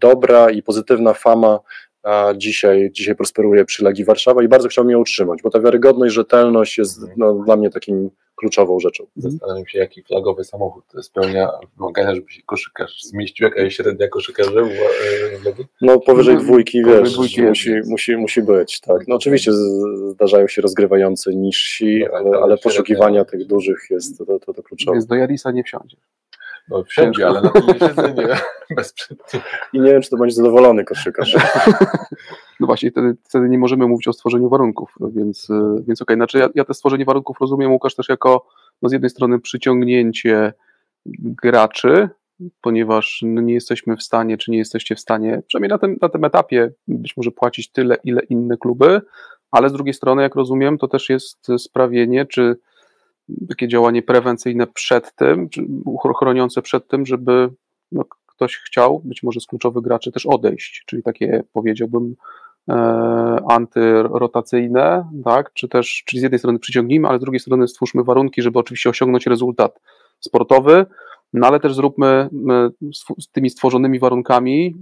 dobra 0.00 0.50
i 0.50 0.62
pozytywna 0.62 1.14
fama 1.14 1.60
a 2.02 2.32
dzisiaj, 2.36 2.90
dzisiaj 2.92 3.14
prosperuje 3.16 3.64
przy 3.64 3.84
Legii 3.84 4.04
Warszawa 4.04 4.42
i 4.42 4.48
bardzo 4.48 4.68
chciałbym 4.68 4.90
ją 4.92 4.98
utrzymać, 5.00 5.42
bo 5.42 5.50
ta 5.50 5.60
wiarygodność, 5.60 6.14
rzetelność 6.14 6.78
jest 6.78 6.98
Mhm. 6.98 7.14
no, 7.18 7.34
dla 7.44 7.56
mnie 7.56 7.70
takim 7.70 8.10
kluczową 8.36 8.80
rzeczą. 8.80 9.06
Zastanawiam 9.16 9.66
się, 9.66 9.78
jaki 9.78 10.02
flagowy 10.02 10.44
samochód 10.44 10.84
spełnia 11.02 11.48
wymagania, 11.78 12.14
żeby 12.14 12.30
się 12.32 12.42
koszykarz 12.46 13.02
zmieścił, 13.02 13.44
jaka 13.44 13.60
jest 13.62 13.76
średnia 13.76 14.08
koszykarzy 14.08 14.50
w, 14.50 14.56
e, 14.56 15.44
Legii? 15.44 15.64
No 15.80 16.00
powyżej 16.00 16.34
Mhm. 16.34 16.50
dwójki, 16.50 16.80
Powyżej 16.82 17.02
wiesz, 17.02 17.12
dwójki 17.12 17.42
musi, 17.42 17.74
musi, 17.86 18.16
musi 18.16 18.42
być, 18.42 18.80
tak. 18.80 19.08
No 19.08 19.16
oczywiście 19.16 19.52
zdarzają 20.10 20.48
się 20.48 20.62
rozgrywający 20.62 21.34
niżsi, 21.36 22.00
No 22.00 22.06
tak, 22.06 22.26
ale, 22.26 22.38
ale 22.38 22.58
poszukiwania 22.58 23.24
tych 23.24 23.46
dużych 23.46 23.86
jest 23.90 24.18
to, 24.18 24.38
to, 24.38 24.54
to 24.54 24.62
kluczowe. 24.62 24.94
Więc 24.94 25.06
do 25.06 25.14
Jarisa 25.14 25.50
nie 25.50 25.64
wsiądzie. 25.64 25.96
No 26.68 26.84
wsiądzie, 26.84 27.26
ale 27.26 27.42
na 27.42 27.50
siedzeniu 27.78 28.28
bez 28.76 28.92
przedtu. 28.92 29.38
I 29.72 29.80
nie 29.80 29.92
wiem, 29.92 30.02
czy 30.02 30.10
to 30.10 30.16
będzie 30.16 30.34
zadowolony 30.34 30.84
koszykarz. 30.84 31.36
No 32.60 32.66
właśnie, 32.66 32.90
wtedy, 32.90 33.16
wtedy 33.28 33.48
nie 33.48 33.58
możemy 33.58 33.86
mówić 33.86 34.08
o 34.08 34.12
stworzeniu 34.12 34.48
warunków, 34.48 34.94
no 35.00 35.10
więc, 35.10 35.50
y, 35.50 35.82
więc 35.86 36.02
okej. 36.02 36.16
Znaczy 36.16 36.38
ja, 36.38 36.48
ja 36.54 36.64
to 36.64 36.74
stworzenie 36.74 37.04
warunków 37.04 37.36
rozumiem, 37.40 37.72
Łukasz, 37.72 37.94
też 37.94 38.08
jako 38.08 38.46
no 38.82 38.88
z 38.88 38.92
jednej 38.92 39.10
strony 39.10 39.38
przyciągnięcie 39.38 40.52
graczy, 41.42 42.08
ponieważ 42.60 43.20
no 43.26 43.40
nie 43.40 43.54
jesteśmy 43.54 43.96
w 43.96 44.02
stanie, 44.02 44.38
czy 44.38 44.50
nie 44.50 44.58
jesteście 44.58 44.94
w 44.94 45.00
stanie, 45.00 45.42
przynajmniej 45.46 45.68
na 45.68 45.78
tym, 45.78 45.96
na 46.02 46.08
tym 46.08 46.24
etapie, 46.24 46.72
być 46.88 47.16
może 47.16 47.30
płacić 47.30 47.72
tyle, 47.72 47.96
ile 48.04 48.22
inne 48.22 48.56
kluby, 48.56 49.00
ale 49.50 49.68
z 49.68 49.72
drugiej 49.72 49.94
strony, 49.94 50.22
jak 50.22 50.34
rozumiem, 50.34 50.78
to 50.78 50.88
też 50.88 51.08
jest 51.08 51.46
sprawienie, 51.58 52.26
czy 52.26 52.56
takie 53.48 53.68
działanie 53.68 54.02
prewencyjne 54.02 54.66
przed 54.66 55.14
tym, 55.14 55.48
chroniące 56.18 56.62
przed 56.62 56.88
tym, 56.88 57.06
żeby 57.06 57.50
no, 57.92 58.04
ktoś 58.26 58.56
chciał, 58.56 59.00
być 59.04 59.22
może 59.22 59.40
z 59.40 59.46
kluczowych 59.46 59.84
graczy, 59.84 60.12
też 60.12 60.26
odejść, 60.26 60.84
czyli 60.86 61.02
takie 61.02 61.42
powiedziałbym 61.52 62.14
e, 62.68 62.74
antyrotacyjne, 63.48 65.10
tak? 65.24 65.52
czy 65.52 65.68
też, 65.68 66.02
czyli 66.06 66.20
z 66.20 66.22
jednej 66.22 66.38
strony 66.38 66.58
przyciągnijmy, 66.58 67.08
ale 67.08 67.18
z 67.18 67.20
drugiej 67.20 67.40
strony 67.40 67.68
stwórzmy 67.68 68.04
warunki, 68.04 68.42
żeby 68.42 68.58
oczywiście 68.58 68.90
osiągnąć 68.90 69.26
rezultat 69.26 69.80
sportowy, 70.20 70.86
no 71.32 71.46
ale 71.46 71.60
też 71.60 71.74
zróbmy 71.74 72.28
z 73.20 73.28
tymi 73.32 73.50
stworzonymi 73.50 73.98
warunkami, 73.98 74.76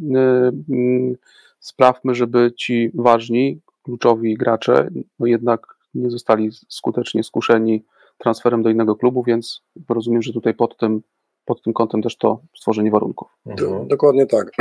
mm, 0.69 1.15
sprawmy, 1.61 2.15
żeby 2.15 2.53
ci 2.57 2.91
ważni, 2.95 3.61
kluczowi 3.83 4.35
gracze, 4.35 4.89
no 5.19 5.27
jednak 5.27 5.67
nie 5.95 6.11
zostali 6.11 6.51
skutecznie 6.69 7.25
skuszeni 7.25 7.85
transferem 8.19 8.63
do 8.63 8.71
innego 8.71 8.97
klubu, 8.97 9.23
więc 9.23 9.63
rozumiem, 9.89 10.23
że 10.23 10.33
tutaj 10.33 10.55
pod 10.55 10.77
tym, 10.77 11.03
pod 11.45 11.63
tym 11.63 11.73
kątem 11.73 12.03
też 12.03 12.17
to 12.17 12.41
stworzenie 12.57 12.91
warunków. 12.91 13.29
Mhm. 13.47 13.89
Dokładnie 13.89 14.27
tak. 14.27 14.51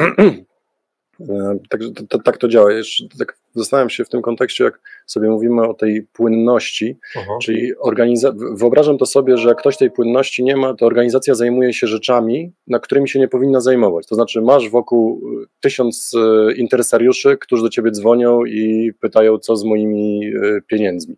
E, 1.30 1.60
także 1.70 1.90
tak 2.24 2.38
to 2.38 2.48
działa. 2.48 2.72
Jeszcze 2.72 3.04
tak 3.20 3.40
zastanawiam 3.60 3.90
się 3.90 4.06
w 4.06 4.10
tym 4.10 4.22
kontekście, 4.22 4.64
jak 4.64 4.80
sobie 5.06 5.30
mówimy 5.30 5.68
o 5.68 5.74
tej 5.74 6.04
płynności, 6.04 6.98
uh-huh. 7.16 7.38
czyli 7.42 7.72
organiza- 7.76 8.58
wyobrażam 8.58 8.98
to 8.98 9.06
sobie, 9.06 9.38
że 9.38 9.50
jak 9.50 9.58
ktoś 9.58 9.78
tej 9.78 9.92
płynności 9.92 10.44
nie 10.44 10.58
ma, 10.58 10.74
to 10.74 10.86
organizacja 10.86 11.36
zajmuje 11.36 11.74
się 11.74 11.88
rzeczami, 11.88 12.52
na 12.68 12.80
którymi 12.80 13.10
się 13.10 13.20
nie 13.20 13.28
powinna 13.28 13.60
zajmować. 13.60 14.08
To 14.08 14.16
znaczy, 14.16 14.42
masz 14.42 14.70
wokół 14.70 15.22
e, 15.44 15.46
tysiąc 15.60 16.12
e, 16.16 16.54
interesariuszy, 16.54 17.38
którzy 17.38 17.64
do 17.64 17.70
ciebie 17.70 17.92
dzwonią 17.92 18.46
i 18.46 18.92
pytają, 19.00 19.38
co 19.38 19.56
z 19.56 19.64
moimi 19.64 20.32
pieniędzmi. 20.68 21.16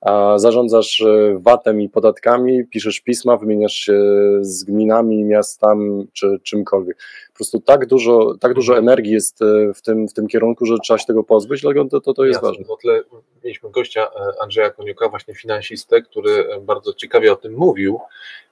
A 0.00 0.38
zarządzasz 0.38 1.04
VAT-em 1.36 1.80
i 1.80 1.88
podatkami, 1.88 2.64
piszesz 2.64 3.00
pisma, 3.00 3.36
wymieniasz 3.36 3.72
się 3.72 3.94
z 4.40 4.64
gminami, 4.64 5.24
miastami 5.24 6.06
czy 6.12 6.38
czymkolwiek 6.42 6.96
po 7.32 7.36
prostu 7.36 7.60
tak 7.60 7.86
dużo, 7.86 8.34
tak 8.40 8.54
dużo 8.54 8.78
energii 8.78 9.12
jest 9.12 9.40
w 9.74 9.82
tym, 9.82 10.08
w 10.08 10.12
tym 10.12 10.26
kierunku, 10.26 10.66
że 10.66 10.78
trzeba 10.78 10.98
się 10.98 11.06
tego 11.06 11.24
pozbyć, 11.24 11.60
dlatego 11.60 11.81
to, 11.88 12.00
to, 12.00 12.14
to 12.14 12.24
jest 12.24 12.42
Jasne, 12.42 12.48
ważne. 12.48 12.64
W 12.64 12.80
tle 12.80 13.02
mieliśmy 13.44 13.70
gościa 13.70 14.06
e, 14.06 14.42
Andrzeja 14.42 14.70
Koniuka, 14.70 15.08
właśnie 15.08 15.34
finansistę, 15.34 16.02
który 16.02 16.46
bardzo 16.60 16.94
ciekawie 16.94 17.32
o 17.32 17.36
tym 17.36 17.52
mówił, 17.52 18.00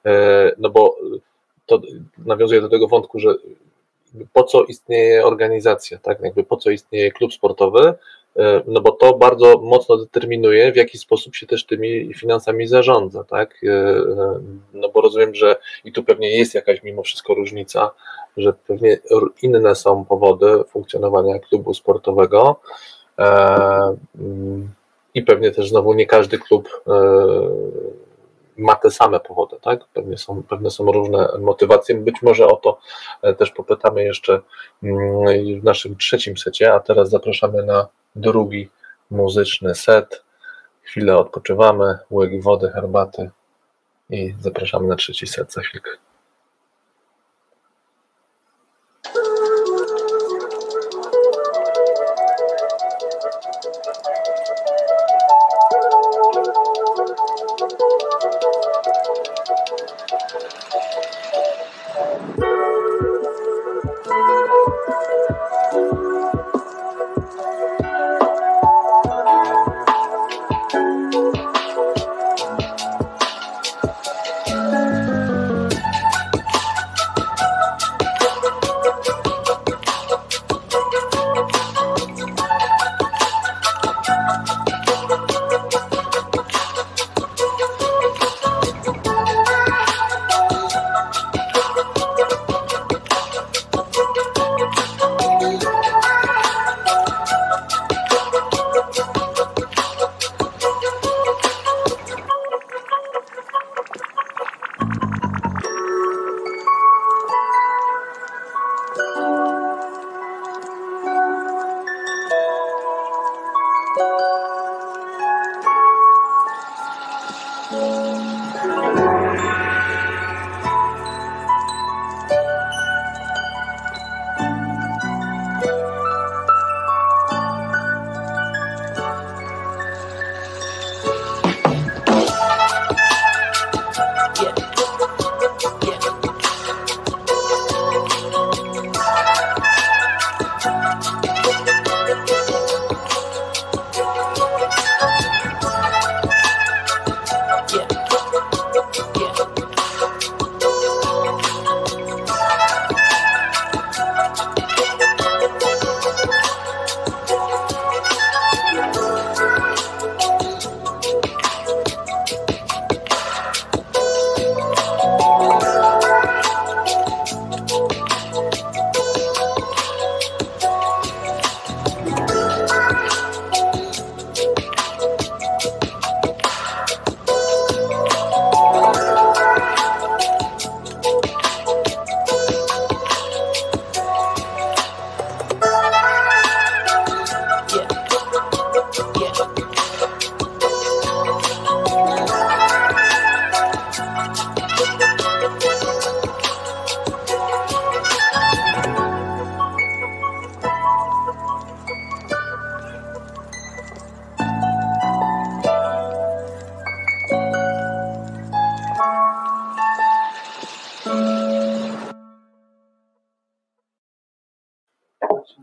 e, 0.06 0.52
no 0.58 0.70
bo 0.70 0.96
to 1.66 1.80
nawiązuje 2.18 2.60
do 2.60 2.68
tego 2.68 2.88
wątku, 2.88 3.20
że 3.20 3.34
po 4.32 4.44
co 4.44 4.64
istnieje 4.64 5.26
organizacja, 5.26 5.98
tak? 5.98 6.20
Jakby 6.20 6.44
po 6.44 6.56
co 6.56 6.70
istnieje 6.70 7.12
klub 7.12 7.34
sportowy, 7.34 7.94
E, 8.36 8.62
no 8.66 8.80
bo 8.80 8.92
to 8.92 9.14
bardzo 9.14 9.58
mocno 9.58 9.96
determinuje, 9.96 10.72
w 10.72 10.76
jaki 10.76 10.98
sposób 10.98 11.34
się 11.34 11.46
też 11.46 11.66
tymi 11.66 12.14
finansami 12.14 12.66
zarządza, 12.66 13.24
tak? 13.24 13.54
E, 13.64 13.68
e, 13.68 14.40
no 14.72 14.88
bo 14.88 15.00
rozumiem, 15.00 15.34
że 15.34 15.56
i 15.84 15.92
tu 15.92 16.04
pewnie 16.04 16.38
jest 16.38 16.54
jakaś 16.54 16.82
mimo 16.82 17.02
wszystko 17.02 17.34
różnica, 17.34 17.90
że 18.36 18.52
pewnie 18.52 18.98
inne 19.42 19.74
są 19.74 20.04
powody 20.04 20.64
funkcjonowania 20.68 21.38
klubu 21.38 21.74
sportowego 21.74 22.60
i 25.14 25.22
pewnie 25.22 25.50
też 25.50 25.68
znowu 25.68 25.94
nie 25.94 26.06
każdy 26.06 26.38
klub 26.38 26.68
ma 28.56 28.74
te 28.74 28.90
same 28.90 29.20
powody, 29.20 29.56
tak? 29.62 29.80
Pewnie 29.94 30.18
są, 30.18 30.42
pewne 30.42 30.70
są 30.70 30.92
różne 30.92 31.28
motywacje. 31.38 31.94
Być 31.94 32.22
może 32.22 32.46
o 32.46 32.56
to 32.56 32.78
też 33.38 33.50
popytamy 33.50 34.04
jeszcze 34.04 34.40
mm, 34.82 35.60
w 35.60 35.64
naszym 35.64 35.96
trzecim 35.96 36.36
secie, 36.36 36.74
a 36.74 36.80
teraz 36.80 37.10
zapraszamy 37.10 37.62
na 37.62 37.88
drugi 38.16 38.68
muzyczny 39.10 39.74
set. 39.74 40.24
Chwilę 40.82 41.18
odpoczywamy, 41.18 41.98
łyk 42.10 42.42
wody, 42.42 42.70
herbaty 42.70 43.30
i 44.10 44.34
zapraszamy 44.40 44.88
na 44.88 44.96
trzeci 44.96 45.26
set 45.26 45.52
za 45.52 45.60
chwilkę. 45.60 45.90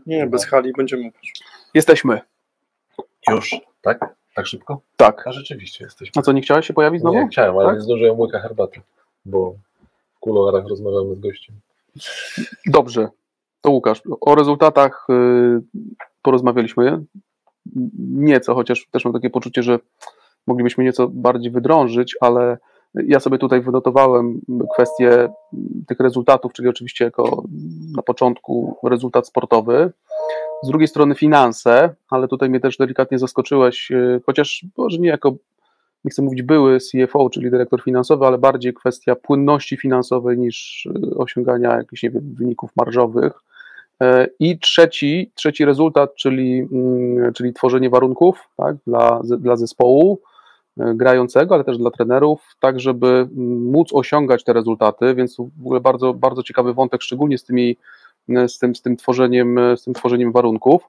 Nie, 0.08 0.26
bez 0.26 0.46
hali 0.46 0.72
będziemy. 0.76 1.10
Jesteśmy. 1.74 2.20
Już, 3.30 3.56
tak? 3.82 4.14
Tak 4.34 4.46
szybko? 4.46 4.80
Tak. 4.96 5.26
A 5.26 5.32
rzeczywiście 5.32 5.84
jesteśmy. 5.84 6.12
A 6.20 6.22
co, 6.22 6.32
nie 6.32 6.42
chciałeś 6.42 6.66
się 6.66 6.74
pojawić 6.74 7.00
znowu? 7.00 7.18
Nie, 7.18 7.28
chciałem, 7.28 7.58
ale 7.58 7.68
tak? 7.68 7.76
nie 7.76 7.80
zdążyłem 7.80 8.20
łyka 8.20 8.40
herbaty, 8.40 8.80
bo 9.24 9.54
w 10.16 10.18
kuluarach 10.18 10.66
rozmawiamy 10.66 11.14
z 11.14 11.20
gościem. 11.20 11.54
Dobrze. 12.66 13.08
To 13.60 13.70
Łukasz, 13.70 14.02
o 14.20 14.34
rezultatach 14.34 15.06
y, 15.10 15.60
porozmawialiśmy 16.22 17.04
nieco, 17.98 18.54
chociaż 18.54 18.86
też 18.90 19.04
mam 19.04 19.14
takie 19.14 19.30
poczucie, 19.30 19.62
że 19.62 19.78
moglibyśmy 20.46 20.84
nieco 20.84 21.08
bardziej 21.08 21.52
wydrążyć, 21.52 22.16
ale 22.20 22.58
ja 22.94 23.20
sobie 23.20 23.38
tutaj 23.38 23.60
wynotowałem 23.60 24.40
kwestię 24.74 25.28
tych 25.86 26.00
rezultatów, 26.00 26.52
czyli 26.52 26.68
oczywiście 26.68 27.04
jako 27.04 27.44
na 27.96 28.02
początku 28.02 28.76
rezultat 28.84 29.26
sportowy. 29.26 29.92
Z 30.62 30.68
drugiej 30.68 30.88
strony 30.88 31.14
finanse, 31.14 31.94
ale 32.10 32.28
tutaj 32.28 32.50
mnie 32.50 32.60
też 32.60 32.76
delikatnie 32.76 33.18
zaskoczyłeś, 33.18 33.90
y, 33.90 34.20
chociaż 34.26 34.66
może 34.76 34.98
nie 34.98 35.08
jako 35.08 35.34
nie 36.04 36.10
chcę 36.10 36.22
mówić 36.22 36.42
były 36.42 36.78
CFO, 36.78 37.30
czyli 37.30 37.50
dyrektor 37.50 37.82
finansowy, 37.82 38.26
ale 38.26 38.38
bardziej 38.38 38.74
kwestia 38.74 39.16
płynności 39.16 39.76
finansowej 39.76 40.38
niż 40.38 40.88
osiągania 41.16 41.76
jakichś 41.76 42.02
wiem, 42.02 42.34
wyników 42.34 42.70
marżowych. 42.76 43.32
I 44.40 44.58
trzeci, 44.58 45.32
trzeci 45.34 45.64
rezultat, 45.64 46.14
czyli, 46.14 46.68
mm, 46.72 47.32
czyli 47.32 47.52
tworzenie 47.52 47.90
warunków 47.90 48.48
tak, 48.56 48.76
dla, 48.86 49.20
dla 49.38 49.56
zespołu 49.56 50.20
grającego, 50.94 51.54
ale 51.54 51.64
też 51.64 51.78
dla 51.78 51.90
trenerów, 51.90 52.56
tak 52.60 52.80
żeby 52.80 53.28
móc 53.72 53.88
osiągać 53.92 54.44
te 54.44 54.52
rezultaty, 54.52 55.14
więc 55.14 55.36
w 55.36 55.60
ogóle 55.60 55.80
bardzo, 55.80 56.14
bardzo 56.14 56.42
ciekawy 56.42 56.74
wątek, 56.74 57.02
szczególnie 57.02 57.38
z, 57.38 57.44
tymi, 57.44 57.76
z, 58.28 58.58
tym, 58.58 58.74
z, 58.74 58.82
tym 58.82 58.96
tworzeniem, 58.96 59.60
z 59.76 59.84
tym 59.84 59.94
tworzeniem 59.94 60.32
warunków. 60.32 60.82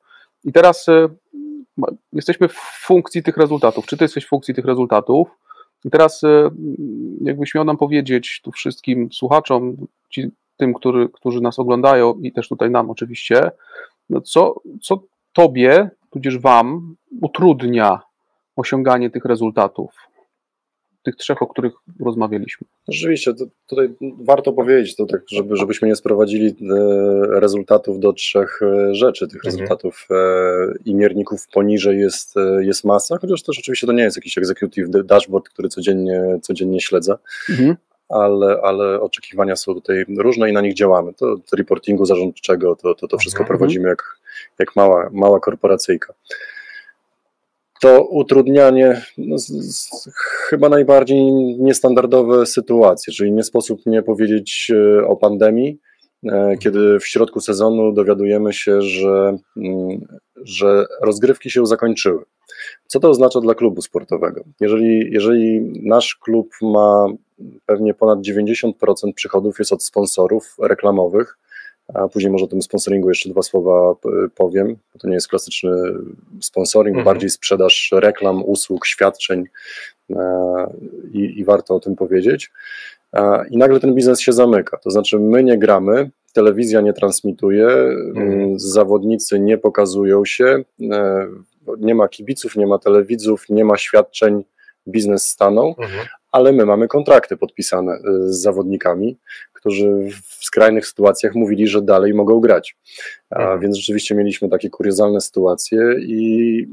I 0.44 0.52
teraz 0.52 0.90
e, 0.90 1.10
jesteśmy 2.14 2.48
w 2.48 2.58
funkcji 2.86 3.24
tych 3.24 3.38
rezultatów. 3.38 3.86
Czy 3.86 3.98
ty 3.98 4.04
jesteś 4.04 4.26
w 4.26 4.30
funkcji 4.30 4.54
tych 4.54 4.66
rezultatów? 4.66 5.28
I 5.86 5.90
teraz 5.90 6.24
e, 6.24 6.50
jakbyś 7.22 7.56
miał 7.56 7.64
nam 7.64 7.78
powiedzieć 7.78 8.42
tu 8.44 8.52
wszystkim 8.52 9.12
słuchaczom, 9.12 9.76
ci, 10.10 10.32
tym, 10.58 10.74
który, 10.74 11.10
którzy 11.10 11.42
nas 11.42 11.60
oglądają 11.60 12.14
i 12.22 12.32
też 12.32 12.48
tutaj 12.48 12.72
nam 12.72 12.90
oczywiście, 12.90 13.52
no 14.10 14.22
co, 14.22 14.56
co 14.82 15.04
tobie, 15.34 15.90
tudzież 16.10 16.38
wam 16.38 16.96
utrudnia 17.22 18.00
osiąganie 18.60 19.10
tych 19.10 19.26
rezultatów, 19.26 19.92
tych 21.04 21.16
trzech, 21.16 21.42
o 21.42 21.48
których 21.48 21.74
rozmawialiśmy. 22.00 22.68
Rzeczywiście, 22.88 23.34
to, 23.34 23.46
tutaj 23.68 23.90
warto 24.22 24.54
powiedzieć, 24.54 24.96
to 24.96 25.06
tak, 25.06 25.22
żeby, 25.28 25.56
żebyśmy 25.56 25.88
nie 25.88 25.96
sprowadzili 25.96 26.48
e, 26.48 26.56
rezultatów 27.40 28.00
do 28.00 28.14
trzech 28.14 28.60
e, 28.62 28.96
rzeczy. 28.96 29.28
Tych 29.28 29.46
mhm. 29.46 29.54
rezultatów 29.54 30.08
e, 30.12 30.16
i 30.86 30.96
mierników 30.96 31.48
poniżej 31.54 32.00
jest, 32.00 32.36
jest 32.60 32.84
masa, 32.84 33.18
chociaż 33.18 33.44
też 33.44 33.60
oczywiście 33.60 33.88
to 33.88 33.94
nie 33.94 34.04
jest 34.04 34.18
jakiś 34.18 34.38
executive 34.38 34.90
dashboard, 35.06 35.50
który 35.50 35.70
codziennie, 35.70 36.40
codziennie 36.42 36.82
śledzę. 36.82 37.18
Mhm. 37.50 37.76
Ale, 38.10 38.62
ale 38.64 39.02
oczekiwania 39.02 39.56
są 39.56 39.74
tutaj 39.74 40.06
różne 40.18 40.50
i 40.50 40.54
na 40.54 40.62
nich 40.62 40.74
działamy. 40.74 41.14
To, 41.14 41.36
to 41.50 41.56
reportingu 41.56 42.06
zarządczego, 42.06 42.76
to, 42.76 42.96
to, 42.96 43.08
to 43.08 43.18
wszystko 43.18 43.44
mhm. 43.44 43.58
prowadzimy 43.58 43.90
jak, 43.90 44.04
jak 44.60 44.76
mała, 44.76 45.10
mała 45.12 45.40
korporacyjka 45.40 46.14
to 47.82 48.04
utrudnianie 48.04 49.02
no, 49.18 49.38
z, 49.38 49.48
z, 49.48 50.10
chyba 50.50 50.70
najbardziej 50.70 51.24
niestandardowe 51.60 52.46
sytuacje, 52.46 53.14
czyli 53.14 53.32
nie 53.32 53.44
sposób 53.44 53.86
nie 53.86 54.04
powiedzieć 54.04 54.72
e, 54.74 55.08
o 55.08 55.16
pandemii, 55.16 55.80
e, 56.26 56.58
kiedy 56.58 57.00
w 57.00 57.08
środku 57.08 57.40
sezonu 57.42 57.92
dowiadujemy 57.92 58.54
się, 58.54 58.82
że, 58.82 59.38
mm, 59.58 60.08
że 60.36 60.86
rozgrywki 61.02 61.52
się 61.52 61.66
zakończyły. 61.66 62.24
Co 62.88 63.00
to 63.00 63.10
oznacza 63.10 63.42
dla 63.42 63.56
klubu 63.56 63.82
sportowego? 63.82 64.44
Jeżeli, 64.60 65.12
jeżeli 65.12 65.62
nasz 65.84 66.16
klub 66.16 66.50
ma 66.62 67.08
pewnie 67.66 67.94
ponad 67.94 68.20
90% 68.20 68.72
przychodów 69.16 69.60
jest 69.60 69.74
od 69.74 69.84
sponsorów 69.84 70.56
reklamowych, 70.62 71.38
a 71.94 72.08
później 72.08 72.32
może 72.32 72.46
o 72.46 72.48
tym 72.48 72.62
sponsoringu 72.62 73.10
jeszcze 73.10 73.30
dwa 73.30 73.42
słowa 73.42 73.96
powiem, 74.36 74.78
bo 74.94 75.00
to 75.00 75.08
nie 75.08 75.14
jest 75.14 75.28
klasyczny 75.28 75.72
sponsoring, 76.42 76.98
mhm. 76.98 77.06
bardziej 77.06 77.30
sprzedaż 77.30 77.90
reklam, 77.94 78.44
usług, 78.46 78.86
świadczeń 78.86 79.46
e, 80.10 80.70
i, 81.12 81.40
i 81.40 81.46
warto 81.46 81.76
o 81.76 81.80
tym 81.80 81.96
powiedzieć. 81.96 82.52
I 83.50 83.58
nagle 83.58 83.80
ten 83.80 83.96
biznes 83.96 84.20
się 84.20 84.34
zamyka, 84.34 84.78
to 84.78 84.92
znaczy 84.92 85.20
my 85.20 85.44
nie 85.44 85.58
gramy, 85.58 86.10
telewizja 86.34 86.82
nie 86.82 86.94
transmituje, 86.94 87.68
mhm. 87.68 88.60
zawodnicy 88.60 89.40
nie 89.40 89.58
pokazują 89.58 90.26
się, 90.26 90.64
e, 90.92 91.28
nie 91.78 91.96
ma 91.96 92.08
kibiców, 92.08 92.56
nie 92.56 92.68
ma 92.68 92.80
telewidzów, 92.80 93.46
nie 93.50 93.66
ma 93.66 93.78
świadczeń, 93.78 94.44
biznes 94.88 95.28
stanął, 95.28 95.76
mhm. 95.80 96.08
Ale 96.32 96.52
my 96.52 96.66
mamy 96.66 96.88
kontrakty 96.88 97.38
podpisane 97.38 97.94
e, 97.94 98.00
z 98.24 98.42
zawodnikami 98.42 99.18
którzy 99.60 100.10
w 100.24 100.46
skrajnych 100.46 100.88
sytuacjach 100.88 101.36
mówili, 101.36 101.68
że 101.68 101.82
dalej 101.82 102.14
mogą 102.14 102.40
grać. 102.40 102.78
A 103.30 103.40
mhm. 103.40 103.60
więc 103.60 103.78
rzeczywiście 103.78 104.16
mieliśmy 104.16 104.50
takie 104.50 104.70
kuriozalne 104.70 105.22
sytuacje 105.22 105.96
i, 106.02 106.68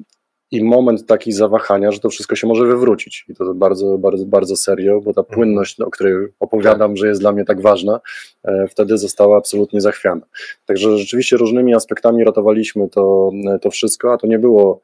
i 0.50 0.64
moment 0.64 1.06
taki 1.06 1.32
zawahania, 1.32 1.92
że 1.92 2.00
to 2.00 2.10
wszystko 2.10 2.36
się 2.36 2.46
może 2.46 2.66
wywrócić. 2.66 3.24
I 3.28 3.34
to 3.34 3.54
bardzo, 3.54 3.98
bardzo, 3.98 4.26
bardzo 4.26 4.56
serio, 4.56 5.00
bo 5.00 5.14
ta 5.14 5.20
mhm. 5.20 5.34
płynność, 5.34 5.80
o 5.80 5.90
której 5.90 6.14
opowiadam, 6.40 6.96
że 6.96 7.08
jest 7.08 7.20
dla 7.20 7.32
mnie 7.32 7.44
tak 7.44 7.60
ważna, 7.60 8.00
e, 8.44 8.68
wtedy 8.68 8.98
została 8.98 9.38
absolutnie 9.38 9.80
zachwiana. 9.80 10.26
Także 10.66 10.98
rzeczywiście 10.98 11.36
różnymi 11.36 11.74
aspektami 11.74 12.24
ratowaliśmy 12.24 12.88
to, 12.88 13.30
to 13.62 13.70
wszystko, 13.70 14.12
a 14.12 14.18
to 14.18 14.26
nie 14.26 14.38
było. 14.38 14.80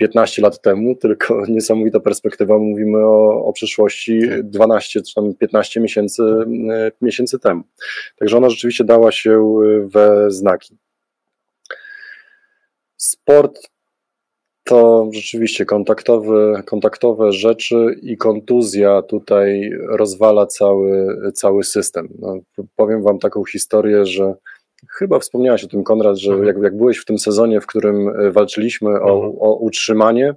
E, 0.00 0.08
15 0.08 0.42
lat 0.42 0.60
temu, 0.60 0.96
tylko 0.96 1.42
niesamowita 1.48 2.00
perspektywa, 2.00 2.58
mówimy 2.58 2.98
o, 2.98 3.44
o 3.44 3.52
przyszłości 3.52 4.20
12 4.42 5.02
czy 5.02 5.14
tam 5.14 5.34
15 5.34 5.80
miesięcy, 5.80 6.22
e, 6.22 6.90
miesięcy 7.02 7.38
temu. 7.38 7.62
Także 8.18 8.36
ona 8.36 8.50
rzeczywiście 8.50 8.84
dała 8.84 9.12
się 9.12 9.32
e, 9.32 9.88
we 9.88 10.30
znaki. 10.30 10.76
Sport 12.96 13.74
to 14.64 15.08
rzeczywiście 15.12 15.64
kontaktowe, 15.64 16.62
kontaktowe 16.66 17.32
rzeczy 17.32 17.98
i 18.02 18.16
kontuzja 18.16 19.02
tutaj 19.02 19.70
rozwala 19.88 20.46
cały, 20.46 21.16
cały 21.34 21.64
system. 21.64 22.08
No, 22.18 22.38
powiem 22.76 23.02
Wam 23.02 23.18
taką 23.18 23.44
historię, 23.44 24.06
że 24.06 24.34
Chyba 24.90 25.18
wspomniałeś 25.18 25.64
o 25.64 25.68
tym, 25.68 25.84
Konrad, 25.84 26.16
że 26.16 26.30
mhm. 26.30 26.46
jak, 26.46 26.62
jak 26.62 26.76
byłeś 26.76 26.98
w 26.98 27.04
tym 27.04 27.18
sezonie, 27.18 27.60
w 27.60 27.66
którym 27.66 28.08
e, 28.08 28.30
walczyliśmy 28.30 28.90
o, 28.90 29.14
mhm. 29.14 29.32
o 29.40 29.54
utrzymanie, 29.54 30.34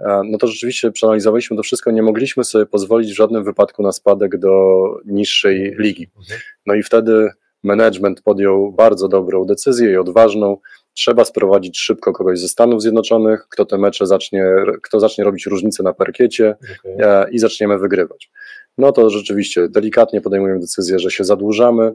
e, 0.00 0.20
no 0.30 0.38
to 0.38 0.46
rzeczywiście 0.46 0.90
przeanalizowaliśmy 0.90 1.56
to 1.56 1.62
wszystko, 1.62 1.90
nie 1.90 2.02
mogliśmy 2.02 2.44
sobie 2.44 2.66
pozwolić 2.66 3.12
w 3.12 3.16
żadnym 3.16 3.44
wypadku 3.44 3.82
na 3.82 3.92
spadek 3.92 4.38
do 4.38 4.84
niższej 5.04 5.76
ligi. 5.78 6.10
Mhm. 6.16 6.40
No 6.66 6.74
i 6.74 6.82
wtedy 6.82 7.30
management 7.62 8.22
podjął 8.22 8.72
bardzo 8.72 9.08
dobrą 9.08 9.44
decyzję 9.44 9.90
i 9.92 9.96
odważną. 9.96 10.56
Trzeba 10.94 11.24
sprowadzić 11.24 11.78
szybko 11.78 12.12
kogoś 12.12 12.38
ze 12.38 12.48
Stanów 12.48 12.82
Zjednoczonych, 12.82 13.46
kto 13.50 13.64
te 13.64 13.78
mecze 13.78 14.06
zacznie, 14.06 14.46
kto 14.82 15.00
zacznie 15.00 15.24
robić 15.24 15.46
różnicę 15.46 15.82
na 15.82 15.92
parkiecie 15.92 16.56
okay. 16.94 17.30
i 17.30 17.38
zaczniemy 17.38 17.78
wygrywać. 17.78 18.30
No 18.78 18.92
to 18.92 19.10
rzeczywiście 19.10 19.68
delikatnie 19.68 20.20
podejmujemy 20.20 20.60
decyzję, 20.60 20.98
że 20.98 21.10
się 21.10 21.24
zadłużamy, 21.24 21.92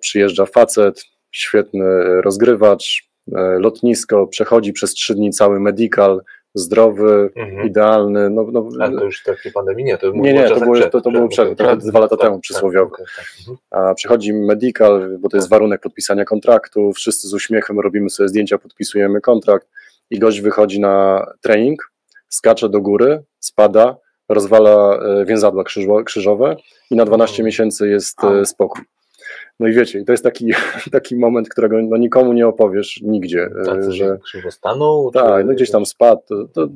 przyjeżdża 0.00 0.46
facet, 0.46 1.04
świetny 1.30 1.84
rozgrywacz, 2.22 3.08
e, 3.34 3.58
lotnisko, 3.58 4.26
przechodzi 4.26 4.72
przez 4.72 4.94
trzy 4.94 5.14
dni 5.14 5.30
cały 5.30 5.60
medical, 5.60 6.20
zdrowy, 6.54 7.30
mhm. 7.36 7.66
idealny. 7.66 8.30
No, 8.30 8.46
no, 8.52 8.68
Ale 8.80 8.98
to 8.98 9.04
już 9.04 9.20
w 9.20 9.24
trakcie 9.24 9.50
pandemii 9.50 9.84
nie, 9.84 9.98
to 9.98 10.10
nie, 10.10 10.32
nie, 10.32 10.48
to, 10.48 10.60
było, 10.60 10.80
to, 10.80 11.00
to 11.00 11.10
było 11.10 11.28
przed, 11.28 11.58
trochę 11.58 11.76
dwa 11.76 12.00
lata 12.00 12.16
tak, 12.16 12.24
temu 12.24 12.36
tak, 12.36 12.42
przysłowiowo. 12.42 12.96
Tak, 12.96 13.06
tak, 13.16 13.26
mhm. 13.38 13.56
A 13.70 13.94
przychodzi 13.94 14.32
medical, 14.32 15.18
bo 15.18 15.28
to 15.28 15.36
jest 15.36 15.48
warunek 15.48 15.80
podpisania 15.80 16.24
kontraktu, 16.24 16.92
wszyscy 16.92 17.28
z 17.28 17.34
uśmiechem 17.34 17.80
robimy 17.80 18.10
sobie 18.10 18.28
zdjęcia, 18.28 18.58
podpisujemy 18.58 19.20
kontrakt 19.20 19.68
i 20.10 20.18
gość 20.18 20.40
wychodzi 20.40 20.80
na 20.80 21.26
trening, 21.40 21.92
skacze 22.28 22.68
do 22.68 22.80
góry, 22.80 23.22
spada, 23.38 23.96
rozwala 24.28 24.98
e, 24.98 25.24
więzadła 25.24 25.64
krzyżowe 26.04 26.56
i 26.90 26.96
na 26.96 27.04
12 27.04 27.32
mhm. 27.32 27.46
miesięcy 27.46 27.88
jest 27.88 28.24
e, 28.24 28.44
spokój. 28.44 28.84
No 29.60 29.68
i 29.68 29.72
wiecie, 29.72 30.04
to 30.04 30.12
jest 30.12 30.24
taki, 30.24 30.52
taki 30.92 31.16
moment, 31.16 31.48
którego 31.48 31.82
no 31.82 31.96
nikomu 31.96 32.32
nie 32.32 32.46
opowiesz 32.46 33.00
nigdzie. 33.02 33.50
Tacy, 33.64 33.92
że 34.42 34.50
stanął? 34.50 35.10
Tak, 35.10 35.46
no 35.46 35.52
gdzieś 35.52 35.70
tam 35.70 35.86
spadł. 35.86 36.22
To, 36.28 36.48
to, 36.48 36.68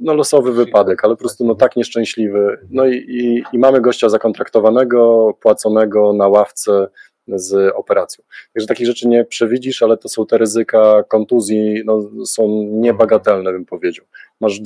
no 0.00 0.14
losowy 0.14 0.52
wypadek, 0.52 1.04
ale 1.04 1.14
po 1.14 1.20
prostu 1.20 1.46
no 1.46 1.54
tak 1.54 1.76
nieszczęśliwy. 1.76 2.58
No 2.70 2.86
i, 2.86 2.96
i, 2.96 3.44
i 3.52 3.58
mamy 3.58 3.80
gościa 3.80 4.08
zakontraktowanego, 4.08 5.32
płaconego 5.40 6.12
na 6.12 6.28
ławce 6.28 6.88
z 7.28 7.74
operacją. 7.74 8.24
Także 8.54 8.66
takich 8.66 8.86
rzeczy 8.86 9.08
nie 9.08 9.24
przewidzisz, 9.24 9.82
ale 9.82 9.96
to 9.96 10.08
są 10.08 10.26
te 10.26 10.38
ryzyka 10.38 11.02
kontuzji, 11.08 11.82
no, 11.84 12.10
są 12.26 12.48
niebagatelne, 12.72 13.52
bym 13.52 13.64
powiedział. 13.64 14.06
Masz 14.40 14.60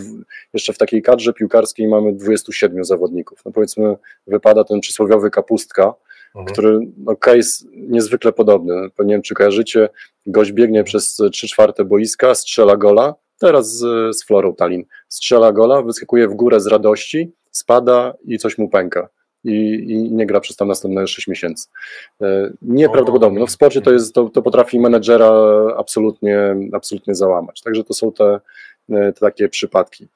jeszcze 0.55 0.73
w 0.73 0.79
takiej 0.79 1.03
kadrze 1.03 1.33
piłkarskiej 1.33 1.89
mamy 1.89 2.13
27 2.13 2.85
zawodników. 2.85 3.43
No 3.45 3.53
powiedzmy, 3.53 3.97
wypada 4.27 4.65
ten 4.65 4.81
przysłowiowy 4.81 5.31
kapustka, 5.31 5.95
mhm. 6.39 6.53
który 6.53 6.79
no, 6.97 7.17
case 7.17 7.65
niezwykle 7.75 8.33
podobny. 8.33 8.75
Nie 8.99 9.15
wiem, 9.15 9.23
czy 9.23 9.35
kojarzycie, 9.35 9.89
gość 10.27 10.53
biegnie 10.53 10.85
przez 10.85 11.17
3 11.33 11.49
czwarte 11.49 11.85
boiska, 11.85 12.35
strzela 12.35 12.77
gola, 12.77 13.15
teraz 13.39 13.77
z, 13.77 14.17
z 14.17 14.25
Florą 14.25 14.55
Tallinn, 14.55 14.85
strzela 15.09 15.53
gola, 15.53 15.83
wyskakuje 15.83 16.29
w 16.29 16.35
górę 16.35 16.61
z 16.61 16.67
radości, 16.67 17.33
spada 17.51 18.15
i 18.25 18.39
coś 18.39 18.59
mu 18.59 18.69
pęka. 18.69 19.09
I, 19.45 19.51
i, 19.89 20.13
nie 20.13 20.27
gra 20.27 20.41
przez 20.41 20.57
tam 20.57 20.69
następne 20.69 21.07
6 21.07 21.29
miesięcy. 21.29 21.69
E, 22.23 22.51
nieprawdopodobne. 22.63 23.41
No 23.41 23.47
w 23.47 23.51
sporcie 23.51 23.81
to, 23.81 23.93
jest, 23.93 24.15
to, 24.15 24.29
to 24.29 24.43
potrafi 24.43 24.81
menedżera 24.81 25.33
absolutnie, 25.77 26.57
absolutnie 26.73 27.15
załamać. 27.15 27.63
Także 27.63 27.85
to 27.85 27.95
są 27.95 28.13
te, 28.13 28.41
te 28.89 29.13
takie 29.13 29.49
przypadki. 29.49 30.09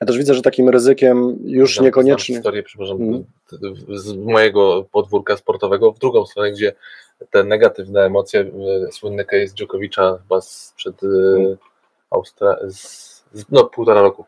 Ja 0.00 0.06
też 0.06 0.18
widzę, 0.18 0.34
że 0.34 0.42
takim 0.42 0.68
ryzykiem 0.68 1.38
już 1.44 1.74
znam, 1.74 1.84
niekoniecznie. 1.84 2.34
Znam 2.34 2.42
historię, 2.42 2.62
przepraszam, 2.62 2.98
hmm. 2.98 3.24
z 3.88 4.16
mojego 4.16 4.86
podwórka 4.92 5.36
sportowego 5.36 5.92
w 5.92 5.98
drugą 5.98 6.26
stronę, 6.26 6.52
gdzie 6.52 6.72
te 7.30 7.44
negatywne 7.44 8.04
emocje, 8.04 8.40
e, 8.40 8.92
słynny 8.92 9.24
case 9.24 9.54
Dżokowicza 9.54 10.18
chyba 10.22 10.40
sprzed 10.40 11.00
hmm. 11.00 11.56
Austra... 12.10 12.56
Z, 12.68 13.20
no 13.50 13.64
półtora 13.64 14.02
roku, 14.02 14.24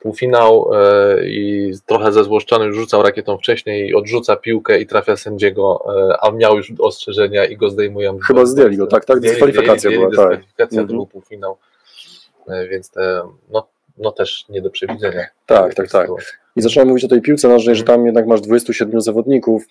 półfinał 0.00 0.70
e, 0.74 1.28
i 1.28 1.72
trochę 1.86 2.12
zezłoszczony 2.12 2.64
już 2.64 2.76
rzucał 2.76 3.02
rakietą 3.02 3.38
wcześniej 3.38 3.88
i 3.88 3.94
odrzuca 3.94 4.36
piłkę 4.36 4.80
i 4.80 4.86
trafia 4.86 5.16
sędziego, 5.16 5.86
a 6.22 6.30
miał 6.30 6.56
już 6.56 6.72
ostrzeżenia 6.78 7.44
i 7.44 7.56
go 7.56 7.70
zdejmują. 7.70 8.18
Chyba 8.18 8.46
zdjęli 8.46 8.76
go, 8.76 8.86
tak, 8.86 9.04
tak, 9.04 9.20
dyskwalifikacja 9.20 9.90
była, 9.90 10.04
tak. 10.04 10.10
Dyskwalifikacja, 10.10 10.82
to 10.82 10.92
był 10.92 11.06
półfinał, 11.06 11.56
więc 12.70 12.90
te, 12.90 13.22
no, 13.50 13.66
no 13.98 14.12
też 14.12 14.44
nie 14.48 14.62
do 14.62 14.70
przewidzenia. 14.70 15.26
Tak, 15.46 15.74
tak, 15.74 15.90
tak. 15.90 16.10
I 16.56 16.62
zacząłem 16.62 16.88
mówić 16.88 17.04
o 17.04 17.08
tej 17.08 17.20
piłce 17.20 17.48
nożnej, 17.48 17.76
że 17.76 17.84
tam 17.84 18.06
jednak 18.06 18.26
masz 18.26 18.40
27 18.40 19.00
zawodników. 19.00 19.64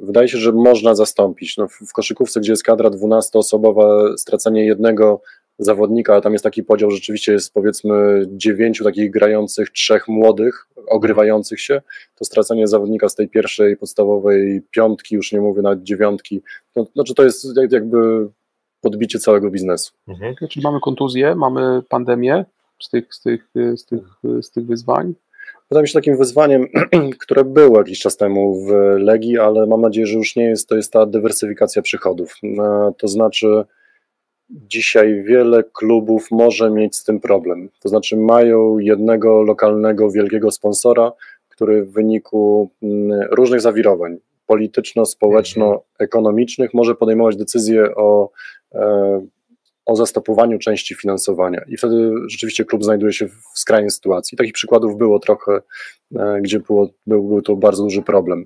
Wydaje 0.00 0.28
się, 0.28 0.38
że 0.38 0.52
można 0.52 0.94
zastąpić. 0.94 1.56
No, 1.56 1.68
w 1.68 1.92
koszykówce, 1.92 2.40
gdzie 2.40 2.52
jest 2.52 2.62
kadra 2.62 2.90
12-osobowa, 2.90 4.16
stracenie 4.16 4.66
jednego 4.66 5.20
zawodnika, 5.58 6.12
ale 6.12 6.22
tam 6.22 6.32
jest 6.32 6.42
taki 6.42 6.62
podział, 6.62 6.90
rzeczywiście 6.90 7.32
jest 7.32 7.54
powiedzmy 7.54 8.22
dziewięciu 8.28 8.84
takich 8.84 9.10
grających, 9.10 9.70
trzech 9.70 10.08
młodych, 10.08 10.66
ogrywających 10.86 11.60
się, 11.60 11.82
to 12.18 12.24
stracenie 12.24 12.66
zawodnika 12.66 13.08
z 13.08 13.14
tej 13.14 13.28
pierwszej 13.28 13.76
podstawowej 13.76 14.62
piątki, 14.70 15.14
już 15.14 15.32
nie 15.32 15.40
mówię 15.40 15.62
nawet 15.62 15.82
dziewiątki, 15.82 16.42
no, 16.76 16.86
znaczy 16.94 17.14
to 17.14 17.24
jest 17.24 17.46
jakby 17.70 18.28
podbicie 18.80 19.18
całego 19.18 19.50
biznesu. 19.50 19.92
Mhm. 20.08 20.34
Czyli 20.50 20.62
mamy 20.62 20.80
kontuzję, 20.80 21.34
mamy 21.34 21.82
pandemię 21.88 22.44
z 22.80 22.90
tych, 22.90 23.14
z 23.14 23.20
tych, 23.20 23.48
z 23.76 23.84
tych, 23.84 24.04
z 24.42 24.50
tych 24.50 24.66
wyzwań. 24.66 25.14
Wydaje 25.70 25.82
mi 25.82 25.88
się 25.88 25.94
takim 25.94 26.16
wyzwaniem, 26.16 26.66
które 27.22 27.44
było 27.44 27.78
jakiś 27.78 28.00
czas 28.00 28.16
temu 28.16 28.66
w 28.66 28.70
Legii, 28.98 29.38
ale 29.38 29.66
mam 29.66 29.80
nadzieję, 29.80 30.06
że 30.06 30.18
już 30.18 30.36
nie 30.36 30.44
jest, 30.44 30.68
to 30.68 30.76
jest 30.76 30.92
ta 30.92 31.06
dywersyfikacja 31.06 31.82
przychodów. 31.82 32.34
E, 32.44 32.92
to 32.98 33.08
znaczy 33.08 33.64
dzisiaj 34.50 35.22
wiele 35.22 35.64
klubów 35.72 36.30
może 36.30 36.70
mieć 36.70 36.96
z 36.96 37.04
tym 37.04 37.20
problem. 37.20 37.68
To 37.80 37.88
znaczy 37.88 38.16
mają 38.16 38.78
jednego 38.78 39.42
lokalnego, 39.42 40.10
wielkiego 40.10 40.50
sponsora, 40.50 41.12
który 41.48 41.84
w 41.84 41.92
wyniku 41.92 42.70
mm, 42.82 43.28
różnych 43.30 43.60
zawirowań 43.60 44.16
polityczno-społeczno-ekonomicznych 44.46 46.74
może 46.74 46.94
podejmować 46.94 47.36
decyzje 47.36 47.94
o, 47.94 48.30
e, 48.74 49.20
o 49.88 49.96
zastopowaniu 49.96 50.58
części 50.58 50.94
finansowania. 50.94 51.64
I 51.68 51.76
wtedy 51.76 52.12
rzeczywiście 52.26 52.64
klub 52.64 52.84
znajduje 52.84 53.12
się 53.12 53.28
w 53.28 53.42
skrajnej 53.54 53.90
sytuacji. 53.90 54.38
Takich 54.38 54.52
przykładów 54.52 54.98
było 54.98 55.18
trochę, 55.18 55.60
e, 56.16 56.38
gdzie 56.40 56.60
było, 56.60 56.88
był, 57.06 57.28
był 57.28 57.42
to 57.42 57.56
bardzo 57.56 57.82
duży 57.82 58.02
problem. 58.02 58.44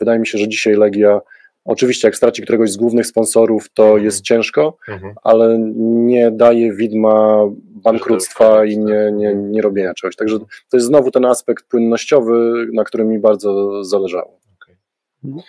Wydaje 0.00 0.18
mi 0.18 0.26
się, 0.26 0.38
że 0.38 0.48
dzisiaj 0.48 0.74
Legia 0.74 1.20
Oczywiście, 1.64 2.08
jak 2.08 2.16
straci 2.16 2.42
któregoś 2.42 2.70
z 2.70 2.76
głównych 2.76 3.06
sponsorów, 3.06 3.70
to 3.74 3.84
mhm. 3.84 4.04
jest 4.04 4.24
ciężko, 4.24 4.76
mhm. 4.88 5.14
ale 5.22 5.56
nie 5.78 6.30
daje 6.30 6.74
widma 6.74 7.38
bankructwa 7.56 8.64
i 8.64 8.78
nie, 8.78 9.12
nie, 9.12 9.34
nie 9.34 9.62
robienia 9.62 9.94
czegoś. 9.94 10.16
Także 10.16 10.38
to 10.38 10.76
jest 10.76 10.86
znowu 10.86 11.10
ten 11.10 11.24
aspekt 11.24 11.68
płynnościowy, 11.68 12.66
na 12.72 12.84
którym 12.84 13.08
mi 13.08 13.18
bardzo 13.18 13.84
zależało. 13.84 14.38
Okay. 14.56 14.76
Mhm. 15.24 15.42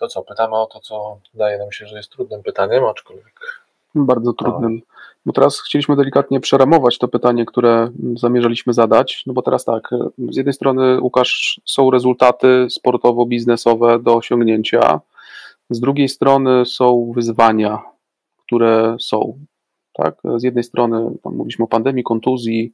To 0.00 0.08
co, 0.08 0.22
pytamy 0.22 0.54
o 0.56 0.66
to, 0.66 0.80
co 0.80 1.20
wydaje 1.32 1.58
nam 1.58 1.72
się, 1.72 1.86
że 1.86 1.96
jest 1.96 2.10
trudnym 2.10 2.42
pytaniem, 2.42 2.84
aczkolwiek. 2.84 3.63
Bardzo 3.94 4.32
trudnym. 4.32 4.82
Bo 5.26 5.32
teraz 5.32 5.60
chcieliśmy 5.60 5.96
delikatnie 5.96 6.40
przeramować 6.40 6.98
to 6.98 7.08
pytanie, 7.08 7.46
które 7.46 7.90
zamierzaliśmy 8.16 8.72
zadać. 8.72 9.22
No 9.26 9.32
bo 9.32 9.42
teraz 9.42 9.64
tak, 9.64 9.90
z 10.30 10.36
jednej 10.36 10.52
strony, 10.52 11.00
Łukasz, 11.00 11.60
są 11.64 11.90
rezultaty 11.90 12.66
sportowo-biznesowe 12.70 14.02
do 14.02 14.16
osiągnięcia 14.16 15.00
z 15.70 15.80
drugiej 15.80 16.08
strony 16.08 16.66
są 16.66 17.12
wyzwania, 17.14 17.82
które 18.46 18.96
są. 19.00 19.38
Tak? 19.92 20.14
Z 20.36 20.42
jednej 20.42 20.64
strony 20.64 21.16
tam 21.22 21.36
mówiliśmy 21.36 21.64
o 21.64 21.68
pandemii, 21.68 22.04
kontuzji 22.04 22.72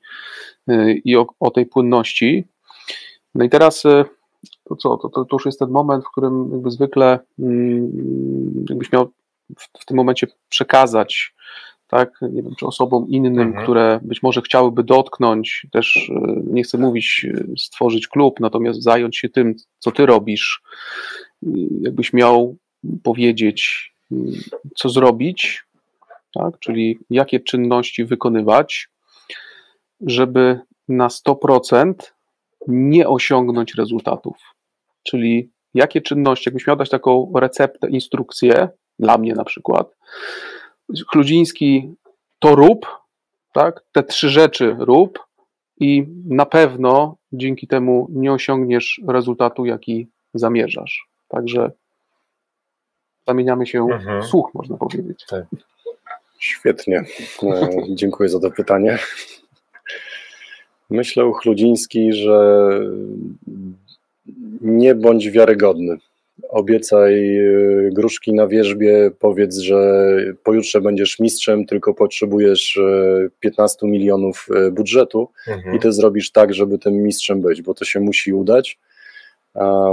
y, 0.70 1.00
i 1.04 1.16
o, 1.16 1.26
o 1.40 1.50
tej 1.50 1.66
płynności. 1.66 2.44
No 3.34 3.44
i 3.44 3.48
teraz 3.48 3.84
y, 3.84 4.04
to 4.64 4.76
co, 4.76 4.96
to, 4.96 5.08
to, 5.08 5.24
to, 5.24 5.36
już 5.36 5.46
jest 5.46 5.58
ten 5.58 5.70
moment, 5.70 6.04
w 6.04 6.10
którym 6.10 6.50
jakby 6.52 6.70
zwykle 6.70 7.18
mm, 7.38 7.92
jakbyś 8.68 8.92
miał 8.92 9.10
w, 9.58 9.80
w 9.80 9.84
tym 9.84 9.96
momencie 9.96 10.26
przekazać 10.48 11.34
tak, 11.90 12.20
nie 12.22 12.42
wiem, 12.42 12.52
czy 12.58 12.66
osobom 12.66 13.08
innym, 13.08 13.38
mhm. 13.38 13.64
które 13.64 14.00
być 14.02 14.22
może 14.22 14.42
chciałyby 14.42 14.84
dotknąć, 14.84 15.66
też 15.72 15.96
y, 15.96 16.12
nie 16.46 16.62
chcę 16.62 16.78
mówić 16.78 17.26
stworzyć 17.58 18.08
klub, 18.08 18.40
natomiast 18.40 18.82
zająć 18.82 19.18
się 19.18 19.28
tym, 19.28 19.54
co 19.78 19.90
ty 19.90 20.06
robisz, 20.06 20.62
jakbyś 21.80 22.12
miał 22.12 22.56
powiedzieć, 23.02 23.92
co 24.76 24.88
zrobić, 24.88 25.64
tak? 26.34 26.58
czyli 26.58 26.98
jakie 27.10 27.40
czynności 27.40 28.04
wykonywać, 28.04 28.88
żeby 30.00 30.60
na 30.88 31.08
100% 31.08 31.94
nie 32.68 33.08
osiągnąć 33.08 33.74
rezultatów. 33.74 34.36
Czyli 35.02 35.50
jakie 35.74 36.00
czynności, 36.00 36.48
jakbyś 36.48 36.66
miał 36.66 36.76
dać 36.76 36.90
taką 36.90 37.32
receptę, 37.36 37.88
instrukcję, 37.90 38.68
dla 39.00 39.18
mnie 39.18 39.34
na 39.34 39.44
przykład, 39.44 39.96
Chludziński 41.12 41.94
to 42.38 42.54
rób, 42.54 42.86
tak? 43.52 43.82
te 43.92 44.02
trzy 44.02 44.28
rzeczy 44.28 44.76
rób 44.78 45.18
i 45.80 46.06
na 46.26 46.46
pewno 46.46 47.16
dzięki 47.32 47.66
temu 47.66 48.06
nie 48.10 48.32
osiągniesz 48.32 49.00
rezultatu, 49.08 49.66
jaki 49.66 50.08
zamierzasz. 50.34 51.08
Także 51.28 51.70
zamieniamy 53.26 53.66
się 53.66 53.82
mhm. 53.82 54.22
w 54.22 54.26
słuch, 54.26 54.54
można 54.54 54.76
powiedzieć. 54.76 55.24
Tak. 55.28 55.44
Świetnie. 56.38 57.04
E, 57.42 57.68
dziękuję 57.88 58.28
za 58.28 58.40
to 58.40 58.50
pytanie. 58.50 58.98
Myślę, 60.90 61.32
Chludziński, 61.42 62.12
że 62.12 62.70
nie 64.60 64.94
bądź 64.94 65.30
wiarygodny. 65.30 65.98
Obiecaj 66.48 67.38
e, 67.38 67.42
gruszki 67.90 68.34
na 68.34 68.46
wierzbie, 68.46 69.10
powiedz, 69.18 69.58
że 69.58 70.10
pojutrze 70.44 70.80
będziesz 70.80 71.18
mistrzem, 71.18 71.66
tylko 71.66 71.94
potrzebujesz 71.94 72.78
15 73.40 73.78
e, 73.82 73.88
milionów 73.88 74.48
budżetu 74.72 75.28
mhm. 75.48 75.76
i 75.76 75.78
ty 75.78 75.92
zrobisz 75.92 76.30
tak, 76.30 76.54
żeby 76.54 76.78
tym 76.78 76.94
mistrzem 76.94 77.40
być, 77.40 77.62
bo 77.62 77.74
to 77.74 77.84
się 77.84 78.00
musi 78.00 78.32
udać, 78.32 78.78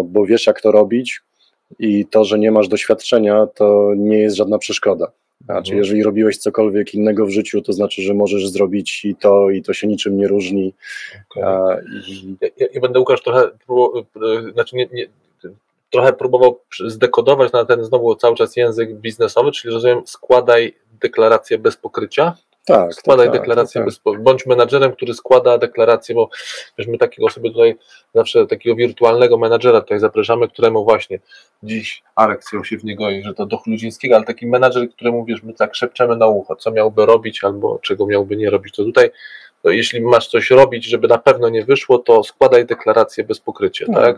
bo 0.03 0.25
wiesz 0.25 0.47
jak 0.47 0.61
to 0.61 0.71
robić, 0.71 1.21
i 1.79 2.05
to, 2.05 2.25
że 2.25 2.39
nie 2.39 2.51
masz 2.51 2.67
doświadczenia, 2.67 3.47
to 3.47 3.93
nie 3.97 4.17
jest 4.17 4.35
żadna 4.35 4.57
przeszkoda. 4.57 5.11
Znaczy, 5.45 5.71
mhm. 5.71 5.77
jeżeli 5.77 6.03
robiłeś 6.03 6.37
cokolwiek 6.37 6.93
innego 6.93 7.25
w 7.25 7.29
życiu, 7.29 7.61
to 7.61 7.73
znaczy, 7.73 8.01
że 8.01 8.13
możesz 8.13 8.49
zrobić 8.49 9.05
i 9.05 9.15
to, 9.15 9.49
i 9.49 9.61
to 9.61 9.73
się 9.73 9.87
niczym 9.87 10.17
nie 10.17 10.27
różni. 10.27 10.73
Okay. 11.29 11.83
I... 12.07 12.35
Ja, 12.57 12.67
ja, 12.73 12.81
będę 12.81 12.99
Łukasz 12.99 13.21
trochę, 13.21 13.49
znaczy 14.53 14.75
nie, 14.75 14.87
nie, 14.93 15.07
trochę 15.89 16.13
próbował 16.13 16.59
zdekodować 16.85 17.51
na 17.51 17.65
ten 17.65 17.83
znowu 17.83 18.15
cały 18.15 18.35
czas 18.35 18.55
język 18.55 18.93
biznesowy, 18.93 19.51
czyli 19.51 19.73
rozumiem, 19.73 20.01
składaj 20.05 20.75
deklarację 21.01 21.57
bez 21.57 21.77
pokrycia. 21.77 22.35
Tak, 22.67 22.93
Składaj 22.93 23.27
tak, 23.27 23.39
deklarację, 23.39 23.85
tak, 23.85 23.93
tak. 24.05 24.23
bądź 24.23 24.45
menadżerem, 24.45 24.91
który 24.91 25.13
składa 25.13 25.57
deklarację, 25.57 26.15
bo 26.15 26.29
wiesz, 26.77 26.87
my 26.87 26.97
takiego 26.97 27.29
sobie 27.29 27.51
tutaj 27.51 27.75
zawsze 28.15 28.47
takiego 28.47 28.75
wirtualnego 28.75 29.37
menadżera 29.37 29.81
tutaj 29.81 29.99
zapraszamy, 29.99 30.47
któremu 30.47 30.83
właśnie 30.83 31.19
dziś 31.63 32.03
Arek 32.15 32.41
chciał 32.41 32.65
się 32.65 32.77
w 32.77 32.83
niego 32.83 33.09
i 33.09 33.23
że 33.23 33.33
to 33.33 33.45
do 33.45 33.57
Chludzińskiego, 33.57 34.15
ale 34.15 34.25
taki 34.25 34.47
menadżer, 34.47 34.89
któremu 34.89 35.25
wiesz, 35.25 35.43
my 35.43 35.53
tak 35.53 35.75
szepczemy 35.75 36.15
na 36.15 36.27
ucho, 36.27 36.55
co 36.55 36.71
miałby 36.71 37.05
robić 37.05 37.43
albo 37.43 37.79
czego 37.81 38.07
miałby 38.07 38.35
nie 38.35 38.49
robić, 38.49 38.75
to 38.75 38.83
tutaj 38.83 39.11
to 39.63 39.69
jeśli 39.69 40.01
masz 40.01 40.27
coś 40.27 40.49
robić, 40.49 40.85
żeby 40.85 41.07
na 41.07 41.17
pewno 41.17 41.49
nie 41.49 41.65
wyszło, 41.65 41.99
to 41.99 42.23
składaj 42.23 42.65
deklarację 42.65 43.23
bez 43.23 43.39
pokrycia, 43.39 43.85
no. 43.87 44.01
tak? 44.01 44.17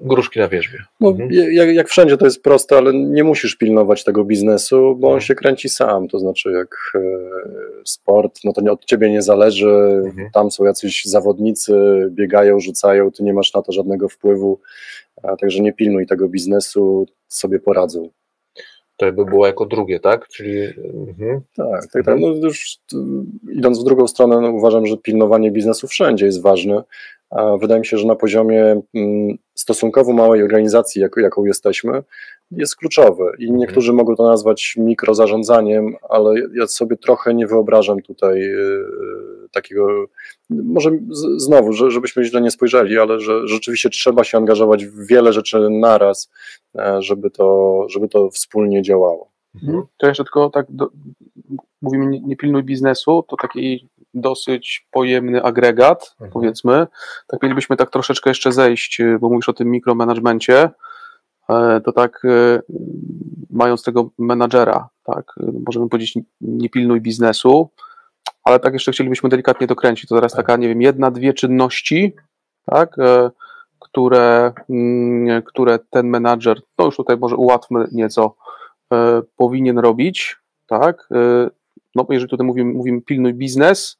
Gruszki 0.00 0.40
na 0.40 0.48
wierzbie. 0.48 0.78
No, 1.00 1.10
mhm. 1.10 1.30
jak, 1.32 1.74
jak, 1.74 1.88
wszędzie 1.88 2.16
to 2.16 2.24
jest 2.24 2.42
proste, 2.42 2.76
ale 2.76 2.94
nie 2.94 3.24
musisz 3.24 3.56
pilnować 3.56 4.04
tego 4.04 4.24
biznesu, 4.24 4.76
bo 4.76 5.08
on 5.08 5.14
mhm. 5.14 5.20
się 5.20 5.34
kręci 5.34 5.68
sam. 5.68 6.08
To 6.08 6.18
znaczy, 6.18 6.50
jak 6.50 6.76
e, 6.94 7.00
sport, 7.84 8.40
no 8.44 8.52
to 8.52 8.60
nie, 8.60 8.72
od 8.72 8.84
ciebie 8.84 9.10
nie 9.10 9.22
zależy. 9.22 10.02
Mhm. 10.04 10.30
Tam 10.32 10.50
są 10.50 10.64
jacyś 10.64 11.04
zawodnicy, 11.04 11.74
biegają, 12.10 12.60
rzucają, 12.60 13.10
ty 13.10 13.22
nie 13.22 13.34
masz 13.34 13.54
na 13.54 13.62
to 13.62 13.72
żadnego 13.72 14.08
wpływu. 14.08 14.60
A, 15.22 15.36
także 15.36 15.62
nie 15.62 15.72
pilnuj 15.72 16.06
tego 16.06 16.28
biznesu, 16.28 17.06
sobie 17.28 17.58
poradzą. 17.58 18.10
To 18.96 19.12
by 19.12 19.24
było 19.24 19.46
jako 19.46 19.66
drugie, 19.66 20.00
tak? 20.00 20.28
Czyli. 20.28 20.60
Mhm. 21.08 21.40
Tak, 21.56 21.86
tak, 21.92 22.04
tak. 22.04 22.20
No 22.20 22.28
już 22.28 22.78
idąc 23.52 23.80
w 23.80 23.84
drugą 23.84 24.08
stronę, 24.08 24.40
no 24.40 24.50
uważam, 24.50 24.86
że 24.86 24.96
pilnowanie 24.96 25.50
biznesu 25.50 25.88
wszędzie 25.88 26.26
jest 26.26 26.42
ważne. 26.42 26.82
Wydaje 27.60 27.80
mi 27.80 27.86
się, 27.86 27.98
że 27.98 28.06
na 28.06 28.14
poziomie 28.16 28.82
mm, 28.94 29.38
stosunkowo 29.54 30.12
małej 30.12 30.42
organizacji, 30.42 31.02
jak, 31.02 31.12
jaką 31.16 31.44
jesteśmy, 31.44 32.02
jest 32.50 32.76
kluczowe. 32.76 33.24
I 33.38 33.44
mhm. 33.44 33.58
niektórzy 33.58 33.92
mogą 33.92 34.16
to 34.16 34.24
nazwać 34.24 34.74
mikrozarządzaniem, 34.78 35.96
ale 36.08 36.34
ja 36.54 36.66
sobie 36.66 36.96
trochę 36.96 37.34
nie 37.34 37.46
wyobrażam 37.46 38.02
tutaj 38.02 38.40
yy, 38.40 39.48
takiego, 39.52 40.06
może 40.50 40.90
znowu, 41.36 41.72
że, 41.72 41.90
żebyśmy 41.90 42.24
źle 42.24 42.40
nie 42.40 42.50
spojrzeli, 42.50 42.98
ale 42.98 43.20
że 43.20 43.48
rzeczywiście 43.48 43.90
trzeba 43.90 44.24
się 44.24 44.38
angażować 44.38 44.86
w 44.86 45.06
wiele 45.06 45.32
rzeczy 45.32 45.70
naraz, 45.70 46.30
e, 46.78 47.02
żeby 47.02 47.30
to, 47.30 47.86
żeby 47.88 48.08
to 48.08 48.30
wspólnie 48.30 48.82
działało. 48.82 49.30
Mhm. 49.54 49.82
To 49.96 50.06
jeszcze 50.06 50.24
tylko 50.24 50.50
tak, 50.50 50.66
do, 50.68 50.90
mówimy 51.82 52.06
nie, 52.06 52.20
nie 52.20 52.36
pilnuj 52.36 52.62
biznesu, 52.62 53.24
to 53.28 53.36
taki 53.36 53.88
dosyć 54.14 54.86
pojemny 54.90 55.42
agregat, 55.42 56.10
Mhm. 56.14 56.30
powiedzmy. 56.32 56.86
Tak 57.26 57.42
mielibyśmy 57.42 57.76
tak 57.76 57.90
troszeczkę 57.90 58.30
jeszcze 58.30 58.52
zejść, 58.52 59.00
y, 59.00 59.18
bo 59.18 59.28
mówisz 59.28 59.48
o 59.48 59.52
tym 59.52 59.70
mikromanagemencie, 59.70 60.70
e, 61.50 61.80
to 61.84 61.92
tak 61.92 62.24
y, 62.24 62.62
mając 63.50 63.82
tego 63.82 64.10
menadżera, 64.18 64.88
tak, 65.04 65.32
y, 65.40 65.52
możemy 65.66 65.88
powiedzieć 65.88 66.18
nie 66.40 66.70
pilnuj 66.70 67.00
biznesu, 67.00 67.70
ale 68.44 68.60
tak 68.60 68.72
jeszcze 68.72 68.92
chcielibyśmy 68.92 69.28
delikatnie 69.28 69.66
dokręcić. 69.66 70.08
To 70.08 70.14
teraz 70.14 70.32
taka, 70.32 70.56
nie 70.56 70.68
wiem, 70.68 70.82
jedna, 70.82 71.10
dwie 71.10 71.34
czynności, 71.34 72.14
tak, 72.66 72.98
e, 72.98 73.30
które, 73.78 74.52
mm, 74.70 75.42
które 75.42 75.78
ten 75.90 76.06
menadżer, 76.08 76.60
no 76.78 76.84
już 76.84 76.96
tutaj 76.96 77.16
może 77.16 77.36
ułatwmy 77.36 77.88
nieco, 77.92 78.36
e, 78.92 79.22
powinien 79.36 79.78
robić, 79.78 80.36
tak, 80.66 81.08
no 81.94 82.06
jeżeli 82.10 82.30
tutaj 82.30 82.46
mówimy, 82.46 82.72
mówimy 82.72 83.00
pilnuj 83.02 83.34
biznes, 83.34 83.98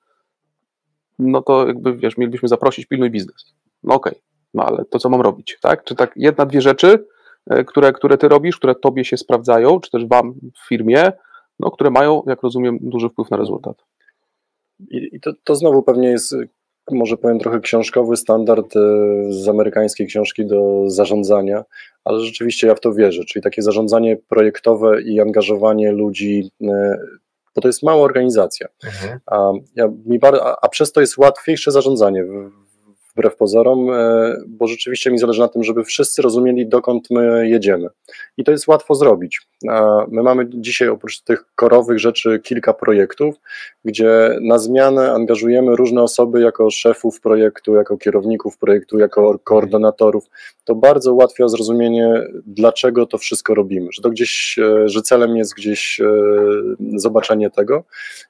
no 1.21 1.43
to 1.43 1.67
jakby, 1.67 1.97
wiesz, 1.97 2.17
mielibyśmy 2.17 2.49
zaprosić 2.49 2.87
pilnuj 2.87 3.11
biznes. 3.11 3.55
No 3.83 3.95
okej, 3.95 4.15
no 4.55 4.65
ale 4.65 4.85
to 4.85 4.99
co 4.99 5.09
mam 5.09 5.21
robić, 5.21 5.59
tak? 5.61 5.85
Czy 5.85 5.95
tak 5.95 6.13
jedna, 6.17 6.47
dwie 6.47 6.61
rzeczy, 6.61 7.05
e, 7.51 7.65
które, 7.65 7.93
które 7.93 8.19
ty 8.19 8.29
robisz, 8.29 8.57
które 8.57 8.75
tobie 8.75 9.05
się 9.05 9.17
sprawdzają, 9.17 9.81
czy 9.81 9.91
też 9.91 10.07
wam 10.07 10.35
w 10.65 10.69
firmie, 10.69 11.13
no 11.61 11.71
które 11.71 11.91
mają, 11.91 12.23
jak 12.27 12.43
rozumiem, 12.43 12.79
duży 12.81 13.09
wpływ 13.09 13.31
na 13.31 13.37
rezultat. 13.37 13.77
I, 14.91 15.21
to, 15.21 15.33
to 15.45 15.55
znowu 15.55 15.83
pewnie 15.83 16.09
jest, 16.09 16.33
y, 16.33 16.49
może 16.91 17.17
powiem 17.17 17.39
trochę 17.39 17.61
książkowy 17.61 18.17
standard 18.17 18.77
y, 18.77 18.79
z 19.29 19.49
amerykańskiej 19.49 20.07
książki 20.07 20.47
do 20.47 20.85
zarządzania, 20.87 21.65
ale 22.05 22.21
rzeczywiście 22.21 22.67
ja 22.67 22.75
w 22.75 22.81
to 22.81 22.93
wierzę, 22.93 23.25
czyli 23.25 23.43
takie 23.43 23.63
zarządzanie 23.63 24.17
projektowe 24.17 25.03
i 25.03 25.21
angażowanie 25.21 25.93
ludzi, 25.93 26.51
bo 27.55 27.63
to 27.63 27.69
jest 27.69 27.83
mała 27.83 28.03
organizacja, 28.03 28.67
Mhm. 28.85 29.21
a, 29.27 29.53
ja, 29.77 29.89
mi 30.07 30.19
bar, 30.19 30.35
a, 30.35 30.57
a 30.63 30.69
przez 30.69 30.93
to 30.93 31.01
jest 31.01 31.19
łatwiejsze 31.19 31.73
zarządzanie, 31.73 32.25
wbrew 33.13 33.37
pozorom, 33.37 33.91
e, 33.91 34.37
bo 34.49 34.67
rzeczywiście 34.67 35.11
mi 35.11 35.19
zależy 35.19 35.41
na 35.41 35.49
tym, 35.49 35.65
żeby 35.65 35.85
wszyscy 35.85 36.23
rozumieli, 36.23 36.69
dokąd 36.69 37.11
my 37.11 37.49
jedziemy. 37.49 37.89
I 38.37 38.45
to 38.45 38.53
jest 38.53 38.69
łatwo 38.69 38.95
zrobić. 38.95 39.41
My 40.09 40.23
mamy 40.23 40.47
dzisiaj 40.49 40.89
oprócz 40.89 41.21
tych 41.21 41.45
korowych 41.55 41.99
rzeczy 41.99 42.39
kilka 42.39 42.73
projektów, 42.75 43.35
gdzie 43.85 44.39
na 44.43 44.59
zmianę 44.59 45.13
angażujemy 45.13 45.77
różne 45.77 46.03
osoby 46.03 46.41
jako 46.41 46.71
szefów 46.71 47.21
projektu, 47.21 47.75
jako 47.75 47.99
kierowników 47.99 48.59
projektu, 48.59 48.99
jako 48.99 49.39
koordynatorów. 49.39 50.25
To 50.65 50.75
bardzo 50.75 51.15
ułatwia 51.15 51.49
zrozumienie, 51.49 52.27
dlaczego 52.47 53.07
to 53.07 53.19
wszystko 53.19 53.55
robimy, 53.55 53.89
że 53.93 54.03
to 54.03 54.11
gdzieś, 54.11 54.59
e, 54.59 54.89
że 54.89 55.03
celem 55.03 55.37
jest 55.37 55.55
gdzieś 55.55 56.01
e, 56.01 56.07
zobaczenie 56.97 57.51
tego. 57.51 57.85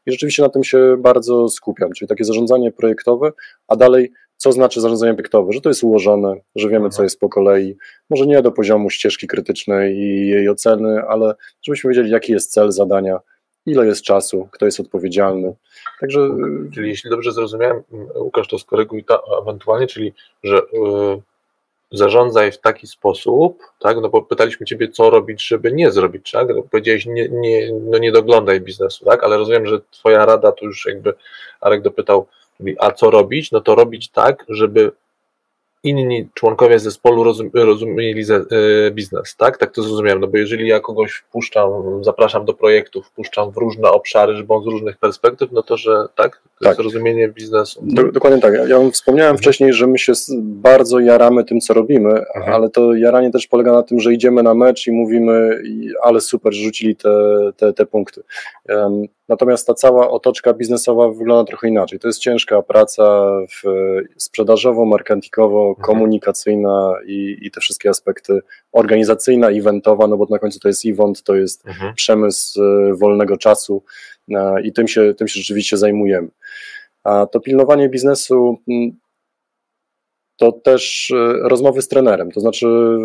I 0.06 0.12
rzeczywiście 0.12 0.42
na 0.42 0.48
tym 0.48 0.64
się 0.64 0.96
bardzo 0.98 1.48
skupiam, 1.48 1.92
czyli 1.92 2.08
takie 2.08 2.24
zarządzanie 2.24 2.72
projektowe, 2.72 3.32
a 3.68 3.76
dalej 3.76 4.12
co 4.42 4.52
znaczy 4.52 4.80
zarządzanie 4.80 5.14
projektowe, 5.14 5.52
że 5.52 5.60
to 5.60 5.70
jest 5.70 5.84
ułożone, 5.84 6.34
że 6.56 6.68
wiemy, 6.68 6.88
co 6.88 7.02
jest 7.02 7.20
po 7.20 7.28
kolei, 7.28 7.76
może 8.10 8.26
nie 8.26 8.42
do 8.42 8.52
poziomu 8.52 8.90
ścieżki 8.90 9.26
krytycznej 9.26 9.96
i 9.96 10.28
jej 10.28 10.48
oceny, 10.48 11.02
ale 11.08 11.19
żebyśmy 11.62 11.90
wiedzieli, 11.90 12.10
jaki 12.10 12.32
jest 12.32 12.52
cel 12.52 12.72
zadania, 12.72 13.20
ile 13.66 13.86
jest 13.86 14.02
czasu, 14.02 14.48
kto 14.52 14.64
jest 14.64 14.80
odpowiedzialny. 14.80 15.54
Także 16.00 16.20
y, 16.20 16.70
Czyli 16.74 16.88
jeśli 16.88 17.10
dobrze 17.10 17.32
zrozumiałem, 17.32 17.82
m, 17.92 18.06
Łukasz 18.14 18.48
to 18.48 18.58
skoryguj 18.58 19.04
ta, 19.04 19.20
ewentualnie, 19.42 19.86
czyli 19.86 20.12
że 20.42 20.58
y, 20.58 21.22
zarządzaj 21.92 22.52
w 22.52 22.58
taki 22.58 22.86
sposób, 22.86 23.62
tak, 23.80 23.96
no 24.00 24.08
bo 24.08 24.22
pytaliśmy 24.22 24.66
Ciebie, 24.66 24.88
co 24.88 25.10
robić, 25.10 25.46
żeby 25.46 25.72
nie 25.72 25.90
zrobić, 25.90 26.30
tak, 26.30 26.48
no, 26.48 26.62
powiedziałeś, 26.62 27.06
nie, 27.06 27.28
nie, 27.28 27.72
no 27.72 27.98
nie 27.98 28.12
doglądaj 28.12 28.60
biznesu, 28.60 29.04
tak, 29.04 29.24
ale 29.24 29.36
rozumiem, 29.36 29.66
że 29.66 29.80
Twoja 29.90 30.26
rada, 30.26 30.52
tu 30.52 30.64
już 30.64 30.86
jakby 30.86 31.14
Arek 31.60 31.82
dopytał, 31.82 32.26
a 32.78 32.92
co 32.92 33.10
robić, 33.10 33.52
no 33.52 33.60
to 33.60 33.74
robić 33.74 34.08
tak, 34.08 34.44
żeby 34.48 34.92
inni 35.84 36.28
członkowie 36.34 36.78
zespołu 36.78 37.24
rozum, 37.24 37.50
rozumieli 37.54 38.22
ze, 38.22 38.36
y, 38.36 38.90
biznes, 38.90 39.36
tak? 39.36 39.58
Tak 39.58 39.72
to 39.74 39.82
zrozumiałem, 39.82 40.20
no 40.20 40.26
bo 40.26 40.36
jeżeli 40.38 40.68
ja 40.68 40.80
kogoś 40.80 41.12
wpuszczam, 41.12 41.70
zapraszam 42.04 42.44
do 42.44 42.54
projektu, 42.54 43.02
wpuszczam 43.02 43.50
w 43.50 43.56
różne 43.56 43.90
obszary, 43.90 44.36
żeby 44.36 44.54
on 44.54 44.62
z 44.62 44.66
różnych 44.66 44.96
perspektyw, 44.96 45.52
no 45.52 45.62
to, 45.62 45.76
że 45.76 46.04
tak, 46.14 46.42
to 46.58 46.64
Tak. 46.64 46.78
rozumienie 46.78 47.28
biznesu. 47.28 47.80
Do, 47.82 48.12
dokładnie 48.12 48.40
tak. 48.40 48.54
Ja- 48.68 48.90
wspomniałem 48.92 49.38
wcześniej, 49.38 49.72
że 49.72 49.86
my 49.86 49.98
się 49.98 50.12
bardzo 50.42 50.98
jaramy 51.00 51.44
tym, 51.44 51.60
co 51.60 51.74
robimy, 51.74 52.10
Mhm. 52.10 52.54
ale 52.54 52.70
to 52.70 52.94
jaranie 52.94 53.30
też 53.30 53.46
polega 53.46 53.72
na 53.72 53.82
tym, 53.82 54.00
że 54.00 54.12
idziemy 54.12 54.42
na 54.42 54.54
mecz 54.54 54.86
i 54.86 54.92
mówimy, 54.92 55.62
ale 56.02 56.20
super, 56.20 56.52
rzucili 56.54 56.96
te, 56.96 57.10
te, 57.56 57.72
te 57.72 57.86
punkty. 57.86 58.22
Em, 58.68 59.02
Natomiast 59.28 59.66
ta 59.66 59.74
cała 59.74 60.10
otoczka 60.10 60.52
biznesowa 60.54 61.08
wygląda 61.08 61.44
trochę 61.48 61.68
inaczej. 61.68 61.98
To 61.98 62.08
jest 62.08 62.20
ciężka 62.20 62.62
praca 62.62 63.02
w, 63.48 63.62
sprzedażowo-marketingowo, 64.18 65.69
komunikacyjna 65.74 66.94
i, 67.06 67.36
i 67.42 67.50
te 67.50 67.60
wszystkie 67.60 67.90
aspekty 67.90 68.40
organizacyjna, 68.72 69.48
eventowa, 69.50 70.06
no 70.06 70.16
bo 70.16 70.26
na 70.30 70.38
końcu 70.38 70.60
to 70.60 70.68
jest 70.68 70.86
event, 70.86 71.22
to 71.22 71.34
jest 71.36 71.66
Mhm. 71.68 71.94
przemysł 71.94 72.62
e, 72.62 72.94
wolnego 72.94 73.36
czasu 73.36 73.82
e, 74.30 74.62
i 74.62 74.72
tym 74.72 74.88
się, 74.88 75.14
tym 75.14 75.28
się 75.28 75.40
rzeczywiście 75.40 75.76
zajmujemy. 75.76 76.28
A 77.04 77.26
to 77.26 77.40
pilnowanie 77.40 77.88
biznesu 77.88 78.58
mm, 78.68 78.90
to 80.36 80.52
też 80.52 81.10
e, 81.10 81.32
rozmowy 81.48 81.82
z 81.82 81.88
trenerem, 81.88 82.30
to 82.30 82.40
znaczy 82.40 82.66
e, 82.66 82.98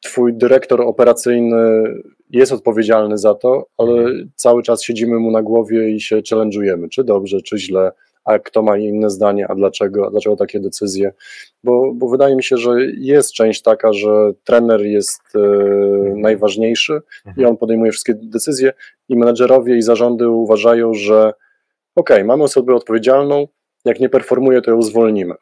twój 0.00 0.34
dyrektor 0.34 0.80
operacyjny 0.80 1.84
jest 2.30 2.52
odpowiedzialny 2.52 3.18
za 3.18 3.34
to, 3.34 3.66
ale 3.78 3.92
cały 4.34 4.62
czas 4.62 4.82
siedzimy 4.82 5.18
mu 5.18 5.30
na 5.30 5.42
głowie 5.42 5.90
i 5.90 6.00
się 6.00 6.16
challenge'ujemy, 6.16 6.88
czy 6.88 7.04
dobrze, 7.04 7.40
czy 7.40 7.58
źle, 7.58 7.92
a 8.30 8.38
kto 8.38 8.62
ma 8.62 8.78
inne 8.78 9.10
zdanie, 9.10 9.48
a 9.48 9.54
dlaczego, 9.54 10.10
dlaczego 10.10 10.36
takie 10.36 10.60
decyzje, 10.60 11.12
bo, 11.64 11.92
bo 11.94 12.08
wydaje 12.08 12.36
mi 12.36 12.42
się, 12.44 12.56
że 12.56 12.70
jest 12.98 13.32
część 13.32 13.62
taka, 13.62 13.92
że 13.92 14.32
trener 14.44 14.82
jest 14.82 15.22
e, 15.34 15.38
najważniejszy 16.16 17.00
i 17.36 17.44
on 17.44 17.56
podejmuje 17.56 17.92
wszystkie 17.92 18.14
decyzje 18.14 18.72
i 19.08 19.16
menedżerowie 19.16 19.76
i 19.76 19.82
zarządy 19.82 20.28
uważają, 20.28 20.94
że 20.94 21.32
ok, 21.94 22.10
mamy 22.24 22.42
osobę 22.42 22.74
odpowiedzialną, 22.74 23.48
jak 23.84 24.00
nie 24.00 24.08
performuje, 24.08 24.62
to 24.62 24.70
ją 24.70 24.82
zwolnimy. 24.82 25.34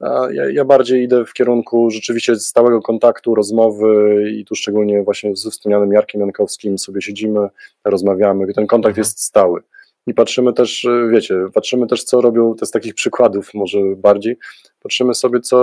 A 0.00 0.26
ja, 0.32 0.50
ja 0.50 0.64
bardziej 0.64 1.02
idę 1.02 1.24
w 1.24 1.32
kierunku 1.32 1.90
rzeczywiście 1.90 2.36
stałego 2.36 2.82
kontaktu, 2.82 3.34
rozmowy 3.34 4.24
i 4.32 4.44
tu 4.44 4.54
szczególnie 4.54 5.02
właśnie 5.02 5.36
ze 5.36 5.50
wspomnianym 5.50 5.92
Jarkiem 5.92 6.20
Jankowskim 6.20 6.78
sobie 6.78 7.02
siedzimy, 7.02 7.48
rozmawiamy, 7.84 8.54
ten 8.54 8.66
kontakt 8.66 8.92
Mhm. 8.92 9.00
jest 9.00 9.22
stały. 9.22 9.60
I 10.06 10.14
patrzymy 10.14 10.52
też, 10.52 10.84
y, 10.84 11.08
wiecie, 11.12 11.34
patrzymy 11.54 11.86
też, 11.86 12.04
co 12.04 12.20
robią, 12.20 12.54
to 12.54 12.66
z 12.66 12.70
takich 12.70 12.94
przykładów 12.94 13.54
może 13.54 13.78
bardziej, 13.96 14.36
patrzymy 14.82 15.14
sobie, 15.14 15.40
co 15.40 15.56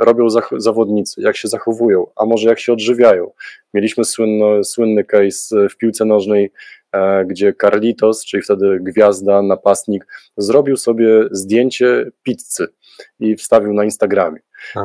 robią 0.00 0.28
zach- 0.30 0.54
zawodnicy, 0.56 1.20
jak 1.22 1.36
się 1.36 1.48
zachowują, 1.48 2.06
a 2.16 2.26
może 2.26 2.48
jak 2.48 2.58
się 2.58 2.72
odżywiają. 2.72 3.30
Mieliśmy 3.74 4.04
słynno, 4.04 4.64
słynny 4.64 5.04
case 5.04 5.68
w 5.68 5.76
piłce 5.76 6.04
nożnej, 6.04 6.52
e, 6.92 7.24
gdzie 7.24 7.54
Carlitos, 7.60 8.24
czyli 8.24 8.42
wtedy 8.42 8.78
gwiazda, 8.80 9.42
napastnik, 9.42 10.06
zrobił 10.36 10.76
sobie 10.76 11.24
zdjęcie 11.30 12.10
pizzy 12.22 12.66
i 13.20 13.36
wstawił 13.36 13.72
na 13.72 13.84
Instagramie. 13.84 14.38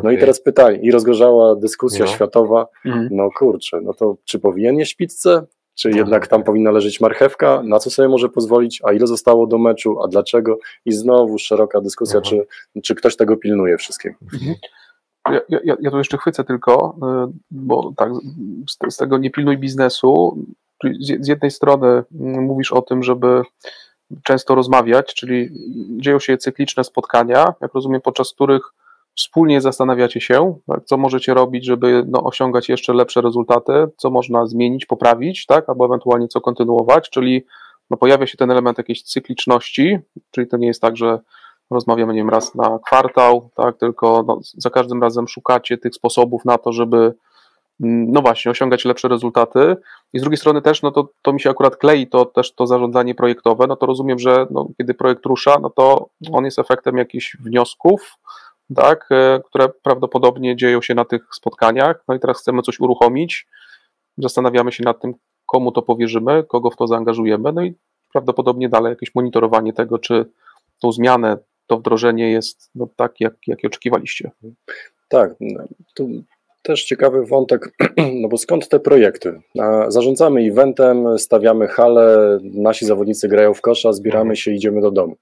No 0.04 0.12
i 0.12 0.18
teraz 0.18 0.42
pytanie, 0.42 0.80
i 0.82 0.92
rozgorzała 0.92 1.56
dyskusja 1.56 2.06
No. 2.06 2.12
światowa, 2.12 2.68
Mhm. 2.86 3.08
no 3.12 3.30
kurczę, 3.38 3.82
no 3.82 3.94
to 3.94 4.18
czy 4.26 4.40
powinien 4.40 4.78
jeść 4.80 4.96
pizzę? 4.96 5.46
Czy 5.80 5.90
No. 5.90 5.98
jednak 5.98 6.28
tam 6.28 6.44
powinna 6.44 6.72
leżeć 6.72 7.02
marchewka? 7.02 7.62
Na 7.64 7.80
co 7.80 7.90
sobie 7.90 8.10
może 8.10 8.30
pozwolić? 8.30 8.82
A 8.84 8.94
ile 8.94 9.08
zostało 9.08 9.48
do 9.48 9.58
meczu? 9.58 10.02
A 10.04 10.08
dlaczego? 10.08 10.58
I 10.86 10.92
znowu 10.92 11.38
szeroka 11.40 11.82
dyskusja, 11.82 12.18
Mhm. 12.20 12.42
czy, 12.74 12.82
czy 12.82 12.96
ktoś 12.96 13.16
tego 13.16 13.38
pilnuje 13.38 13.78
wszystkiego. 13.78 14.16
Ja, 15.32 15.42
ja, 15.50 15.76
ja 15.80 15.92
tu 15.92 15.98
jeszcze 15.98 16.18
chwycę 16.18 16.44
tylko, 16.44 16.96
y, 17.30 17.34
bo 17.52 17.92
tak, 17.98 18.12
z, 18.70 18.94
z 18.94 18.98
tego 18.98 19.18
nie 19.18 19.32
pilnuj 19.32 19.58
biznesu. 19.58 20.38
Z, 21.02 21.26
z 21.26 21.28
jednej 21.28 21.52
strony 21.52 21.88
mm, 21.88 22.44
mówisz 22.44 22.72
o 22.72 22.82
tym, 22.82 23.04
żeby 23.04 23.42
często 24.24 24.56
rozmawiać, 24.56 25.14
czyli 25.14 25.50
dzieją 25.98 26.20
się 26.20 26.38
cykliczne 26.38 26.84
spotkania, 26.84 27.54
jak 27.62 27.74
rozumiem, 27.74 28.02
podczas 28.02 28.34
których 28.34 28.62
wspólnie 29.18 29.62
zastanawiacie 29.62 30.22
się, 30.22 30.56
tak, 30.68 30.86
co 30.86 30.98
możecie 30.98 31.34
robić, 31.34 31.66
żeby 31.66 32.04
no, 32.08 32.24
osiągać 32.24 32.70
jeszcze 32.70 32.94
lepsze 32.94 33.22
rezultaty, 33.22 33.74
co 33.98 34.10
można 34.10 34.46
zmienić, 34.46 34.86
poprawić, 34.86 35.46
tak, 35.46 35.70
albo 35.70 35.86
ewentualnie 35.86 36.28
co 36.28 36.42
kontynuować, 36.42 37.10
czyli 37.10 37.46
no, 37.90 37.98
pojawia 37.98 38.28
się 38.28 38.38
ten 38.38 38.52
element 38.52 38.78
jakiejś 38.78 39.04
cykliczności, 39.04 40.00
czyli 40.32 40.48
to 40.48 40.58
nie 40.58 40.68
jest 40.68 40.82
tak, 40.82 40.98
że 40.98 41.20
rozmawiamy, 41.72 42.14
nie 42.14 42.20
wiem, 42.20 42.30
raz 42.30 42.56
na 42.56 42.80
kwartał, 42.86 43.50
tak, 43.56 43.78
tylko 43.78 44.24
no, 44.28 44.40
za 44.58 44.70
każdym 44.70 45.02
razem 45.02 45.28
szukacie 45.28 45.78
tych 45.78 45.96
sposobów 45.96 46.46
na 46.46 46.58
to, 46.58 46.72
żeby 46.72 46.98
mm, 47.84 48.12
no 48.12 48.22
właśnie, 48.22 48.52
osiągać 48.52 48.86
lepsze 48.86 49.08
rezultaty. 49.08 49.76
I 50.14 50.20
z 50.20 50.22
drugiej 50.22 50.38
strony 50.38 50.62
też, 50.62 50.82
no 50.82 50.92
to, 50.92 51.10
to 51.22 51.34
mi 51.34 51.42
się 51.42 51.50
akurat 51.50 51.76
klei, 51.76 52.08
to 52.08 52.26
też 52.26 52.56
to 52.56 52.68
zarządzanie 52.68 53.16
projektowe, 53.16 53.68
no 53.68 53.76
to 53.76 53.86
rozumiem, 53.86 54.20
że 54.20 54.48
no, 54.52 54.68
kiedy 54.78 54.94
projekt 54.94 55.26
rusza, 55.26 55.58
no 55.62 55.70
to 55.70 56.10
on 56.32 56.46
jest 56.46 56.60
efektem 56.60 56.98
jakichś 56.98 57.38
wniosków, 57.40 58.18
tak, 58.76 59.08
e, 59.12 59.40
które 59.46 59.70
prawdopodobnie 59.84 60.56
dzieją 60.56 60.82
się 60.82 60.96
na 60.96 61.06
tych 61.06 61.28
spotkaniach, 61.32 62.04
no 62.08 62.16
i 62.16 62.20
teraz 62.20 62.40
chcemy 62.40 62.62
coś 62.62 62.80
uruchomić, 62.80 63.48
zastanawiamy 64.18 64.72
się 64.72 64.84
nad 64.84 65.02
tym, 65.02 65.14
komu 65.46 65.72
to 65.72 65.82
powierzymy, 65.82 66.44
kogo 66.44 66.72
w 66.72 66.76
to 66.76 66.88
zaangażujemy, 66.88 67.54
no 67.54 67.64
i 67.64 67.76
prawdopodobnie 68.12 68.70
dalej 68.70 68.90
jakieś 68.90 69.16
monitorowanie 69.16 69.74
tego, 69.74 70.00
czy 70.00 70.26
tą 70.82 70.92
zmianę, 70.92 71.38
to 71.68 71.78
wdrożenie 71.78 72.32
jest 72.32 72.70
no, 72.76 72.88
tak, 72.96 73.20
jak, 73.20 73.34
jak 73.48 73.60
oczekiwaliście. 73.66 74.32
Tak, 75.08 75.36
tu 75.96 76.10
też 76.64 76.84
ciekawy 76.84 77.26
wątek, 77.26 77.72
no 78.22 78.28
bo 78.28 78.38
skąd 78.38 78.70
te 78.70 78.80
projekty? 78.80 79.42
Zarządzamy 79.88 80.42
eventem, 80.42 81.20
stawiamy 81.20 81.68
hale, 81.68 82.40
nasi 82.44 82.86
zawodnicy 82.86 83.28
grają 83.28 83.54
w 83.54 83.62
kosza, 83.62 83.94
zbieramy 83.94 84.22
mhm. 84.22 84.36
się, 84.36 84.52
idziemy 84.52 84.82
do 84.82 84.92
domu. 84.92 85.16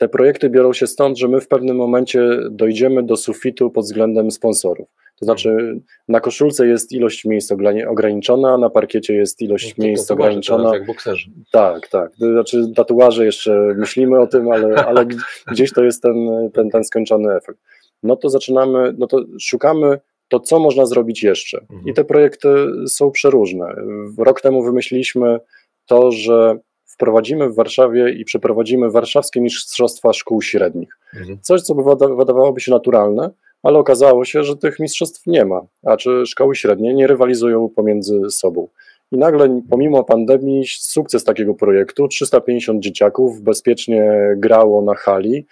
Te 0.00 0.08
projekty 0.08 0.50
biorą 0.50 0.72
się 0.72 0.86
stąd, 0.86 1.18
że 1.18 1.28
my 1.28 1.40
w 1.40 1.48
pewnym 1.48 1.76
momencie 1.76 2.38
dojdziemy 2.50 3.02
do 3.02 3.16
sufitu 3.16 3.70
pod 3.70 3.84
względem 3.84 4.30
sponsorów. 4.30 4.88
To 5.18 5.24
znaczy, 5.24 5.80
na 6.08 6.20
koszulce 6.20 6.66
jest 6.66 6.92
ilość 6.92 7.24
miejsc 7.24 7.52
ograniczona, 7.88 8.58
na 8.58 8.70
parkiecie 8.70 9.14
jest 9.14 9.42
ilość 9.42 9.76
no, 9.76 9.84
miejsc 9.84 10.10
ograniczona. 10.10 10.74
jak 10.74 10.86
bokserzy. 10.86 11.30
Tak, 11.52 11.88
tak. 11.88 12.10
To 12.20 12.32
znaczy, 12.32 12.64
tatuaże 12.76 13.24
jeszcze 13.24 13.74
myślimy 13.76 14.20
o 14.20 14.26
tym, 14.26 14.50
ale, 14.50 14.74
ale 14.88 15.06
gdzieś 15.52 15.72
to 15.72 15.84
jest 15.84 16.02
ten, 16.02 16.28
ten, 16.54 16.70
ten 16.70 16.84
skończony 16.84 17.34
efekt. 17.34 17.58
No 18.02 18.16
to 18.16 18.28
zaczynamy, 18.28 18.94
no 18.98 19.06
to 19.06 19.24
szukamy 19.40 20.00
to, 20.28 20.40
co 20.40 20.58
można 20.58 20.86
zrobić 20.86 21.22
jeszcze. 21.22 21.60
Mhm. 21.60 21.82
I 21.86 21.94
te 21.94 22.04
projekty 22.04 22.48
są 22.88 23.10
przeróżne. 23.10 23.74
Rok 24.18 24.40
temu 24.40 24.62
wymyśliliśmy 24.62 25.40
to, 25.86 26.12
że 26.12 26.58
wprowadzimy 27.00 27.48
w 27.48 27.54
Warszawie 27.54 28.10
i 28.10 28.24
przeprowadzimy 28.24 28.90
warszawskie 28.90 29.40
mistrzostwa 29.40 30.12
szkół 30.12 30.42
średnich. 30.42 30.98
Mhm. 31.14 31.38
Coś, 31.42 31.62
co 31.62 31.74
by 31.74 31.82
wydawałoby 32.16 32.60
się 32.60 32.72
naturalne, 32.72 33.30
ale 33.62 33.78
okazało 33.78 34.24
się, 34.24 34.42
że 34.42 34.56
tych 34.56 34.78
mistrzostw 34.78 35.26
nie 35.26 35.44
ma, 35.44 35.60
a 35.84 35.96
czy 35.96 36.26
szkoły 36.26 36.56
średnie 36.56 36.94
nie 36.94 37.06
rywalizują 37.06 37.68
pomiędzy 37.68 38.20
sobą. 38.30 38.68
I 39.12 39.18
nagle, 39.18 39.60
pomimo 39.70 40.04
pandemii, 40.04 40.64
sukces 40.78 41.24
takiego 41.24 41.54
projektu, 41.54 42.08
350 42.08 42.82
dzieciaków 42.82 43.40
bezpiecznie 43.40 44.12
grało 44.36 44.82
na 44.82 44.94
hali, 44.94 45.46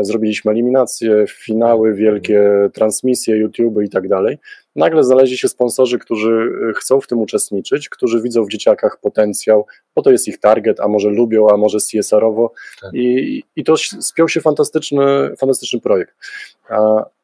zrobiliśmy 0.00 0.52
eliminacje, 0.52 1.24
finały, 1.28 1.94
wielkie 1.94 2.70
transmisje, 2.72 3.36
YouTube 3.36 3.82
i 3.84 3.88
tak 3.88 4.08
dalej. 4.08 4.38
Nagle 4.76 5.04
znaleźli 5.04 5.38
się 5.38 5.48
sponsorzy, 5.48 5.98
którzy 5.98 6.52
chcą 6.76 7.00
w 7.00 7.06
tym 7.06 7.18
uczestniczyć, 7.18 7.88
którzy 7.88 8.22
widzą 8.22 8.44
w 8.44 8.50
dzieciakach 8.50 8.98
potencjał, 9.00 9.66
bo 9.96 10.02
to 10.02 10.10
jest 10.10 10.28
ich 10.28 10.40
target, 10.40 10.80
a 10.80 10.88
może 10.88 11.10
lubią, 11.10 11.46
a 11.50 11.56
może 11.56 11.78
CSR-owo 11.78 12.52
tak. 12.80 12.94
I, 12.94 13.42
i 13.56 13.64
to 13.64 13.76
spiął 14.00 14.28
się 14.28 14.40
fantastyczny, 14.40 15.02
fantastyczny 15.38 15.80
projekt. 15.80 16.14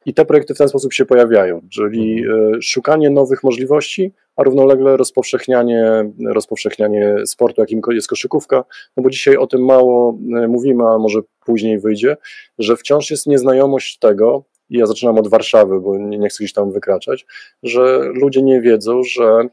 I 0.07 0.15
te 0.15 0.25
projekty 0.25 0.55
w 0.55 0.59
ten 0.59 0.69
sposób 0.69 0.93
się 0.93 1.07
pojawiają, 1.07 1.61
czyli 1.71 2.25
e, 2.25 2.63
szukanie 2.63 3.11
nowych 3.11 3.45
możliwości, 3.45 4.13
a 4.37 4.43
równolegle 4.43 4.97
rozpowszechnianie, 4.97 6.11
rozpowszechnianie 6.27 7.15
sportu, 7.27 7.61
jakim 7.61 7.81
jest 7.91 8.09
koszykówka, 8.09 8.65
no 8.97 9.03
bo 9.03 9.11
dzisiaj 9.11 9.37
o 9.37 9.47
tym 9.47 9.65
mało 9.65 10.19
e, 10.37 10.49
mówimy, 10.49 10.85
a 10.85 10.99
może 10.99 11.21
później 11.45 11.79
wyjdzie, 11.79 12.17
że 12.59 12.77
wciąż 12.77 13.11
jest 13.11 13.27
nieznajomość 13.27 13.99
tego, 13.99 14.45
i 14.71 14.79
ja 14.79 14.87
zaczynam 14.87 15.19
od 15.19 15.29
Warszawy, 15.29 15.81
bo 15.81 15.99
nie, 15.99 16.19
nie 16.19 16.29
chcę 16.29 16.37
gdzieś 16.39 16.53
tam 16.53 16.73
wykraczać, 16.73 17.27
że 17.63 17.99
ludzie 18.15 18.43
nie 18.43 18.61
wiedzą, 18.61 19.03
że 19.03 19.25
e, 19.25 19.49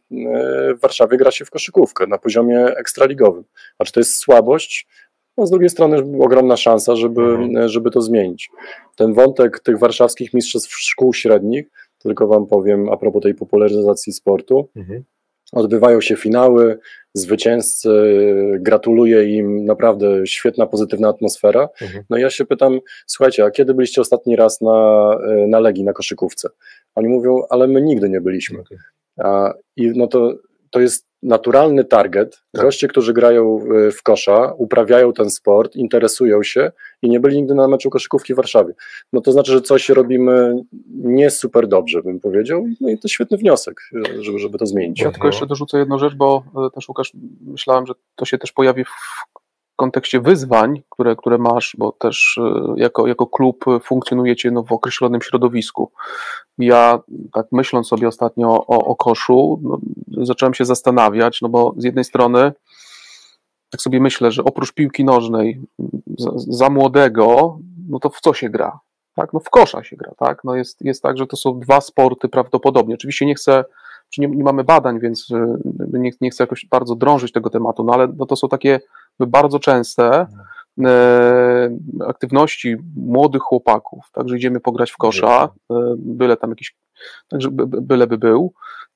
w 0.74 0.80
Warszawie 0.82 1.18
gra 1.18 1.32
się 1.32 1.46
w 1.46 1.50
koszykówkę 1.50 2.08
na 2.08 2.18
poziomie 2.18 2.66
ekstraligowym. 2.66 3.44
A 3.78 3.86
czy 3.86 3.92
to 3.92 4.00
jest 4.00 4.18
słabość? 4.18 4.88
No 5.38 5.46
z 5.46 5.50
drugiej 5.52 5.70
strony 5.70 5.98
ogromna 6.20 6.58
szansa, 6.58 6.96
żeby, 6.96 7.22
mhm. 7.22 7.70
żeby 7.70 7.92
to 7.92 8.02
zmienić. 8.02 8.50
Ten 8.96 9.14
wątek 9.14 9.60
tych 9.60 9.80
warszawskich 9.80 10.34
mistrzostw 10.34 10.72
szkół 10.72 11.14
średnich, 11.14 11.68
tylko 11.98 12.28
Wam 12.28 12.48
powiem 12.48 12.90
a 12.90 12.98
propos 12.98 13.24
tej 13.24 13.34
popularyzacji 13.34 14.14
sportu, 14.14 14.70
mhm. 14.76 15.04
Odbywają 15.52 16.02
się 16.02 16.16
finały, 16.16 16.80
zwycięzcy, 17.14 17.90
gratuluję 18.60 19.38
im, 19.38 19.66
naprawdę 19.66 20.28
świetna, 20.28 20.68
pozytywna 20.68 21.10
atmosfera. 21.10 21.70
Mhm. 21.82 22.04
No 22.10 22.18
i 22.18 22.22
ja 22.22 22.30
się 22.30 22.46
pytam, 22.46 22.80
słuchajcie, 23.08 23.46
a 23.46 23.52
kiedy 23.52 23.74
byliście 23.74 24.02
ostatni 24.02 24.36
raz 24.36 24.62
na, 24.62 25.10
na 25.48 25.60
Legii, 25.60 25.84
na 25.84 25.94
koszykówce? 25.94 26.50
Oni 26.96 27.08
mówią, 27.08 27.42
ale 27.50 27.68
my 27.68 27.82
nigdy 27.82 28.10
nie 28.10 28.22
byliśmy. 28.22 28.60
Okay. 28.60 28.78
A, 29.18 29.54
I 29.76 29.92
no 29.96 30.08
to, 30.08 30.34
to 30.70 30.80
jest 30.80 31.08
naturalny 31.24 31.84
target, 31.84 32.42
tak. 32.52 32.62
goście, 32.62 32.88
którzy 32.88 33.14
grają 33.14 33.60
w 33.98 34.04
kosza, 34.04 34.54
uprawiają 34.58 35.14
ten 35.14 35.30
sport, 35.30 35.76
interesują 35.76 36.44
się 36.44 36.72
i 37.02 37.10
nie 37.10 37.20
byli 37.20 37.38
nigdy 37.38 37.56
na 37.56 37.68
meczu 37.68 37.90
koszykówki 37.90 38.34
w 38.34 38.38
Warszawie. 38.38 38.74
No 39.14 39.22
to 39.22 39.32
znaczy, 39.32 39.52
że 39.52 39.62
coś 39.62 39.90
robimy 39.90 40.64
nie 40.90 41.30
super 41.30 41.68
dobrze, 41.68 42.02
bym 42.04 42.20
powiedział. 42.20 42.66
No 42.82 42.90
i 42.90 42.98
to 42.98 43.08
świetny 43.08 43.38
wniosek, 43.38 43.82
żeby, 44.20 44.40
żeby 44.40 44.58
to 44.58 44.66
zmienić. 44.66 45.02
Ja 45.02 45.12
tylko 45.12 45.28
jeszcze 45.28 45.46
dorzucę 45.46 45.78
jedną 45.80 45.98
rzecz, 45.98 46.16
bo 46.16 46.44
e, 46.68 46.70
też 46.76 46.90
Łukasz, 46.90 47.12
myślałem, 47.42 47.86
że 47.86 47.94
to 48.16 48.26
się 48.26 48.38
też 48.38 48.52
pojawi 48.52 48.84
w 48.84 48.90
kontekście 49.78 50.22
wyzwań, 50.22 50.82
które, 50.90 51.16
które 51.16 51.38
masz, 51.38 51.76
bo 51.80 51.92
też 51.92 52.40
e, 52.44 52.74
jako, 52.76 53.08
jako 53.08 53.28
klub 53.28 53.66
funkcjonujecie 53.84 54.52
no, 54.52 54.64
w 54.64 54.72
określonym 54.72 55.22
środowisku. 55.22 55.92
Ja 56.58 57.00
tak 57.34 57.46
myśląc 57.52 57.88
sobie 57.88 58.08
ostatnio 58.08 58.66
o, 58.68 58.86
o 58.86 58.96
koszu, 58.96 59.60
no, 59.64 59.80
zacząłem 60.26 60.54
się 60.54 60.66
zastanawiać, 60.66 61.42
no 61.42 61.50
bo 61.50 61.74
z 61.78 61.84
jednej 61.84 62.04
strony 62.04 62.52
tak 63.70 63.82
sobie 63.82 64.00
myślę, 64.00 64.32
że 64.32 64.44
oprócz 64.44 64.74
piłki 64.74 65.04
nożnej 65.04 65.62
za, 66.18 66.32
za, 66.36 66.70
młodego, 66.70 67.58
no 67.90 68.00
to 68.00 68.10
w 68.10 68.22
co 68.22 68.34
się 68.34 68.50
gra? 68.50 68.80
Tak, 69.16 69.34
no 69.34 69.40
w 69.40 69.50
kosza 69.50 69.84
się 69.84 69.96
gra, 69.96 70.12
tak? 70.18 70.44
No 70.44 70.56
jest, 70.56 70.82
jest 70.82 71.04
tak, 71.04 71.18
że 71.18 71.28
to 71.28 71.38
są 71.38 71.60
dwa 71.60 71.82
sporty 71.82 72.30
prawdopodobnie. 72.30 72.96
Oczywiście 72.96 73.26
nie 73.26 73.36
chcę, 73.36 73.66
czy 74.10 74.22
nie, 74.22 74.28
nie 74.28 74.44
mamy 74.44 74.64
badań, 74.64 75.00
więc 75.00 75.32
e, 75.32 75.58
nie, 75.94 76.12
nie 76.22 76.30
chcę 76.30 76.44
jakoś 76.44 76.66
bardzo 76.66 76.96
drążyć 76.96 77.32
tego 77.32 77.50
tematu, 77.50 77.84
no 77.84 77.94
ale 77.94 78.08
no 78.18 78.26
to 78.26 78.36
są 78.36 78.48
takie 78.48 78.80
bardzo 79.20 79.60
częste 79.60 80.28
e, 80.86 81.78
aktywności 82.08 82.76
młodych 82.96 83.42
chłopaków, 83.42 84.12
także 84.12 84.36
idziemy 84.36 84.60
pograć 84.60 84.92
w 84.92 84.98
kosza, 84.98 85.50
e, 85.72 85.76
byle 85.98 86.38
tam 86.38 86.50
jakiś, 86.50 86.76
także 87.28 87.50
byle 87.82 88.08
by 88.08 88.18
był. 88.18 88.54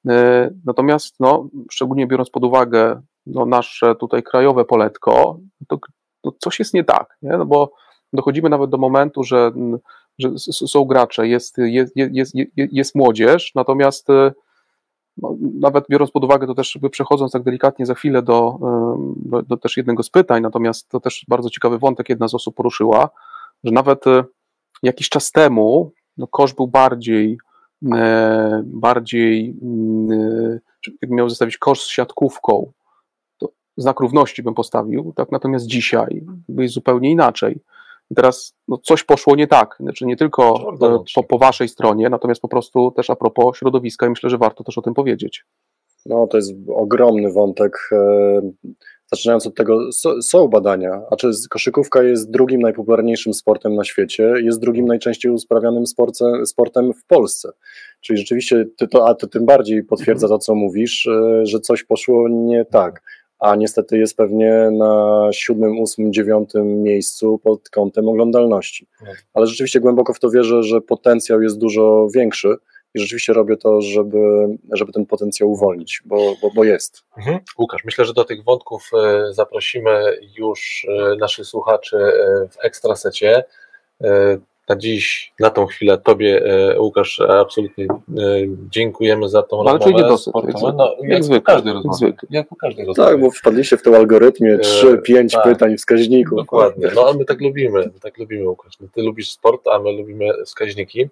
E, 0.10 0.50
natomiast 0.66 1.16
no, 1.20 1.50
szczególnie 1.72 2.08
biorąc 2.08 2.30
pod 2.30 2.44
uwagę 2.44 3.02
no, 3.26 3.46
nasze 3.46 3.96
tutaj 3.96 4.24
krajowe 4.24 4.66
poletko, 4.66 5.40
to, 5.68 5.80
to 6.22 6.32
coś 6.40 6.60
jest 6.60 6.74
nie 6.74 6.84
tak, 6.84 7.18
nie? 7.22 7.38
No 7.38 7.46
bo 7.46 7.72
dochodzimy 8.14 8.50
nawet 8.50 8.70
do 8.70 8.78
momentu, 8.78 9.24
że, 9.24 9.52
że 10.20 10.30
są 10.40 10.86
gracze, 10.86 11.28
jest, 11.28 11.58
jest, 11.58 11.94
jest, 11.96 12.36
jest, 12.36 12.36
jest 12.56 12.96
młodzież, 12.96 13.52
natomiast 13.56 14.08
no, 14.08 14.32
nawet 15.60 15.86
biorąc 15.90 16.12
pod 16.12 16.24
uwagę 16.24 16.48
to 16.48 16.56
też 16.56 16.80
przechodząc 16.92 17.32
tak 17.32 17.44
delikatnie 17.44 17.86
za 17.86 17.96
chwilę 17.96 18.22
do, 18.22 18.60
do, 19.16 19.42
do, 19.42 19.58
też 19.58 19.78
jednego 19.78 20.04
z 20.04 20.10
pytań, 20.10 20.42
natomiast 20.42 20.90
to 20.90 21.00
też 21.00 21.26
bardzo 21.28 21.50
ciekawy 21.50 21.80
wątek 21.80 22.10
jedna 22.10 22.28
z 22.28 22.34
osób 22.34 22.56
poruszyła, 22.56 23.10
że 23.64 23.72
nawet 23.72 24.08
e, 24.08 24.24
jakiś 24.84 25.10
czas 25.10 25.32
temu 25.32 25.92
no, 26.18 26.28
kosz 26.28 26.54
był 26.54 26.68
bardziej 26.68 27.38
e, 27.94 28.62
bardziej 28.66 29.58
mm, 29.62 30.12
e, 30.12 30.60
jakbym 31.02 31.18
miał 31.18 31.30
zestawić 31.30 31.58
kosz 31.58 31.82
z 31.82 31.88
siatkówką, 31.88 32.72
to 33.38 33.50
znak 33.78 34.00
równości 34.00 34.44
bym 34.44 34.54
postawił, 34.54 35.14
tak 35.16 35.32
natomiast 35.32 35.66
dzisiaj 35.66 36.26
jest 36.50 36.74
zupełnie 36.74 37.12
inaczej. 37.12 37.60
I 38.12 38.16
teraz 38.16 38.56
no, 38.68 38.78
coś 38.78 39.04
poszło 39.04 39.36
nie 39.36 39.48
tak, 39.48 39.76
znaczy 39.80 40.06
nie 40.06 40.16
tylko 40.16 40.74
e, 40.82 41.04
po, 41.16 41.24
po, 41.24 41.38
waszej 41.38 41.68
stronie, 41.68 42.10
natomiast 42.10 42.42
po 42.42 42.48
prostu 42.48 42.92
też 42.92 43.10
a 43.10 43.16
propos 43.16 43.58
środowiska 43.58 44.08
i 44.08 44.10
myślę, 44.10 44.30
że 44.30 44.38
warto 44.38 44.64
też 44.64 44.78
o 44.78 44.82
tym 44.82 44.94
powiedzieć. 44.94 45.46
No 46.06 46.28
to 46.28 46.38
jest 46.38 46.54
ogromny 46.76 47.32
wątek. 47.32 47.90
E, 47.92 48.42
zaczynając 49.14 49.48
od 49.48 49.56
tego, 49.56 49.80
są 50.22 50.48
badania, 50.48 51.02
a 51.12 51.16
czy 51.16 51.32
koszykówka 51.50 52.04
jest 52.04 52.32
drugim 52.32 52.62
najpopularniejszym 52.62 53.34
sportem 53.34 53.76
na 53.76 53.84
świecie, 53.84 54.34
jest 54.44 54.60
drugim 54.60 54.86
najczęściej 54.86 55.32
usprawianym 55.32 55.88
sportem, 55.88 56.46
sportem 56.46 56.94
w 56.94 57.06
Polsce. 57.06 57.52
Czyli 58.02 58.20
rzeczywiście, 58.20 58.66
ty 58.78 58.88
to, 58.88 59.08
a 59.08 59.16
to 59.16 59.28
tym 59.28 59.46
bardziej 59.46 59.84
potwierdza 59.84 60.28
to, 60.28 60.38
co 60.38 60.56
mówisz, 60.56 61.08
e, 61.08 61.46
że 61.46 61.60
coś 61.60 61.84
poszło 61.84 62.30
nie 62.30 62.66
tak 62.66 63.02
a 63.42 63.56
niestety 63.56 63.98
jest 63.98 64.18
pewnie 64.18 64.70
na 64.72 65.28
siódmym, 65.32 65.80
ósmym, 65.80 66.14
dziewiątym 66.14 66.84
miejscu 66.84 67.40
pod 67.44 67.70
kątem 67.70 68.08
oglądalności. 68.08 68.88
Tak. 69.00 69.26
Ale 69.34 69.48
rzeczywiście 69.48 69.80
głęboko 69.80 70.14
w 70.14 70.20
to 70.20 70.30
wierzę, 70.30 70.64
że 70.64 70.82
potencjał 70.82 71.42
jest 71.42 71.58
dużo 71.58 72.08
większy 72.16 72.56
i 72.94 73.00
rzeczywiście 73.00 73.34
robię 73.34 73.58
to, 73.58 73.82
żeby, 73.82 74.20
żeby 74.72 74.92
ten 74.92 75.06
potencjał 75.06 75.52
uwolnić, 75.52 76.02
bo, 76.06 76.36
bo, 76.42 76.52
bo 76.56 76.64
jest. 76.64 77.04
Mhm. 77.18 77.40
Łukasz, 77.58 77.84
myślę, 77.86 78.06
że 78.06 78.14
do 78.14 78.24
tych 78.24 78.44
wątków 78.44 78.90
e, 78.94 79.34
zaprosimy 79.34 80.18
już 80.38 80.88
e, 80.90 81.16
naszych 81.16 81.46
słuchaczy 81.46 81.98
e, 81.98 82.48
w 82.48 82.66
ekstrasecie 82.66 83.44
na 84.72 84.78
dziś, 84.78 85.34
na 85.40 85.50
tą 85.50 85.66
chwilę 85.66 85.98
Tobie, 85.98 86.46
e, 86.46 86.82
Łukasz, 86.82 87.20
absolutnie 87.20 87.86
e, 87.86 87.98
dziękujemy 88.70 89.30
za 89.30 89.44
tą 89.44 89.64
rozmowę. 89.64 89.96
Ale 89.96 90.10
dosyć, 90.10 90.34
no, 90.34 90.96
jak, 91.02 91.10
jak 91.10 91.24
zwykle, 91.24 91.56
każdy 91.56 91.74
rozmowie. 91.74 92.14
Jak 92.30 92.48
po 92.48 92.56
każdej 92.56 92.86
rozmowie. 92.86 93.12
Tak, 93.12 93.22
bo 93.22 93.32
wpadliście 93.32 93.78
w 93.78 93.82
tym 93.82 93.96
algorytmie 93.96 94.58
3-5 94.58 95.26
e, 95.26 95.30
tak, 95.30 95.44
pytań 95.44 95.78
wskaźników. 95.78 96.38
Dokładnie, 96.38 96.88
no 96.96 97.10
a 97.10 97.14
my 97.14 97.26
tak 97.26 97.42
lubimy, 97.42 97.90
tak 98.02 98.18
lubimy 98.18 98.50
Łukasz. 98.50 98.80
No, 98.80 98.88
ty 98.94 99.02
lubisz 99.02 99.32
sport, 99.32 99.68
a 99.68 99.80
my 99.80 99.92
lubimy 99.92 100.30
wskaźniki, 100.46 101.10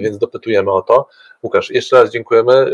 więc 0.00 0.18
dopytujemy 0.18 0.72
o 0.72 0.82
to. 0.82 1.08
Łukasz, 1.42 1.70
jeszcze 1.70 1.96
raz 1.96 2.10
dziękujemy 2.10 2.70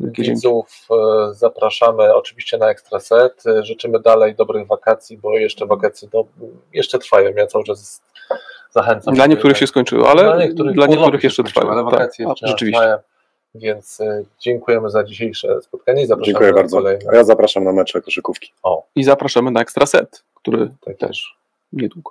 widzów 0.00 0.88
zapraszamy 1.32 2.14
oczywiście 2.14 2.58
na 2.58 2.70
Ekstraset. 2.70 3.42
Życzymy 3.62 4.00
dalej 4.00 4.34
dobrych 4.34 4.66
wakacji, 4.66 5.18
bo 5.18 5.38
jeszcze 5.38 5.66
wakacje 5.66 6.08
do, 6.08 6.24
jeszcze 6.72 6.98
trwają. 6.98 7.30
Ja 7.36 7.46
cały 7.46 7.64
czas 7.64 8.02
zachęcam. 8.74 9.14
Dla 9.14 9.26
niektórych 9.26 9.56
się 9.56 9.66
skończyły, 9.66 10.08
ale 10.08 10.22
dla 10.22 10.36
niektórych, 10.36 10.76
urlopy 10.78 11.20
się 11.20 11.26
jeszcze 11.26 11.44
trwają. 11.44 11.70
Ale 11.70 11.82
Tak, 11.84 11.92
wakacje 11.92 12.26
a, 12.28 12.34
wciąż 12.34 12.50
rzeczywiście. 12.50 12.80
trwają. 12.80 12.98
Więc 13.54 14.00
e, 14.00 14.22
dziękujemy 14.40 14.90
za 14.90 15.04
dzisiejsze 15.04 15.62
spotkanie 15.62 16.02
i 16.02 16.06
zapraszamy 16.06 16.26
Dziękuję 16.32 16.50
na 16.50 16.56
bardzo. 16.56 16.76
kolejne. 16.76 17.10
A 17.12 17.16
ja 17.16 17.24
zapraszam 17.24 17.64
na 17.64 17.72
mecze 17.72 18.00
koszykówki. 18.02 18.52
I 18.96 19.04
zapraszamy 19.04 19.50
na 19.50 19.60
Ekstraset, 19.60 20.24
który 20.34 20.70
Tak 20.84 20.96
też 20.96 21.36
niedługo. 21.72 22.10